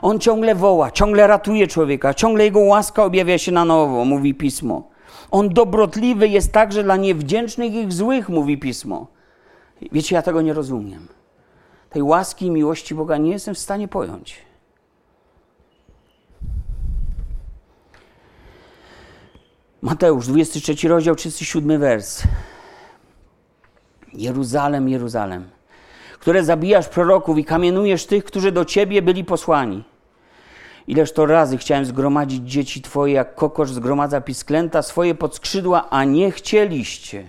On 0.01 0.20
ciągle 0.20 0.55
woła, 0.55 0.91
ciągle 0.91 1.28
ratuje 1.28 1.68
człowieka, 1.68 2.14
ciągle 2.14 2.43
jego 2.43 2.60
łaska 2.60 3.03
objawia 3.03 3.38
się 3.38 3.51
na 3.51 3.66
nowo, 3.66 4.05
mówi 4.05 4.36
pismo. 4.36 4.84
On 5.32 5.49
dobrotliwy 5.49 6.28
jest 6.28 6.51
także 6.51 6.84
dla 6.84 6.95
niewdzięcznych 6.95 7.74
i 7.74 7.91
złych, 7.91 8.30
mówi 8.30 8.58
pismo. 8.58 9.08
Wiecie, 9.91 10.16
ja 10.16 10.22
tego 10.22 10.41
nie 10.41 10.53
rozumiem. 10.53 11.08
Tej 11.89 12.01
łaski 12.01 12.45
i 12.45 12.51
miłości 12.51 12.95
Boga 12.95 13.18
nie 13.18 13.32
jestem 13.32 13.55
w 13.55 13.60
stanie 13.60 13.88
pojąć. 13.88 14.47
Mateusz, 19.82 20.28
23 20.28 20.88
rozdział, 20.88 21.15
37 21.15 21.80
wers. 21.80 22.23
Jeruzalem, 24.13 24.89
Jeruzalem, 24.89 25.49
które 26.19 26.43
zabijasz 26.43 26.88
proroków 26.88 27.38
i 27.38 27.45
kamienujesz 27.45 28.05
tych, 28.05 28.23
którzy 28.23 28.51
do 28.51 28.65
ciebie 28.65 29.01
byli 29.01 29.25
posłani. 29.25 29.84
Ileż 30.88 31.13
to 31.13 31.25
razy 31.25 31.57
chciałem 31.57 31.86
zgromadzić 31.86 32.51
dzieci 32.51 32.82
twoje, 32.82 33.13
jak 33.13 33.36
kokosz 33.36 33.71
zgromadza 33.71 34.21
pisklęta 34.21 34.82
swoje 34.82 35.15
pod 35.15 35.36
skrzydła, 35.36 35.89
a 35.89 36.03
nie 36.03 36.32
chcieliście. 36.32 37.23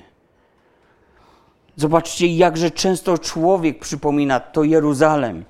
Zobaczcie, 1.76 2.26
jakże 2.26 2.70
często 2.70 3.18
człowiek 3.18 3.78
przypomina 3.78 4.40
to 4.40 4.64
Jeruzalem. 4.64 5.44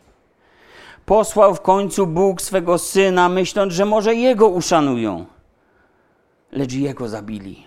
Posłał 1.07 1.55
w 1.55 1.61
końcu 1.61 2.07
Bóg 2.07 2.43
swego 2.43 2.79
syna, 2.79 3.29
myśląc, 3.29 3.73
że 3.73 3.85
może 3.85 4.15
jego 4.15 4.49
uszanują 4.49 5.27
lecz 6.53 6.73
jego 6.73 7.09
zabili. 7.09 7.67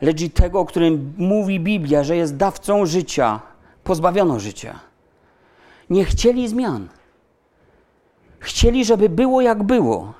Lecz 0.00 0.20
i 0.20 0.30
tego, 0.30 0.60
o 0.60 0.64
którym 0.64 1.14
mówi 1.18 1.60
Biblia, 1.60 2.04
że 2.04 2.16
jest 2.16 2.36
dawcą 2.36 2.86
życia, 2.86 3.40
pozbawiono 3.84 4.40
życia. 4.40 4.80
Nie 5.90 6.04
chcieli 6.04 6.48
zmian. 6.48 6.88
Chcieli, 8.38 8.84
żeby 8.84 9.08
było 9.08 9.40
jak 9.40 9.62
było. 9.62 10.12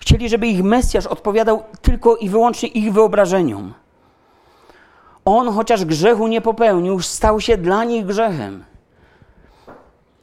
Chcieli, 0.00 0.28
żeby 0.28 0.46
ich 0.46 0.64
Mesjasz 0.64 1.06
odpowiadał 1.06 1.62
tylko 1.82 2.16
i 2.16 2.28
wyłącznie 2.28 2.68
ich 2.68 2.92
wyobrażeniom. 2.92 3.74
On, 5.24 5.48
chociaż 5.48 5.84
grzechu 5.84 6.26
nie 6.26 6.40
popełnił, 6.40 7.00
stał 7.00 7.40
się 7.40 7.56
dla 7.56 7.84
nich 7.84 8.06
grzechem. 8.06 8.64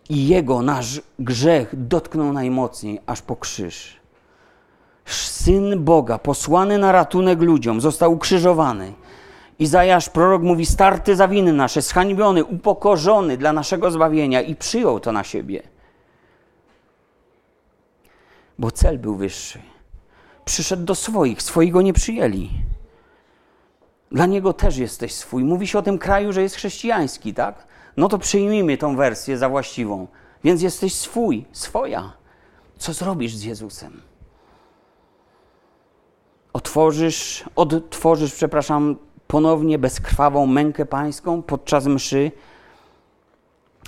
I 0.10 0.28
jego, 0.28 0.62
nasz 0.62 1.02
grzech, 1.20 1.88
dotknął 1.88 2.34
najmocniej, 2.34 3.00
aż 3.06 3.22
po 3.22 3.36
krzyż. 3.36 4.01
Syn 5.06 5.84
Boga, 5.84 6.18
posłany 6.18 6.78
na 6.78 6.92
ratunek 6.92 7.42
ludziom, 7.42 7.82
został 7.82 8.14
ukrzyżowany. 8.14 8.94
Izajasz, 9.60 10.10
prorok, 10.10 10.42
mówi: 10.42 10.66
Starty 10.66 11.16
za 11.16 11.28
winy 11.28 11.54
nasze, 11.54 11.82
zhańbiony, 11.82 12.46
upokorzony 12.46 13.38
dla 13.38 13.54
naszego 13.54 13.92
zbawienia 13.92 14.42
i 14.42 14.56
przyjął 14.56 15.00
to 15.00 15.12
na 15.12 15.24
siebie. 15.24 15.64
Bo 18.60 18.72
cel 18.72 19.00
był 19.00 19.16
wyższy. 19.16 19.60
Przyszedł 20.46 20.84
do 20.84 20.96
swoich, 20.96 21.42
swojego 21.42 21.82
nie 21.82 21.94
przyjęli. 21.94 22.50
Dla 24.12 24.26
niego 24.26 24.54
też 24.54 24.78
jesteś 24.78 25.14
swój. 25.14 25.44
Mówi 25.44 25.68
się 25.68 25.80
o 25.80 25.82
tym 25.82 25.98
kraju, 25.98 26.34
że 26.34 26.42
jest 26.42 26.56
chrześcijański, 26.56 27.34
tak? 27.34 27.68
No 27.98 28.08
to 28.08 28.18
przyjmijmy 28.18 28.78
tą 28.78 28.96
wersję 28.96 29.38
za 29.38 29.50
właściwą. 29.50 30.08
Więc 30.44 30.62
jesteś 30.62 30.96
swój, 30.96 31.46
swoja. 31.52 32.14
Co 32.78 32.94
zrobisz 32.94 33.36
z 33.36 33.44
Jezusem? 33.44 34.02
Otworzysz, 36.72 37.44
odtworzysz, 37.56 38.34
przepraszam, 38.34 38.96
ponownie 39.28 39.80
bezkrwawą 39.80 40.46
mękę 40.46 40.86
pańską 40.86 41.42
podczas 41.42 41.86
mszy, 41.86 42.32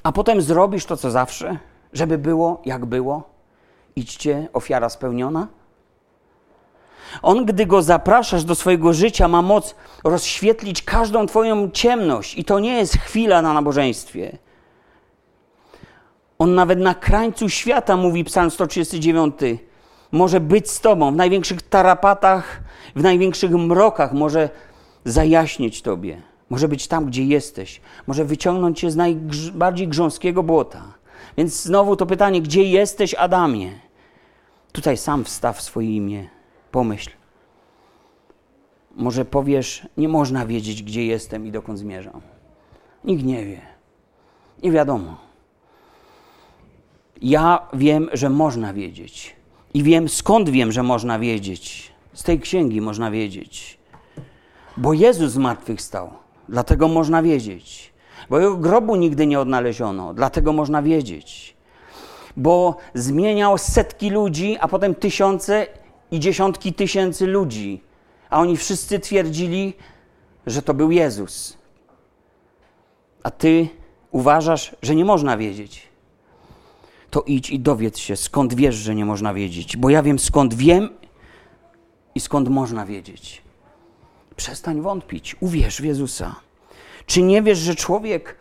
a 0.03 0.11
potem 0.11 0.41
zrobisz 0.41 0.85
to, 0.85 0.97
co 0.97 1.11
zawsze, 1.11 1.57
żeby 1.93 2.17
było 2.17 2.61
jak 2.65 2.85
było? 2.85 3.23
Idźcie, 3.95 4.47
ofiara 4.53 4.89
spełniona? 4.89 5.47
On, 7.21 7.45
gdy 7.45 7.65
go 7.65 7.81
zapraszasz 7.81 8.43
do 8.43 8.55
swojego 8.55 8.93
życia, 8.93 9.27
ma 9.27 9.41
moc 9.41 9.75
rozświetlić 10.03 10.81
każdą 10.81 11.25
Twoją 11.25 11.71
ciemność, 11.71 12.37
i 12.37 12.43
to 12.43 12.59
nie 12.59 12.77
jest 12.77 12.97
chwila 12.97 13.41
na 13.41 13.53
nabożeństwie. 13.53 14.37
On 16.39 16.55
nawet 16.55 16.79
na 16.79 16.95
krańcu 16.95 17.49
świata, 17.49 17.97
mówi 17.97 18.23
Psalm 18.23 18.51
139, 18.51 19.35
może 20.11 20.39
być 20.39 20.71
z 20.71 20.81
Tobą 20.81 21.11
w 21.11 21.15
największych 21.15 21.61
tarapatach, 21.61 22.62
w 22.95 23.03
największych 23.03 23.51
mrokach, 23.51 24.13
może 24.13 24.49
zajaśnieć 25.05 25.81
Tobie, 25.81 26.21
może 26.49 26.67
być 26.67 26.87
tam, 26.87 27.05
gdzie 27.05 27.23
jesteś, 27.23 27.81
może 28.07 28.25
wyciągnąć 28.25 28.79
Cię 28.79 28.91
z 28.91 28.95
najbardziej 28.95 29.87
grząskiego 29.87 30.43
błota. 30.43 30.83
Więc 31.37 31.63
znowu 31.63 31.95
to 31.95 32.05
pytanie, 32.05 32.41
gdzie 32.41 32.63
jesteś, 32.63 33.13
Adamie? 33.13 33.71
Tutaj 34.71 34.97
sam 34.97 35.23
wstaw 35.23 35.61
swoje 35.61 35.95
imię, 35.95 36.29
pomyśl. 36.71 37.09
Może 38.95 39.25
powiesz, 39.25 39.87
nie 39.97 40.09
można 40.09 40.45
wiedzieć, 40.45 40.83
gdzie 40.83 41.05
jestem 41.05 41.47
i 41.47 41.51
dokąd 41.51 41.79
zmierzam. 41.79 42.21
Nikt 43.03 43.23
nie 43.23 43.45
wie. 43.45 43.61
Nie 44.63 44.71
wiadomo. 44.71 45.17
Ja 47.21 47.67
wiem, 47.73 48.09
że 48.13 48.29
można 48.29 48.73
wiedzieć. 48.73 49.35
I 49.73 49.83
wiem, 49.83 50.09
skąd 50.09 50.49
wiem, 50.49 50.71
że 50.71 50.83
można 50.83 51.19
wiedzieć. 51.19 51.92
Z 52.13 52.23
tej 52.23 52.39
księgi 52.39 52.81
można 52.81 53.11
wiedzieć. 53.11 53.77
Bo 54.77 54.93
Jezus 54.93 55.31
zmartwychwstał, 55.31 56.09
dlatego 56.49 56.87
można 56.87 57.23
wiedzieć. 57.23 57.93
Bo 58.29 58.39
jego 58.39 58.57
grobu 58.57 58.95
nigdy 58.95 59.27
nie 59.27 59.39
odnaleziono, 59.39 60.13
dlatego 60.13 60.53
można 60.53 60.81
wiedzieć. 60.81 61.55
Bo 62.37 62.77
zmieniał 62.93 63.57
setki 63.57 64.09
ludzi, 64.09 64.57
a 64.59 64.67
potem 64.67 64.95
tysiące 64.95 65.67
i 66.11 66.19
dziesiątki 66.19 66.73
tysięcy 66.73 67.27
ludzi. 67.27 67.83
A 68.29 68.39
oni 68.39 68.57
wszyscy 68.57 68.99
twierdzili, 68.99 69.73
że 70.47 70.61
to 70.61 70.73
był 70.73 70.91
Jezus. 70.91 71.57
A 73.23 73.31
ty 73.31 73.67
uważasz, 74.11 74.75
że 74.81 74.95
nie 74.95 75.05
można 75.05 75.37
wiedzieć 75.37 75.93
to 77.13 77.21
idź 77.21 77.49
i 77.49 77.59
dowiedz 77.59 77.97
się, 77.97 78.15
skąd 78.15 78.53
wiesz, 78.53 78.75
że 78.75 78.95
nie 78.95 79.05
można 79.05 79.33
wiedzieć. 79.33 79.77
Bo 79.77 79.89
ja 79.89 80.03
wiem, 80.03 80.19
skąd 80.19 80.53
wiem 80.53 80.89
i 82.15 82.19
skąd 82.19 82.49
można 82.49 82.85
wiedzieć. 82.85 83.41
Przestań 84.35 84.81
wątpić, 84.81 85.35
uwierz 85.39 85.81
w 85.81 85.83
Jezusa. 85.83 86.35
Czy 87.05 87.21
nie 87.21 87.41
wiesz, 87.41 87.57
że 87.57 87.75
człowiek, 87.75 88.37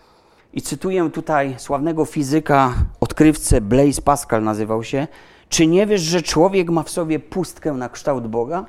i 0.53 0.63
cytuję 0.63 1.11
tutaj 1.11 1.55
sławnego 1.59 2.05
fizyka, 2.05 2.75
odkrywcę 3.01 3.61
Blaise 3.61 4.03
Pascal 4.03 4.43
nazywał 4.43 4.85
się, 4.85 5.07
czy 5.49 5.67
nie 5.67 5.87
wiesz, 5.87 6.01
że 6.01 6.23
człowiek 6.23 6.71
ma 6.71 6.83
w 6.83 6.91
sobie 6.91 7.19
pustkę 7.21 7.73
na 7.73 7.89
kształt 7.89 8.27
Boga? 8.27 8.67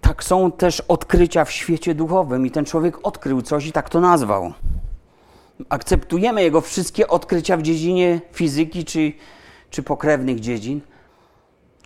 Tak 0.00 0.24
są 0.24 0.52
też 0.52 0.80
odkrycia 0.80 1.44
w 1.44 1.52
świecie 1.52 1.94
duchowym 1.94 2.46
i 2.46 2.50
ten 2.50 2.64
człowiek 2.64 3.06
odkrył 3.06 3.42
coś 3.42 3.66
i 3.66 3.72
tak 3.72 3.90
to 3.90 4.00
nazwał 4.00 4.52
akceptujemy 5.68 6.42
jego 6.42 6.60
wszystkie 6.60 7.08
odkrycia 7.08 7.56
w 7.56 7.62
dziedzinie 7.62 8.20
fizyki 8.32 8.84
czy, 8.84 9.12
czy 9.70 9.82
pokrewnych 9.82 10.40
dziedzin, 10.40 10.80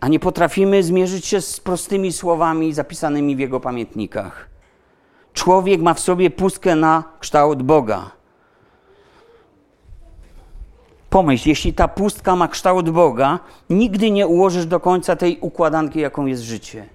a 0.01 0.09
nie 0.09 0.21
potrafimy 0.21 0.83
zmierzyć 0.83 1.27
się 1.27 1.41
z 1.41 1.61
prostymi 1.61 2.13
słowami 2.13 2.73
zapisanymi 2.73 3.37
w 3.37 3.39
jego 3.39 3.61
pamiętnikach. 3.61 4.49
Człowiek 5.33 5.81
ma 5.81 5.95
w 5.95 6.01
sobie 6.01 6.31
pustkę 6.31 6.77
na 6.77 7.05
kształt 7.21 7.63
Boga. 7.63 8.11
Pomyśl, 11.11 11.49
jeśli 11.49 11.75
ta 11.75 11.89
pustka 11.89 12.37
ma 12.37 12.49
kształt 12.49 12.91
Boga, 12.91 13.39
nigdy 13.71 14.11
nie 14.11 14.27
ułożysz 14.27 14.67
do 14.67 14.81
końca 14.81 15.17
tej 15.17 15.39
układanki, 15.41 16.01
jaką 16.01 16.27
jest 16.27 16.43
życie. 16.43 16.87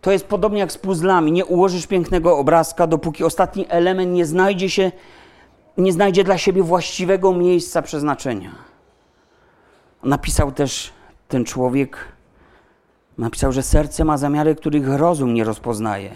To 0.00 0.12
jest 0.12 0.26
podobnie 0.26 0.60
jak 0.60 0.72
z 0.72 0.78
puzzlami. 0.78 1.32
Nie 1.32 1.44
ułożysz 1.44 1.86
pięknego 1.86 2.38
obrazka, 2.38 2.86
dopóki 2.86 3.24
ostatni 3.24 3.66
element 3.68 4.12
nie 4.12 4.26
znajdzie 4.26 4.70
się, 4.70 4.92
nie 5.78 5.92
znajdzie 5.92 6.24
dla 6.24 6.38
siebie 6.38 6.62
właściwego 6.62 7.32
miejsca 7.32 7.82
przeznaczenia. 7.82 8.50
Napisał 10.04 10.52
też 10.52 10.92
ten 11.28 11.44
człowiek, 11.44 12.11
napisał, 13.18 13.52
że 13.52 13.62
serce 13.62 14.04
ma 14.04 14.18
zamiary, 14.18 14.54
których 14.54 14.88
rozum 14.88 15.34
nie 15.34 15.44
rozpoznaje. 15.44 16.10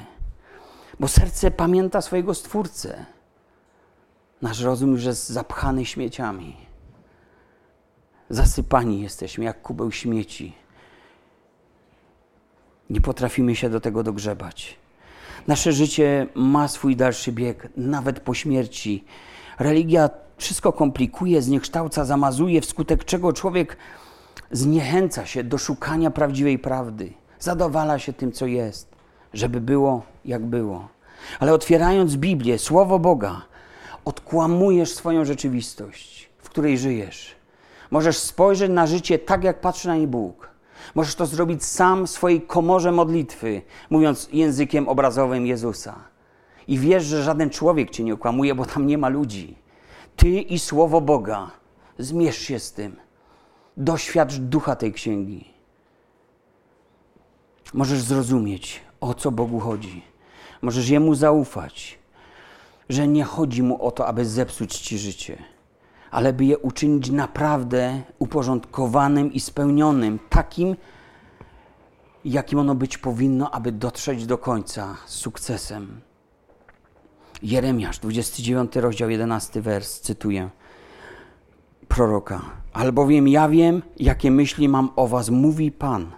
Bo 1.01 1.09
serce 1.09 1.51
pamięta 1.51 2.01
swojego 2.01 2.35
stwórcę. 2.35 3.07
Nasz 4.43 4.61
rozum 4.61 4.93
już 4.93 5.05
jest 5.05 5.29
zapchany 5.29 5.85
śmieciami. 5.85 6.57
Zasypani 8.31 9.03
jesteśmy 9.03 9.45
jak 9.45 9.63
kubeł 9.63 9.93
śmieci. 9.93 10.53
Nie 12.91 13.01
potrafimy 13.01 13.57
się 13.57 13.71
do 13.71 13.81
tego 13.81 14.03
dogrzebać. 14.03 14.79
Nasze 15.47 15.73
życie 15.73 16.27
ma 16.35 16.69
swój 16.69 16.97
dalszy 16.97 17.33
bieg, 17.33 17.69
nawet 17.77 18.21
po 18.21 18.35
śmierci. 18.35 19.05
Religia 19.59 20.11
wszystko 20.37 20.73
komplikuje, 20.73 21.43
zniekształca, 21.43 22.05
zamazuje, 22.05 22.61
wskutek 22.61 23.05
czego 23.05 23.33
człowiek 23.33 23.77
zniechęca 24.51 25.27
się 25.27 25.45
do 25.45 25.59
szukania 25.59 26.11
prawdziwej 26.11 26.59
prawdy. 26.59 27.13
Zadowala 27.39 27.99
się 27.99 28.13
tym, 28.13 28.33
co 28.33 28.47
jest, 28.47 28.89
żeby 29.33 29.61
było 29.61 30.03
jak 30.25 30.47
było. 30.47 30.89
Ale 31.41 31.53
otwierając 31.53 32.17
Biblię, 32.17 32.59
Słowo 32.59 32.99
Boga, 32.99 33.43
odkłamujesz 34.05 34.95
swoją 34.95 35.25
rzeczywistość, 35.25 36.31
w 36.39 36.51
której 36.51 36.79
żyjesz. 36.79 37.37
Możesz 37.91 38.19
spojrzeć 38.19 38.71
na 38.71 38.87
życie 38.87 39.19
tak, 39.19 39.45
jak 39.45 39.61
patrzy 39.61 39.89
na 39.89 39.97
nie 39.97 40.07
Bóg. 40.07 40.51
Możesz 40.95 41.15
to 41.15 41.27
zrobić 41.27 41.65
sam 41.65 42.07
w 42.07 42.11
swojej 42.11 42.43
komorze 42.43 42.93
modlitwy, 42.93 43.63
mówiąc 43.91 44.29
językiem 44.33 44.89
obrazowym 44.89 45.47
Jezusa. 45.47 45.95
I 46.69 46.79
wiesz, 46.79 47.05
że 47.05 47.23
żaden 47.23 47.51
człowiek 47.51 47.91
cię 47.91 48.05
nie 48.05 48.15
okłamuje, 48.15 48.55
bo 48.55 48.65
tam 48.65 48.87
nie 48.87 48.99
ma 48.99 49.09
ludzi. 49.09 49.59
Ty 50.17 50.29
i 50.29 50.59
Słowo 50.59 51.01
Boga. 51.01 51.51
Zmierz 51.99 52.39
się 52.39 52.59
z 52.59 52.73
tym. 52.73 52.97
Doświadcz 53.77 54.35
ducha 54.35 54.77
tej 54.77 54.93
księgi. 54.93 55.45
Możesz 57.75 58.01
zrozumieć, 58.01 58.81
o 59.01 59.15
co 59.15 59.31
Bogu 59.31 59.61
chodzi. 59.61 60.03
Możesz 60.63 60.89
Jemu 60.89 61.15
zaufać, 61.15 61.99
że 62.89 63.09
nie 63.09 63.25
chodzi 63.25 63.63
Mu 63.63 63.87
o 63.87 63.91
to, 63.91 64.07
aby 64.07 64.25
zepsuć 64.25 64.79
Ci 64.79 64.99
życie, 64.99 65.43
ale 66.11 66.33
by 66.33 66.45
je 66.45 66.59
uczynić 66.59 67.11
naprawdę 67.11 68.03
uporządkowanym 68.19 69.33
i 69.33 69.41
spełnionym, 69.41 70.19
takim, 70.31 70.77
jakim 72.25 72.59
ono 72.59 72.75
być 72.75 72.99
powinno, 72.99 73.51
aby 73.51 73.73
dotrzeć 73.73 74.27
do 74.27 74.39
końca 74.39 74.97
z 75.07 75.15
sukcesem. 75.15 76.01
Jeremiasz, 77.43 77.99
29 77.99 78.77
rozdział, 78.77 79.11
11 79.11 79.61
wers, 79.61 80.01
cytuję 80.01 80.51
proroka. 81.97 82.43
Albowiem 82.73 83.29
ja 83.29 83.49
wiem, 83.49 83.83
jakie 83.97 84.31
myśli 84.31 84.69
mam 84.69 84.91
o 84.97 85.09
was, 85.09 85.31
mówi 85.31 85.73
Pan. 85.73 86.13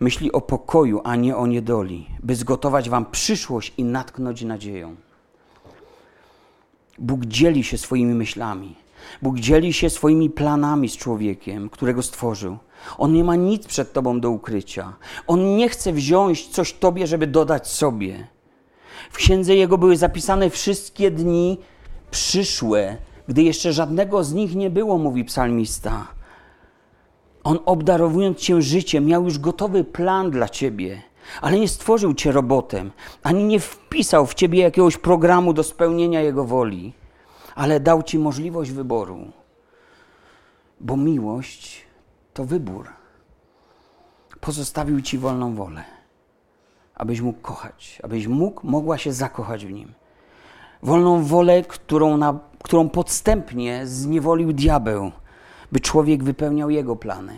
Myśli 0.00 0.32
o 0.32 0.40
pokoju, 0.40 1.00
a 1.04 1.16
nie 1.16 1.36
o 1.36 1.46
niedoli, 1.46 2.06
by 2.22 2.34
zgotować 2.34 2.90
wam 2.90 3.06
przyszłość 3.10 3.72
i 3.76 3.84
natknąć 3.84 4.42
nadzieją. 4.42 4.96
Bóg 6.98 7.24
dzieli 7.24 7.64
się 7.64 7.78
swoimi 7.78 8.14
myślami. 8.14 8.76
Bóg 9.22 9.38
dzieli 9.38 9.72
się 9.72 9.90
swoimi 9.90 10.30
planami 10.30 10.88
z 10.88 10.96
człowiekiem, 10.96 11.70
którego 11.70 12.02
stworzył. 12.02 12.58
On 12.98 13.12
nie 13.12 13.24
ma 13.24 13.36
nic 13.36 13.66
przed 13.66 13.92
tobą 13.92 14.20
do 14.20 14.30
ukrycia. 14.30 14.92
On 15.26 15.56
nie 15.56 15.68
chce 15.68 15.92
wziąć 15.92 16.48
coś 16.48 16.72
tobie, 16.72 17.06
żeby 17.06 17.26
dodać 17.26 17.68
sobie. 17.68 18.26
W 19.10 19.16
księdze 19.16 19.54
jego 19.54 19.78
były 19.78 19.96
zapisane 19.96 20.50
wszystkie 20.50 21.10
dni 21.10 21.58
przyszłe, 22.10 22.96
gdy 23.28 23.42
jeszcze 23.42 23.72
żadnego 23.72 24.24
z 24.24 24.32
nich 24.32 24.54
nie 24.54 24.70
było, 24.70 24.98
mówi 24.98 25.24
psalmista. 25.24 26.06
On 27.44 27.58
obdarowując 27.66 28.38
cię 28.38 28.62
życiem, 28.62 29.06
miał 29.06 29.24
już 29.24 29.38
gotowy 29.38 29.84
plan 29.84 30.30
dla 30.30 30.48
ciebie, 30.48 31.02
ale 31.40 31.58
nie 31.60 31.68
stworzył 31.68 32.14
cię 32.14 32.32
robotem, 32.32 32.90
ani 33.22 33.44
nie 33.44 33.60
wpisał 33.60 34.26
w 34.26 34.34
ciebie 34.34 34.62
jakiegoś 34.62 34.96
programu 34.96 35.52
do 35.52 35.62
spełnienia 35.62 36.20
jego 36.20 36.44
woli, 36.44 36.92
ale 37.54 37.80
dał 37.80 38.02
ci 38.02 38.18
możliwość 38.18 38.70
wyboru. 38.70 39.18
Bo 40.80 40.96
miłość 40.96 41.82
to 42.34 42.44
wybór. 42.44 42.88
Pozostawił 44.40 45.00
ci 45.00 45.18
wolną 45.18 45.54
wolę, 45.54 45.84
abyś 46.94 47.20
mógł 47.20 47.40
kochać, 47.40 48.00
abyś 48.02 48.26
mógł, 48.26 48.66
mogła 48.66 48.98
się 48.98 49.12
zakochać 49.12 49.66
w 49.66 49.72
nim. 49.72 49.92
Wolną 50.82 51.24
wolę, 51.24 51.62
którą, 51.62 52.16
na, 52.16 52.38
którą 52.66 52.88
podstępnie 52.88 53.86
zniewolił 53.86 54.52
diabeł 54.52 55.12
by 55.72 55.80
człowiek 55.80 56.24
wypełniał 56.24 56.70
jego 56.70 56.96
plany. 56.96 57.36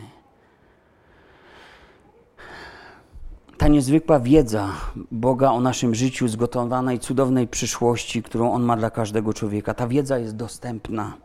Ta 3.59 3.69
niezwykła 3.69 4.21
wiedza 4.21 4.73
Boga 5.11 5.51
o 5.51 5.61
naszym 5.61 5.95
życiu, 5.95 6.29
zgotowanej 6.29 6.99
cudownej 6.99 7.49
przyszłości, 7.49 8.23
którą 8.23 8.53
On 8.53 8.63
ma 8.63 8.77
dla 8.77 8.91
każdego 8.91 9.35
człowieka, 9.35 9.75
ta 9.75 9.89
wiedza 9.89 10.19
jest 10.19 10.37
dostępna 10.37 11.17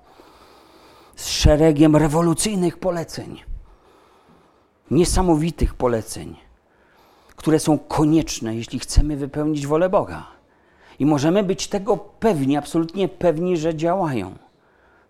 z 1.16 1.28
szeregiem 1.28 1.96
rewolucyjnych 1.96 2.78
poleceń, 2.78 3.42
niesamowitych 4.92 5.74
poleceń, 5.74 6.36
które 7.36 7.60
są 7.60 7.80
konieczne, 7.80 8.56
jeśli 8.56 8.80
chcemy 8.80 9.18
wypełnić 9.18 9.68
wolę 9.68 9.90
Boga. 9.90 10.33
I 11.00 11.06
możemy 11.06 11.44
być 11.44 11.68
tego 11.68 11.98
pewni, 11.98 12.58
absolutnie 12.58 13.08
pewni, 13.08 13.58
że 13.58 13.76
działają. 13.76 14.36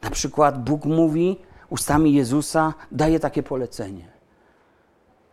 Na 0.02 0.10
przykład 0.10 0.64
Bóg 0.64 0.86
mówi, 0.86 1.38
ustami 1.70 2.14
Jezusa 2.14 2.74
daje 2.92 3.20
takie 3.20 3.44
polecenie. 3.44 4.08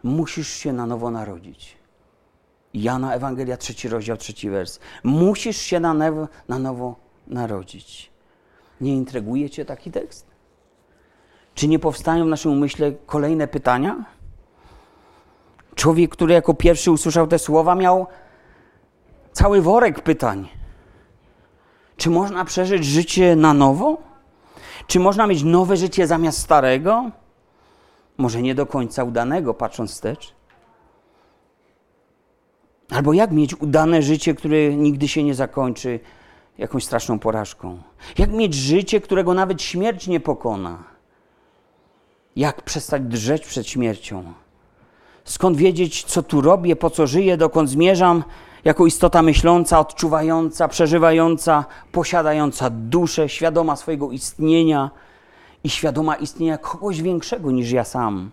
Musisz 0.03 0.49
się 0.49 0.73
na 0.73 0.87
nowo 0.87 1.11
narodzić. 1.11 1.77
Jana 2.75 3.15
Ewangelia, 3.15 3.57
trzeci 3.57 3.89
rozdział, 3.89 4.17
trzeci 4.17 4.51
wers. 4.51 4.81
Musisz 5.05 5.57
się 5.57 5.81
na 5.81 5.95
nowo, 5.95 6.29
na 6.49 6.59
nowo 6.59 6.97
narodzić. 7.27 8.11
Nie 8.81 8.95
intryguje 8.95 9.51
Cię 9.51 9.65
taki 9.65 9.91
tekst? 9.91 10.27
Czy 11.55 11.69
nie 11.69 11.79
powstają 11.79 12.25
w 12.25 12.29
naszym 12.29 12.53
umyśle 12.53 12.93
kolejne 13.07 13.49
pytania? 13.49 14.05
Człowiek, 15.75 16.11
który 16.11 16.35
jako 16.35 16.55
pierwszy 16.55 16.91
usłyszał 16.91 17.27
te 17.27 17.39
słowa, 17.39 17.75
miał 17.75 18.07
cały 19.33 19.63
worek 19.63 20.01
pytań. 20.01 20.49
Czy 21.97 22.11
można 22.11 22.45
przeżyć 22.45 22.85
życie 22.85 23.37
na 23.37 23.55
nowo? 23.55 23.99
Czy 24.87 25.01
można 25.01 25.27
mieć 25.27 25.43
nowe 25.43 25.77
życie 25.77 26.07
zamiast 26.07 26.39
starego? 26.39 27.11
Może 28.19 28.43
nie 28.43 28.55
do 28.55 28.67
końca 28.67 29.05
udanego, 29.05 29.55
patrząc 29.55 29.91
wstecz. 29.91 30.35
Albo 32.91 33.13
jak 33.13 33.33
mieć 33.33 33.61
udane 33.61 34.03
życie, 34.03 34.35
które 34.35 34.75
nigdy 34.75 35.09
się 35.09 35.23
nie 35.23 35.35
zakończy 35.35 36.01
jakąś 36.59 36.85
straszną 36.85 37.19
porażką? 37.19 37.83
Jak 38.19 38.31
mieć 38.31 38.55
życie, 38.55 39.01
którego 39.01 39.35
nawet 39.35 39.63
śmierć 39.63 40.07
nie 40.07 40.21
pokona? 40.21 40.85
Jak 42.37 42.63
przestać 42.63 43.03
drżeć 43.03 43.47
przed 43.47 43.67
śmiercią? 43.67 44.33
Skąd 45.25 45.57
wiedzieć, 45.57 46.05
co 46.05 46.23
tu 46.23 46.41
robię, 46.41 46.77
po 46.77 46.91
co 46.91 47.07
żyję, 47.07 47.37
dokąd 47.37 47.71
zmierzam, 47.71 48.25
jako 48.65 48.87
istota 48.87 49.23
myśląca, 49.23 49.81
odczuwająca, 49.81 50.69
przeżywająca, 50.69 51.65
posiadająca 51.93 52.71
duszę, 52.71 53.29
świadoma 53.29 53.77
swojego 53.77 54.11
istnienia 54.11 54.91
i 55.65 55.71
świadoma 55.71 56.15
istnienia 56.15 56.59
kogoś 56.59 57.03
większego 57.03 57.51
niż 57.51 57.71
ja 57.71 57.85
sam. 57.85 58.31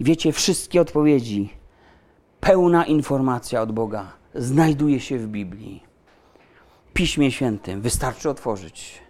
I 0.00 0.04
wiecie, 0.04 0.32
wszystkie 0.32 0.80
odpowiedzi, 0.80 1.50
pełna 2.40 2.84
informacja 2.84 3.62
od 3.62 3.72
Boga 3.72 4.12
znajduje 4.34 5.00
się 5.00 5.18
w 5.18 5.26
Biblii. 5.26 5.82
Piśmie 6.94 7.32
Świętym 7.32 7.80
wystarczy 7.80 8.30
otworzyć. 8.30 9.02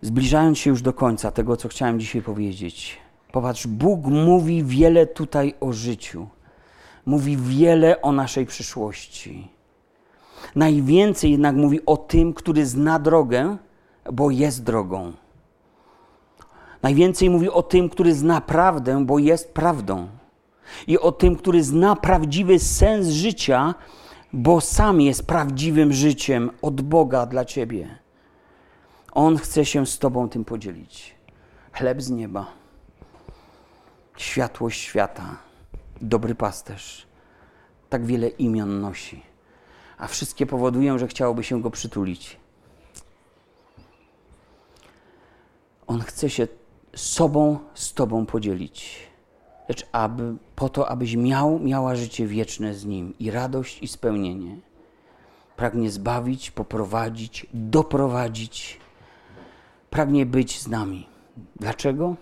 Zbliżając 0.00 0.58
się 0.58 0.70
już 0.70 0.82
do 0.82 0.92
końca 0.92 1.30
tego, 1.30 1.56
co 1.56 1.68
chciałem 1.68 2.00
dzisiaj 2.00 2.22
powiedzieć, 2.22 2.98
popatrz, 3.32 3.66
Bóg 3.66 4.04
mówi 4.04 4.64
wiele 4.64 5.06
tutaj 5.06 5.54
o 5.60 5.72
życiu 5.72 6.28
mówi 7.06 7.36
wiele 7.36 8.02
o 8.02 8.12
naszej 8.12 8.46
przyszłości. 8.46 9.48
Najwięcej 10.54 11.30
jednak 11.30 11.56
mówi 11.56 11.86
o 11.86 11.96
tym, 11.96 12.34
który 12.34 12.66
zna 12.66 12.98
drogę, 12.98 13.56
bo 14.12 14.30
jest 14.30 14.62
drogą. 14.62 15.12
Najwięcej 16.82 17.30
mówi 17.30 17.50
o 17.50 17.62
tym, 17.62 17.88
który 17.88 18.14
zna 18.14 18.40
prawdę, 18.40 19.06
bo 19.06 19.18
jest 19.18 19.54
prawdą. 19.54 20.08
I 20.86 20.98
o 20.98 21.12
tym, 21.12 21.36
który 21.36 21.64
zna 21.64 21.96
prawdziwy 21.96 22.58
sens 22.58 23.08
życia, 23.08 23.74
bo 24.32 24.60
sam 24.60 25.00
jest 25.00 25.26
prawdziwym 25.26 25.92
życiem 25.92 26.50
od 26.62 26.80
Boga 26.80 27.26
dla 27.26 27.44
ciebie. 27.44 27.98
On 29.12 29.36
chce 29.36 29.64
się 29.64 29.86
z 29.86 29.98
Tobą 29.98 30.28
tym 30.28 30.44
podzielić. 30.44 31.14
Chleb 31.72 32.02
z 32.02 32.10
nieba, 32.10 32.46
światłość 34.16 34.80
świata, 34.80 35.36
dobry 36.02 36.34
pasterz. 36.34 37.06
Tak 37.88 38.06
wiele 38.06 38.28
imion 38.28 38.80
nosi, 38.80 39.22
a 39.98 40.06
wszystkie 40.06 40.46
powodują, 40.46 40.98
że 40.98 41.08
chciałoby 41.08 41.44
się 41.44 41.62
go 41.62 41.70
przytulić. 41.70 42.36
On 45.86 46.00
chce 46.00 46.30
się 46.30 46.48
sobą 46.94 47.58
z 47.74 47.94
Tobą 47.94 48.26
podzielić 48.26 49.12
lecz 49.68 49.86
aby, 49.92 50.36
po 50.56 50.68
to, 50.68 50.88
abyś 50.88 51.16
miał, 51.16 51.58
miała 51.58 51.96
życie 51.96 52.26
wieczne 52.26 52.74
z 52.74 52.84
Nim 52.84 53.14
i 53.18 53.30
radość 53.30 53.82
i 53.82 53.88
spełnienie. 53.88 54.56
Pragnie 55.56 55.90
zbawić, 55.90 56.50
poprowadzić, 56.50 57.46
doprowadzić. 57.54 58.80
Pragnie 59.90 60.26
być 60.26 60.60
z 60.60 60.68
nami. 60.68 61.06
Dlaczego? 61.60 62.16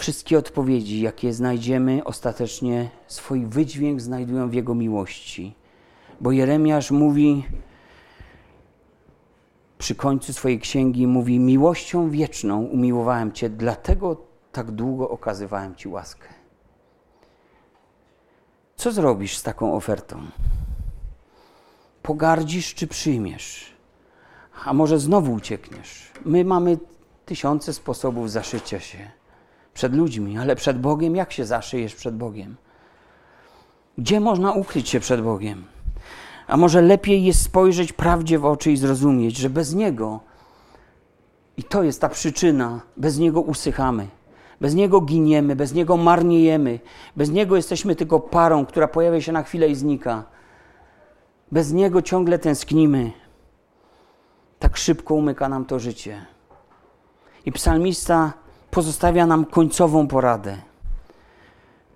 Wszystkie 0.00 0.38
odpowiedzi, 0.38 1.00
jakie 1.00 1.32
znajdziemy, 1.32 2.04
ostatecznie 2.04 2.90
swój 3.06 3.46
wydźwięk 3.46 4.00
znajdują 4.00 4.50
w 4.50 4.54
Jego 4.54 4.74
miłości. 4.74 5.54
Bo 6.20 6.32
Jeremiasz 6.32 6.90
mówi 6.90 7.44
przy 9.78 9.94
końcu 9.94 10.32
swojej 10.32 10.60
księgi, 10.60 11.06
mówi: 11.06 11.38
Miłością 11.38 12.10
wieczną 12.10 12.62
umiłowałem 12.62 13.32
Cię, 13.32 13.50
dlatego 13.50 14.16
tak 14.52 14.70
długo 14.70 15.10
okazywałem 15.10 15.74
Ci 15.74 15.88
łaskę. 15.88 16.28
Co 18.76 18.92
zrobisz 18.92 19.36
z 19.36 19.42
taką 19.42 19.74
ofertą? 19.74 20.20
Pogardzisz 22.02 22.74
czy 22.74 22.86
przyjmiesz? 22.86 23.72
A 24.64 24.72
może 24.72 24.98
znowu 24.98 25.32
uciekniesz? 25.32 26.12
My 26.24 26.44
mamy 26.44 26.78
tysiące 27.26 27.72
sposobów 27.72 28.30
zaszycia 28.30 28.80
się 28.80 29.19
przed 29.74 29.94
ludźmi, 29.94 30.38
ale 30.38 30.56
przed 30.56 30.80
Bogiem 30.80 31.16
jak 31.16 31.32
się 31.32 31.44
zaszyjesz 31.44 31.94
przed 31.94 32.16
Bogiem? 32.16 32.56
Gdzie 33.98 34.20
można 34.20 34.52
ukryć 34.52 34.88
się 34.88 35.00
przed 35.00 35.22
Bogiem? 35.22 35.64
A 36.46 36.56
może 36.56 36.82
lepiej 36.82 37.24
jest 37.24 37.42
spojrzeć 37.42 37.92
prawdzie 37.92 38.38
w 38.38 38.44
oczy 38.44 38.72
i 38.72 38.76
zrozumieć, 38.76 39.36
że 39.36 39.50
bez 39.50 39.74
Niego, 39.74 40.20
i 41.56 41.62
to 41.62 41.82
jest 41.82 42.00
ta 42.00 42.08
przyczyna, 42.08 42.80
bez 42.96 43.18
Niego 43.18 43.40
usychamy. 43.40 44.08
Bez 44.60 44.74
Niego 44.74 45.00
giniemy, 45.00 45.56
bez 45.56 45.74
Niego 45.74 45.96
marniejemy, 45.96 46.80
bez 47.16 47.30
Niego 47.30 47.56
jesteśmy 47.56 47.96
tylko 47.96 48.20
parą, 48.20 48.66
która 48.66 48.88
pojawia 48.88 49.20
się 49.20 49.32
na 49.32 49.42
chwilę 49.42 49.68
i 49.68 49.74
znika. 49.74 50.24
Bez 51.52 51.72
Niego 51.72 52.02
ciągle 52.02 52.38
tęsknimy. 52.38 53.12
Tak 54.58 54.76
szybko 54.76 55.14
umyka 55.14 55.48
nam 55.48 55.64
to 55.64 55.78
życie. 55.78 56.26
I 57.46 57.52
psalmista 57.52 58.32
pozostawia 58.70 59.26
nam 59.26 59.44
końcową 59.44 60.06
poradę. 60.06 60.56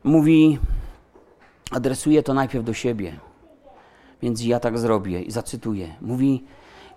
Mówi, 0.04 0.58
adresuje 1.70 2.22
to 2.22 2.34
najpierw 2.34 2.64
do 2.64 2.74
siebie, 2.74 3.16
więc 4.22 4.44
ja 4.44 4.60
tak 4.60 4.78
zrobię 4.78 5.22
i 5.22 5.30
zacytuję. 5.30 5.94
Mówi: 6.00 6.44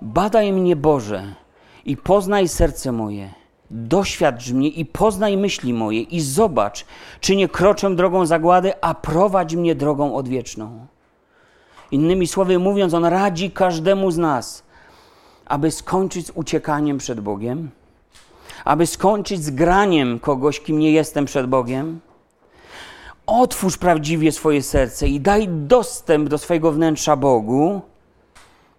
Badaj 0.02 0.54
mnie, 0.54 0.76
Boże, 0.76 1.36
i 1.86 1.98
poznaj 1.98 2.48
serce 2.48 2.92
moje 2.92 3.30
Doświadcz 3.72 4.52
mnie 4.52 4.70
i 4.70 4.86
poznaj 4.86 5.38
myśli 5.38 5.74
moje 5.74 6.02
i 6.02 6.22
zobacz, 6.22 6.86
czy 7.20 7.36
nie 7.36 7.48
kroczę 7.48 7.96
drogą 7.96 8.26
zagłady, 8.26 8.82
a 8.82 8.94
prowadź 8.94 9.56
mnie 9.56 9.76
drogą 9.76 10.16
odwieczną. 10.16 10.88
Innymi 11.92 12.28
słowy 12.28 12.60
mówiąc, 12.60 12.94
on 12.94 13.06
radzi 13.06 13.52
każdemu 13.52 14.12
z 14.12 14.18
nas, 14.18 14.64
aby 15.46 15.72
skończyć 15.72 16.28
z 16.28 16.32
uciekaniem 16.36 16.98
przed 16.98 17.20
Bogiem, 17.20 17.70
aby 18.68 18.88
skończyć 18.88 19.44
z 19.44 19.50
graniem 19.50 20.20
kogoś, 20.20 20.60
kim 20.60 20.80
nie 20.80 20.92
jestem 20.92 21.26
przed 21.26 21.48
Bogiem. 21.48 22.00
Otwórz 23.26 23.78
prawdziwie 23.78 24.32
swoje 24.32 24.64
serce 24.64 25.08
i 25.08 25.20
daj 25.20 25.48
dostęp 25.48 26.30
do 26.30 26.38
swojego 26.38 26.72
wnętrza 26.72 27.16
Bogu. 27.16 27.82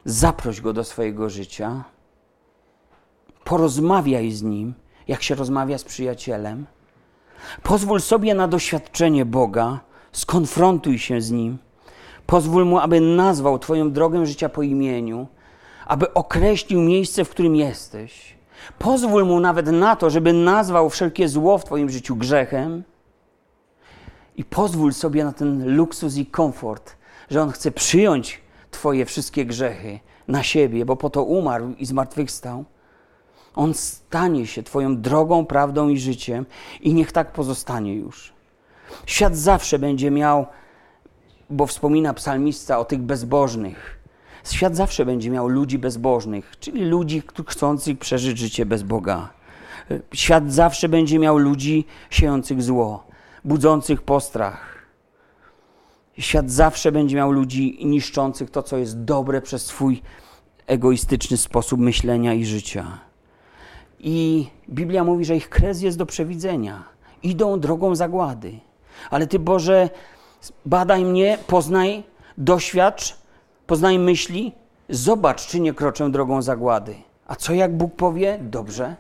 Zaproś 0.05 0.61
go 0.61 0.73
do 0.73 0.85
swojego 0.85 1.31
życia 1.31 1.85
porozmawiaj 3.45 4.31
z 4.31 4.43
nim, 4.43 4.75
jak 5.09 5.23
się 5.23 5.35
rozmawia 5.35 5.79
z 5.79 5.85
przyjacielem. 5.85 6.67
Pozwól 7.63 8.01
sobie 8.01 8.35
na 8.35 8.49
doświadczenie 8.49 9.25
Boga, 9.25 9.81
skonfrontuj 10.13 10.99
się 10.99 11.21
z 11.21 11.31
nim. 11.31 11.59
Pozwól 12.27 12.65
mu, 12.65 12.79
aby 12.79 13.01
nazwał 13.01 13.59
Twoją 13.59 13.93
drogę 13.93 14.27
życia 14.27 14.49
po 14.49 14.63
imieniu, 14.63 15.27
aby 15.87 16.15
określił 16.15 16.81
miejsce, 16.81 17.25
w 17.25 17.31
którym 17.31 17.57
jesteś. 17.57 18.38
Pozwól 18.79 19.25
mu 19.25 19.41
nawet 19.41 19.67
na 19.67 19.97
to, 19.97 20.11
żeby 20.11 20.33
nazwał 20.33 20.91
wszelkie 20.91 21.29
zło 21.29 21.59
w 21.59 21.65
Twoim 21.65 21.91
życiu 21.91 22.17
grzechem. 22.17 22.83
I 24.37 24.45
pozwól 24.45 24.93
sobie 24.93 25.25
na 25.25 25.33
ten 25.33 25.77
luksus 25.77 26.17
i 26.17 26.27
komfort, 26.27 26.97
że 27.31 27.43
on 27.43 27.51
chce 27.51 27.71
przyjąć 27.71 28.41
Twoje 28.71 29.07
wszystkie 29.07 29.47
grzechy 29.47 30.01
na 30.29 30.43
siebie, 30.43 30.85
bo 30.85 30.97
po 30.97 31.11
to 31.11 31.23
umarł 31.23 31.75
i 31.79 31.87
zmartwychwstał. 31.87 32.65
On 33.55 33.75
stanie 33.75 34.47
się 34.47 34.63
Twoją 34.63 35.01
drogą, 35.01 35.47
prawdą 35.47 35.89
i 35.89 35.99
życiem, 35.99 36.47
i 36.81 36.95
niech 36.95 37.13
tak 37.13 37.33
pozostanie 37.33 37.95
już. 37.95 38.33
Świat 39.07 39.37
zawsze 39.37 39.79
będzie 39.79 40.11
miał, 40.11 40.47
bo 41.51 41.67
wspomina 41.67 42.15
psalmista 42.15 42.79
o 42.79 42.85
tych 42.85 43.03
bezbożnych. 43.03 43.98
Świat 44.53 44.77
zawsze 44.77 45.05
będzie 45.07 45.31
miał 45.31 45.49
ludzi 45.49 45.79
bezbożnych, 45.79 46.55
czyli 46.61 46.85
ludzi 46.85 47.23
chcących 47.47 47.99
przeżyć 47.99 48.39
życie 48.39 48.67
bez 48.67 48.83
Boga. 48.83 49.29
Świat 50.15 50.53
zawsze 50.53 50.89
będzie 50.89 51.19
miał 51.19 51.39
ludzi 51.39 51.87
siejących 52.11 52.63
zło, 52.63 53.07
budzących 53.45 54.03
postrach. 54.03 54.79
Świat 56.19 56.51
zawsze 56.51 56.93
będzie 56.93 57.17
miał 57.17 57.33
ludzi 57.33 57.79
niszczących 57.85 58.51
to, 58.51 58.63
co 58.63 58.77
jest 58.77 59.05
dobre 59.05 59.43
przez 59.43 59.67
swój 59.67 60.03
egoistyczny 60.67 61.37
sposób 61.37 61.81
myślenia 61.81 62.35
i 62.35 62.45
życia. 62.45 62.99
I 63.99 64.47
Biblia 64.69 65.05
mówi, 65.05 65.25
że 65.25 65.37
ich 65.37 65.49
kres 65.49 65.83
jest 65.83 65.99
do 65.99 66.07
przewidzenia. 66.07 66.85
Idą 67.23 67.61
drogą 67.61 67.95
zagłady. 67.95 68.61
Ale 69.11 69.27
Ty, 69.27 69.39
Boże, 69.39 69.91
badaj 70.67 71.05
mnie, 71.05 71.39
poznaj, 71.47 72.03
doświadcz, 72.39 73.18
poznaj 73.69 73.99
myśli, 73.99 74.53
zobacz, 74.89 75.47
czy 75.47 75.61
nie 75.61 75.75
kroczę 75.75 76.11
drogą 76.11 76.43
zagłady. 76.43 76.95
A 77.27 77.37
co 77.37 77.55
jak 77.55 77.77
Bóg 77.77 77.95
powie? 77.95 78.39
Dobrze, 78.43 78.97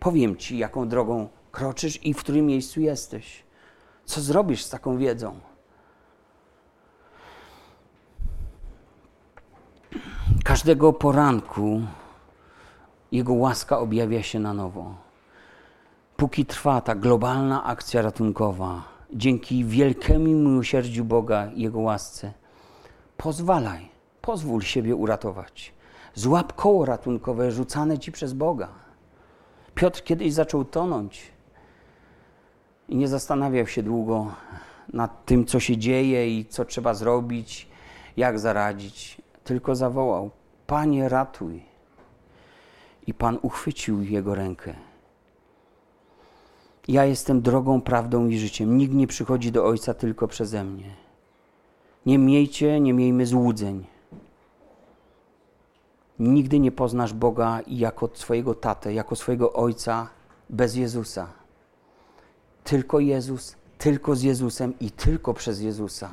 powiem 0.00 0.36
Ci, 0.36 0.58
jaką 0.58 0.88
drogą 0.88 1.28
kroczysz 1.52 2.04
i 2.04 2.14
w 2.14 2.18
którym 2.18 2.46
miejscu 2.46 2.80
jesteś. 2.80 3.42
Co 4.04 4.20
zrobisz 4.20 4.64
z 4.64 4.70
taką 4.70 4.98
wiedzą? 4.98 5.40
Każdego 10.44 10.92
poranku 10.92 11.80
jego 13.12 13.32
łaska 13.32 13.78
objawia 13.78 14.22
się 14.22 14.38
na 14.38 14.54
nowo. 14.54 14.94
Póki 16.16 16.46
trwa 16.46 16.80
ta 16.80 16.94
globalna 16.94 17.64
akcja 17.64 18.02
ratunkowa, 18.02 18.82
dzięki 19.12 19.64
wielkiemu 19.64 20.26
miłosierdziu 20.26 21.04
Boga 21.04 21.50
i 21.54 21.62
Jego 21.62 21.80
łasce, 21.80 22.32
pozwalaj, 23.16 23.97
pozwól 24.20 24.62
siebie 24.62 24.96
uratować. 24.96 25.72
Złap 26.14 26.52
koło 26.52 26.84
ratunkowe 26.84 27.52
rzucane 27.52 27.98
ci 27.98 28.12
przez 28.12 28.32
Boga. 28.32 28.68
Piotr 29.74 30.02
kiedyś 30.02 30.32
zaczął 30.32 30.64
tonąć 30.64 31.22
i 32.88 32.96
nie 32.96 33.08
zastanawiał 33.08 33.66
się 33.66 33.82
długo 33.82 34.32
nad 34.92 35.24
tym, 35.24 35.46
co 35.46 35.60
się 35.60 35.76
dzieje 35.76 36.38
i 36.38 36.46
co 36.46 36.64
trzeba 36.64 36.94
zrobić, 36.94 37.68
jak 38.16 38.38
zaradzić, 38.38 39.20
tylko 39.44 39.76
zawołał: 39.76 40.30
Panie, 40.66 41.08
ratuj 41.08 41.62
i 43.06 43.14
Pan 43.14 43.38
uchwycił 43.42 44.02
jego 44.02 44.34
rękę. 44.34 44.74
Ja 46.88 47.04
jestem 47.04 47.42
drogą, 47.42 47.80
prawdą 47.80 48.28
i 48.28 48.38
życiem. 48.38 48.78
Nikt 48.78 48.94
nie 48.94 49.06
przychodzi 49.06 49.52
do 49.52 49.64
Ojca 49.64 49.94
tylko 49.94 50.28
przeze 50.28 50.64
mnie. 50.64 50.90
Nie 52.06 52.18
miejcie, 52.18 52.80
nie 52.80 52.92
miejmy 52.92 53.26
złudzeń. 53.26 53.84
Nigdy 56.18 56.58
nie 56.58 56.72
poznasz 56.72 57.12
Boga 57.12 57.60
jako 57.66 58.08
swojego 58.14 58.54
tatę, 58.54 58.94
jako 58.94 59.16
swojego 59.16 59.52
Ojca 59.52 60.08
bez 60.50 60.76
Jezusa. 60.76 61.26
Tylko 62.64 63.00
Jezus, 63.00 63.56
tylko 63.78 64.16
z 64.16 64.22
Jezusem 64.22 64.78
i 64.80 64.90
tylko 64.90 65.34
przez 65.34 65.60
Jezusa. 65.60 66.10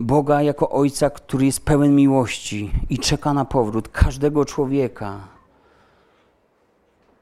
Boga 0.00 0.42
jako 0.42 0.70
Ojca, 0.70 1.10
który 1.10 1.46
jest 1.46 1.64
pełen 1.64 1.96
miłości 1.96 2.72
i 2.90 2.98
czeka 2.98 3.32
na 3.32 3.44
powrót 3.44 3.88
każdego 3.88 4.44
człowieka, 4.44 5.20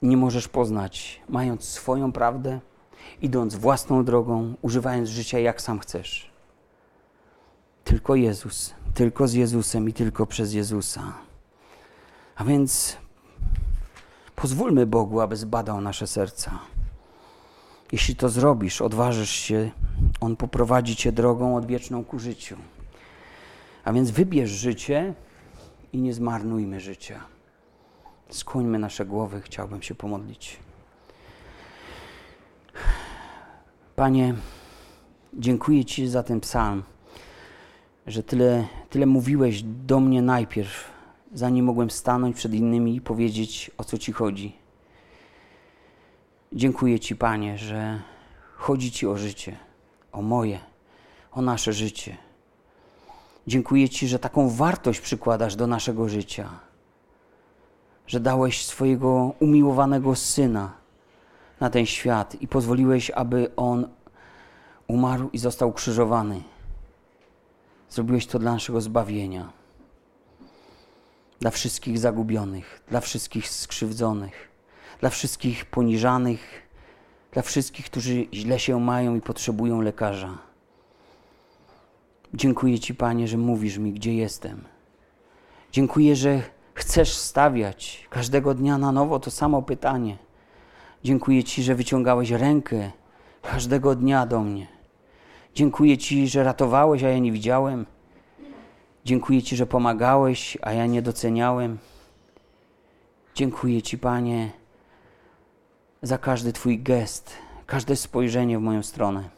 nie 0.02 0.16
możesz 0.16 0.48
poznać, 0.48 1.20
mając 1.28 1.64
swoją 1.64 2.12
prawdę, 2.12 2.60
idąc 3.22 3.54
własną 3.54 4.04
drogą, 4.04 4.54
używając 4.62 5.08
życia 5.08 5.38
jak 5.38 5.62
sam 5.62 5.78
chcesz. 5.78 6.31
Tylko 7.84 8.14
Jezus, 8.14 8.74
tylko 8.94 9.28
z 9.28 9.32
Jezusem 9.32 9.88
i 9.88 9.92
tylko 9.92 10.26
przez 10.26 10.52
Jezusa. 10.52 11.12
A 12.36 12.44
więc 12.44 12.96
pozwólmy 14.36 14.86
Bogu, 14.86 15.20
aby 15.20 15.36
zbadał 15.36 15.80
nasze 15.80 16.06
serca. 16.06 16.58
Jeśli 17.92 18.16
to 18.16 18.28
zrobisz, 18.28 18.82
odważysz 18.82 19.30
się, 19.30 19.70
On 20.20 20.36
poprowadzi 20.36 20.96
cię 20.96 21.12
drogą 21.12 21.56
odwieczną 21.56 22.04
ku 22.04 22.18
życiu. 22.18 22.56
A 23.84 23.92
więc 23.92 24.10
wybierz 24.10 24.50
życie 24.50 25.14
i 25.92 25.98
nie 25.98 26.14
zmarnujmy 26.14 26.80
życia. 26.80 27.20
Skłońmy 28.30 28.78
nasze 28.78 29.06
głowy, 29.06 29.40
chciałbym 29.40 29.82
się 29.82 29.94
pomodlić. 29.94 30.60
Panie, 33.96 34.34
dziękuję 35.34 35.84
Ci 35.84 36.08
za 36.08 36.22
ten 36.22 36.40
psalm, 36.40 36.82
że 38.06 38.22
tyle, 38.22 38.66
tyle 38.90 39.06
mówiłeś 39.06 39.62
do 39.62 40.00
mnie 40.00 40.22
najpierw, 40.22 40.90
zanim 41.34 41.64
mogłem 41.64 41.90
stanąć 41.90 42.36
przed 42.36 42.54
innymi 42.54 42.96
i 42.96 43.00
powiedzieć, 43.00 43.70
o 43.78 43.84
co 43.84 43.98
Ci 43.98 44.12
chodzi. 44.12 44.56
Dziękuję 46.52 47.00
Ci, 47.00 47.16
Panie, 47.16 47.58
że 47.58 48.00
chodzi 48.56 48.92
Ci 48.92 49.06
o 49.06 49.16
życie, 49.16 49.56
o 50.12 50.22
moje, 50.22 50.58
o 51.32 51.42
nasze 51.42 51.72
życie. 51.72 52.16
Dziękuję 53.46 53.88
Ci, 53.88 54.08
że 54.08 54.18
taką 54.18 54.50
wartość 54.50 55.00
przykładasz 55.00 55.56
do 55.56 55.66
naszego 55.66 56.08
życia, 56.08 56.48
że 58.06 58.20
dałeś 58.20 58.66
swojego 58.66 59.32
umiłowanego 59.40 60.14
syna 60.14 60.72
na 61.60 61.70
ten 61.70 61.86
świat 61.86 62.34
i 62.42 62.48
pozwoliłeś, 62.48 63.10
aby 63.10 63.50
on 63.56 63.88
umarł 64.88 65.30
i 65.32 65.38
został 65.38 65.72
krzyżowany. 65.72 66.42
Zrobiłeś 67.92 68.26
to 68.26 68.38
dla 68.38 68.52
naszego 68.52 68.80
zbawienia, 68.80 69.52
dla 71.40 71.50
wszystkich 71.50 71.98
zagubionych, 71.98 72.82
dla 72.88 73.00
wszystkich 73.00 73.48
skrzywdzonych, 73.48 74.48
dla 75.00 75.10
wszystkich 75.10 75.64
poniżanych, 75.64 76.40
dla 77.32 77.42
wszystkich, 77.42 77.86
którzy 77.86 78.26
źle 78.32 78.58
się 78.58 78.80
mają 78.80 79.16
i 79.16 79.20
potrzebują 79.20 79.80
lekarza. 79.80 80.38
Dziękuję 82.34 82.80
Ci, 82.80 82.94
Panie, 82.94 83.28
że 83.28 83.36
mówisz 83.36 83.78
mi, 83.78 83.92
gdzie 83.92 84.14
jestem. 84.14 84.64
Dziękuję, 85.72 86.16
że 86.16 86.42
chcesz 86.74 87.12
stawiać 87.12 88.06
każdego 88.10 88.54
dnia 88.54 88.78
na 88.78 88.92
nowo 88.92 89.20
to 89.20 89.30
samo 89.30 89.62
pytanie. 89.62 90.16
Dziękuję 91.04 91.44
Ci, 91.44 91.62
że 91.62 91.74
wyciągałeś 91.74 92.30
rękę 92.30 92.90
każdego 93.42 93.94
dnia 93.94 94.26
do 94.26 94.40
mnie. 94.40 94.81
Dziękuję 95.54 95.98
Ci, 95.98 96.28
że 96.28 96.44
ratowałeś, 96.44 97.02
a 97.02 97.08
ja 97.08 97.18
nie 97.18 97.32
widziałem. 97.32 97.86
Dziękuję 99.04 99.42
Ci, 99.42 99.56
że 99.56 99.66
pomagałeś, 99.66 100.58
a 100.62 100.72
ja 100.72 100.86
nie 100.86 101.02
doceniałem. 101.02 101.78
Dziękuję 103.34 103.82
Ci, 103.82 103.98
Panie, 103.98 104.50
za 106.02 106.18
każdy 106.18 106.52
Twój 106.52 106.82
gest, 106.82 107.32
każde 107.66 107.96
spojrzenie 107.96 108.58
w 108.58 108.62
moją 108.62 108.82
stronę. 108.82 109.28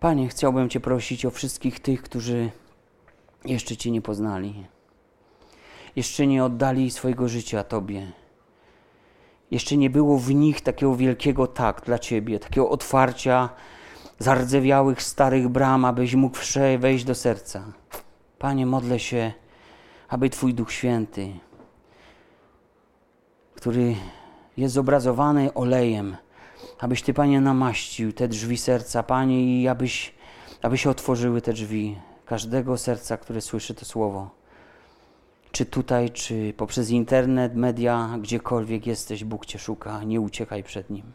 Panie, 0.00 0.28
chciałbym 0.28 0.68
Cię 0.68 0.80
prosić 0.80 1.24
o 1.26 1.30
wszystkich 1.30 1.80
tych, 1.80 2.02
którzy 2.02 2.50
jeszcze 3.44 3.76
Cię 3.76 3.90
nie 3.90 4.02
poznali, 4.02 4.66
jeszcze 5.96 6.26
nie 6.26 6.44
oddali 6.44 6.90
swojego 6.90 7.28
życia 7.28 7.64
Tobie. 7.64 8.12
Jeszcze 9.50 9.76
nie 9.76 9.90
było 9.90 10.18
w 10.18 10.34
nich 10.34 10.60
takiego 10.60 10.96
wielkiego 10.96 11.46
tak 11.46 11.80
dla 11.80 11.98
Ciebie, 11.98 12.38
takiego 12.38 12.70
otwarcia 12.70 13.48
zardzewiałych 14.18 15.02
starych 15.02 15.48
bram, 15.48 15.84
abyś 15.84 16.14
mógł 16.14 16.38
wejść 16.78 17.04
do 17.04 17.14
serca. 17.14 17.64
Panie, 18.38 18.66
modlę 18.66 18.98
się, 18.98 19.32
aby 20.08 20.30
Twój 20.30 20.54
Duch 20.54 20.72
Święty, 20.72 21.32
który 23.54 23.94
jest 24.56 24.74
zobrazowany 24.74 25.54
olejem, 25.54 26.16
abyś 26.78 27.02
Ty, 27.02 27.14
Panie, 27.14 27.40
namaścił 27.40 28.12
te 28.12 28.28
drzwi 28.28 28.58
serca, 28.58 29.02
Panie, 29.02 29.62
i 29.62 29.68
abyś, 29.68 30.14
aby 30.62 30.78
się 30.78 30.90
otworzyły 30.90 31.40
te 31.40 31.52
drzwi 31.52 31.98
każdego 32.26 32.76
serca, 32.76 33.16
które 33.16 33.40
słyszy 33.40 33.74
to 33.74 33.84
słowo. 33.84 34.35
Czy 35.56 35.66
tutaj, 35.66 36.10
czy 36.10 36.54
poprzez 36.56 36.90
internet, 36.90 37.54
media, 37.54 38.18
gdziekolwiek 38.20 38.86
jesteś, 38.86 39.24
Bóg 39.24 39.46
Cię 39.46 39.58
szuka, 39.58 40.04
nie 40.04 40.20
uciekaj 40.20 40.62
przed 40.62 40.90
Nim. 40.90 41.12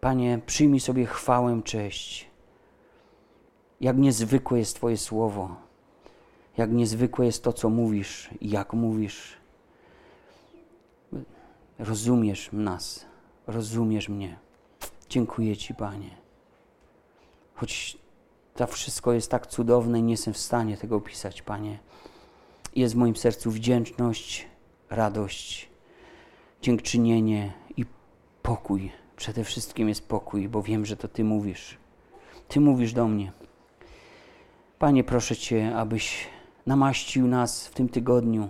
Panie, 0.00 0.40
przyjmij 0.46 0.80
sobie 0.80 1.06
chwałę, 1.06 1.60
cześć. 1.64 2.30
Jak 3.80 3.96
niezwykłe 3.96 4.58
jest 4.58 4.76
Twoje 4.76 4.96
słowo, 4.96 5.56
jak 6.56 6.72
niezwykłe 6.72 7.26
jest 7.26 7.44
to, 7.44 7.52
co 7.52 7.68
mówisz 7.68 8.30
i 8.40 8.50
jak 8.50 8.72
mówisz. 8.72 9.36
Rozumiesz 11.78 12.48
nas, 12.52 13.06
rozumiesz 13.46 14.08
mnie. 14.08 14.38
Dziękuję 15.08 15.56
Ci, 15.56 15.74
Panie. 15.74 16.10
Choć 17.54 17.98
to 18.54 18.66
wszystko 18.66 19.12
jest 19.12 19.30
tak 19.30 19.46
cudowne 19.46 19.98
i 19.98 20.02
nie 20.02 20.12
jestem 20.12 20.34
w 20.34 20.38
stanie 20.38 20.76
tego 20.76 20.96
opisać, 20.96 21.42
Panie. 21.42 21.78
Jest 22.76 22.94
w 22.94 22.96
moim 22.96 23.16
sercu 23.16 23.50
wdzięczność, 23.50 24.46
radość, 24.90 25.68
dziękczynienie 26.62 27.52
i 27.76 27.84
pokój. 28.42 28.92
Przede 29.16 29.44
wszystkim 29.44 29.88
jest 29.88 30.08
pokój, 30.08 30.48
bo 30.48 30.62
wiem, 30.62 30.86
że 30.86 30.96
to 30.96 31.08
Ty 31.08 31.24
mówisz. 31.24 31.78
Ty 32.48 32.60
mówisz 32.60 32.92
do 32.92 33.08
mnie. 33.08 33.32
Panie, 34.78 35.04
proszę 35.04 35.36
Cię, 35.36 35.76
abyś 35.76 36.26
namaścił 36.66 37.26
nas 37.26 37.66
w 37.68 37.74
tym 37.74 37.88
tygodniu 37.88 38.48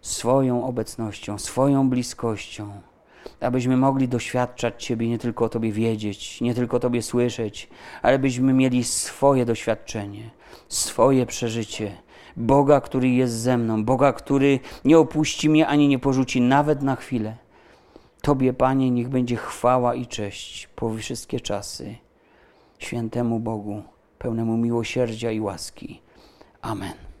swoją 0.00 0.66
obecnością, 0.66 1.38
swoją 1.38 1.90
bliskością 1.90 2.80
abyśmy 3.40 3.76
mogli 3.76 4.08
doświadczać 4.08 4.84
Ciebie, 4.84 5.08
nie 5.08 5.18
tylko 5.18 5.44
o 5.44 5.48
Tobie 5.48 5.72
wiedzieć, 5.72 6.40
nie 6.40 6.54
tylko 6.54 6.76
o 6.76 6.80
Tobie 6.80 7.02
słyszeć, 7.02 7.68
ale 8.02 8.18
byśmy 8.18 8.52
mieli 8.52 8.84
swoje 8.84 9.44
doświadczenie, 9.44 10.30
swoje 10.68 11.26
przeżycie. 11.26 11.96
Boga, 12.36 12.80
który 12.80 13.08
jest 13.08 13.34
ze 13.34 13.58
mną, 13.58 13.84
Boga, 13.84 14.12
który 14.12 14.60
nie 14.84 14.98
opuści 14.98 15.50
mnie 15.50 15.66
ani 15.66 15.88
nie 15.88 15.98
porzuci 15.98 16.40
nawet 16.40 16.82
na 16.82 16.96
chwilę. 16.96 17.36
Tobie, 18.22 18.52
Panie, 18.52 18.90
niech 18.90 19.08
będzie 19.08 19.36
chwała 19.36 19.94
i 19.94 20.06
cześć 20.06 20.66
po 20.66 20.94
wszystkie 20.94 21.40
czasy. 21.40 21.96
Świętemu 22.78 23.40
Bogu, 23.40 23.82
pełnemu 24.18 24.56
miłosierdzia 24.56 25.30
i 25.30 25.40
łaski. 25.40 26.00
Amen. 26.62 27.13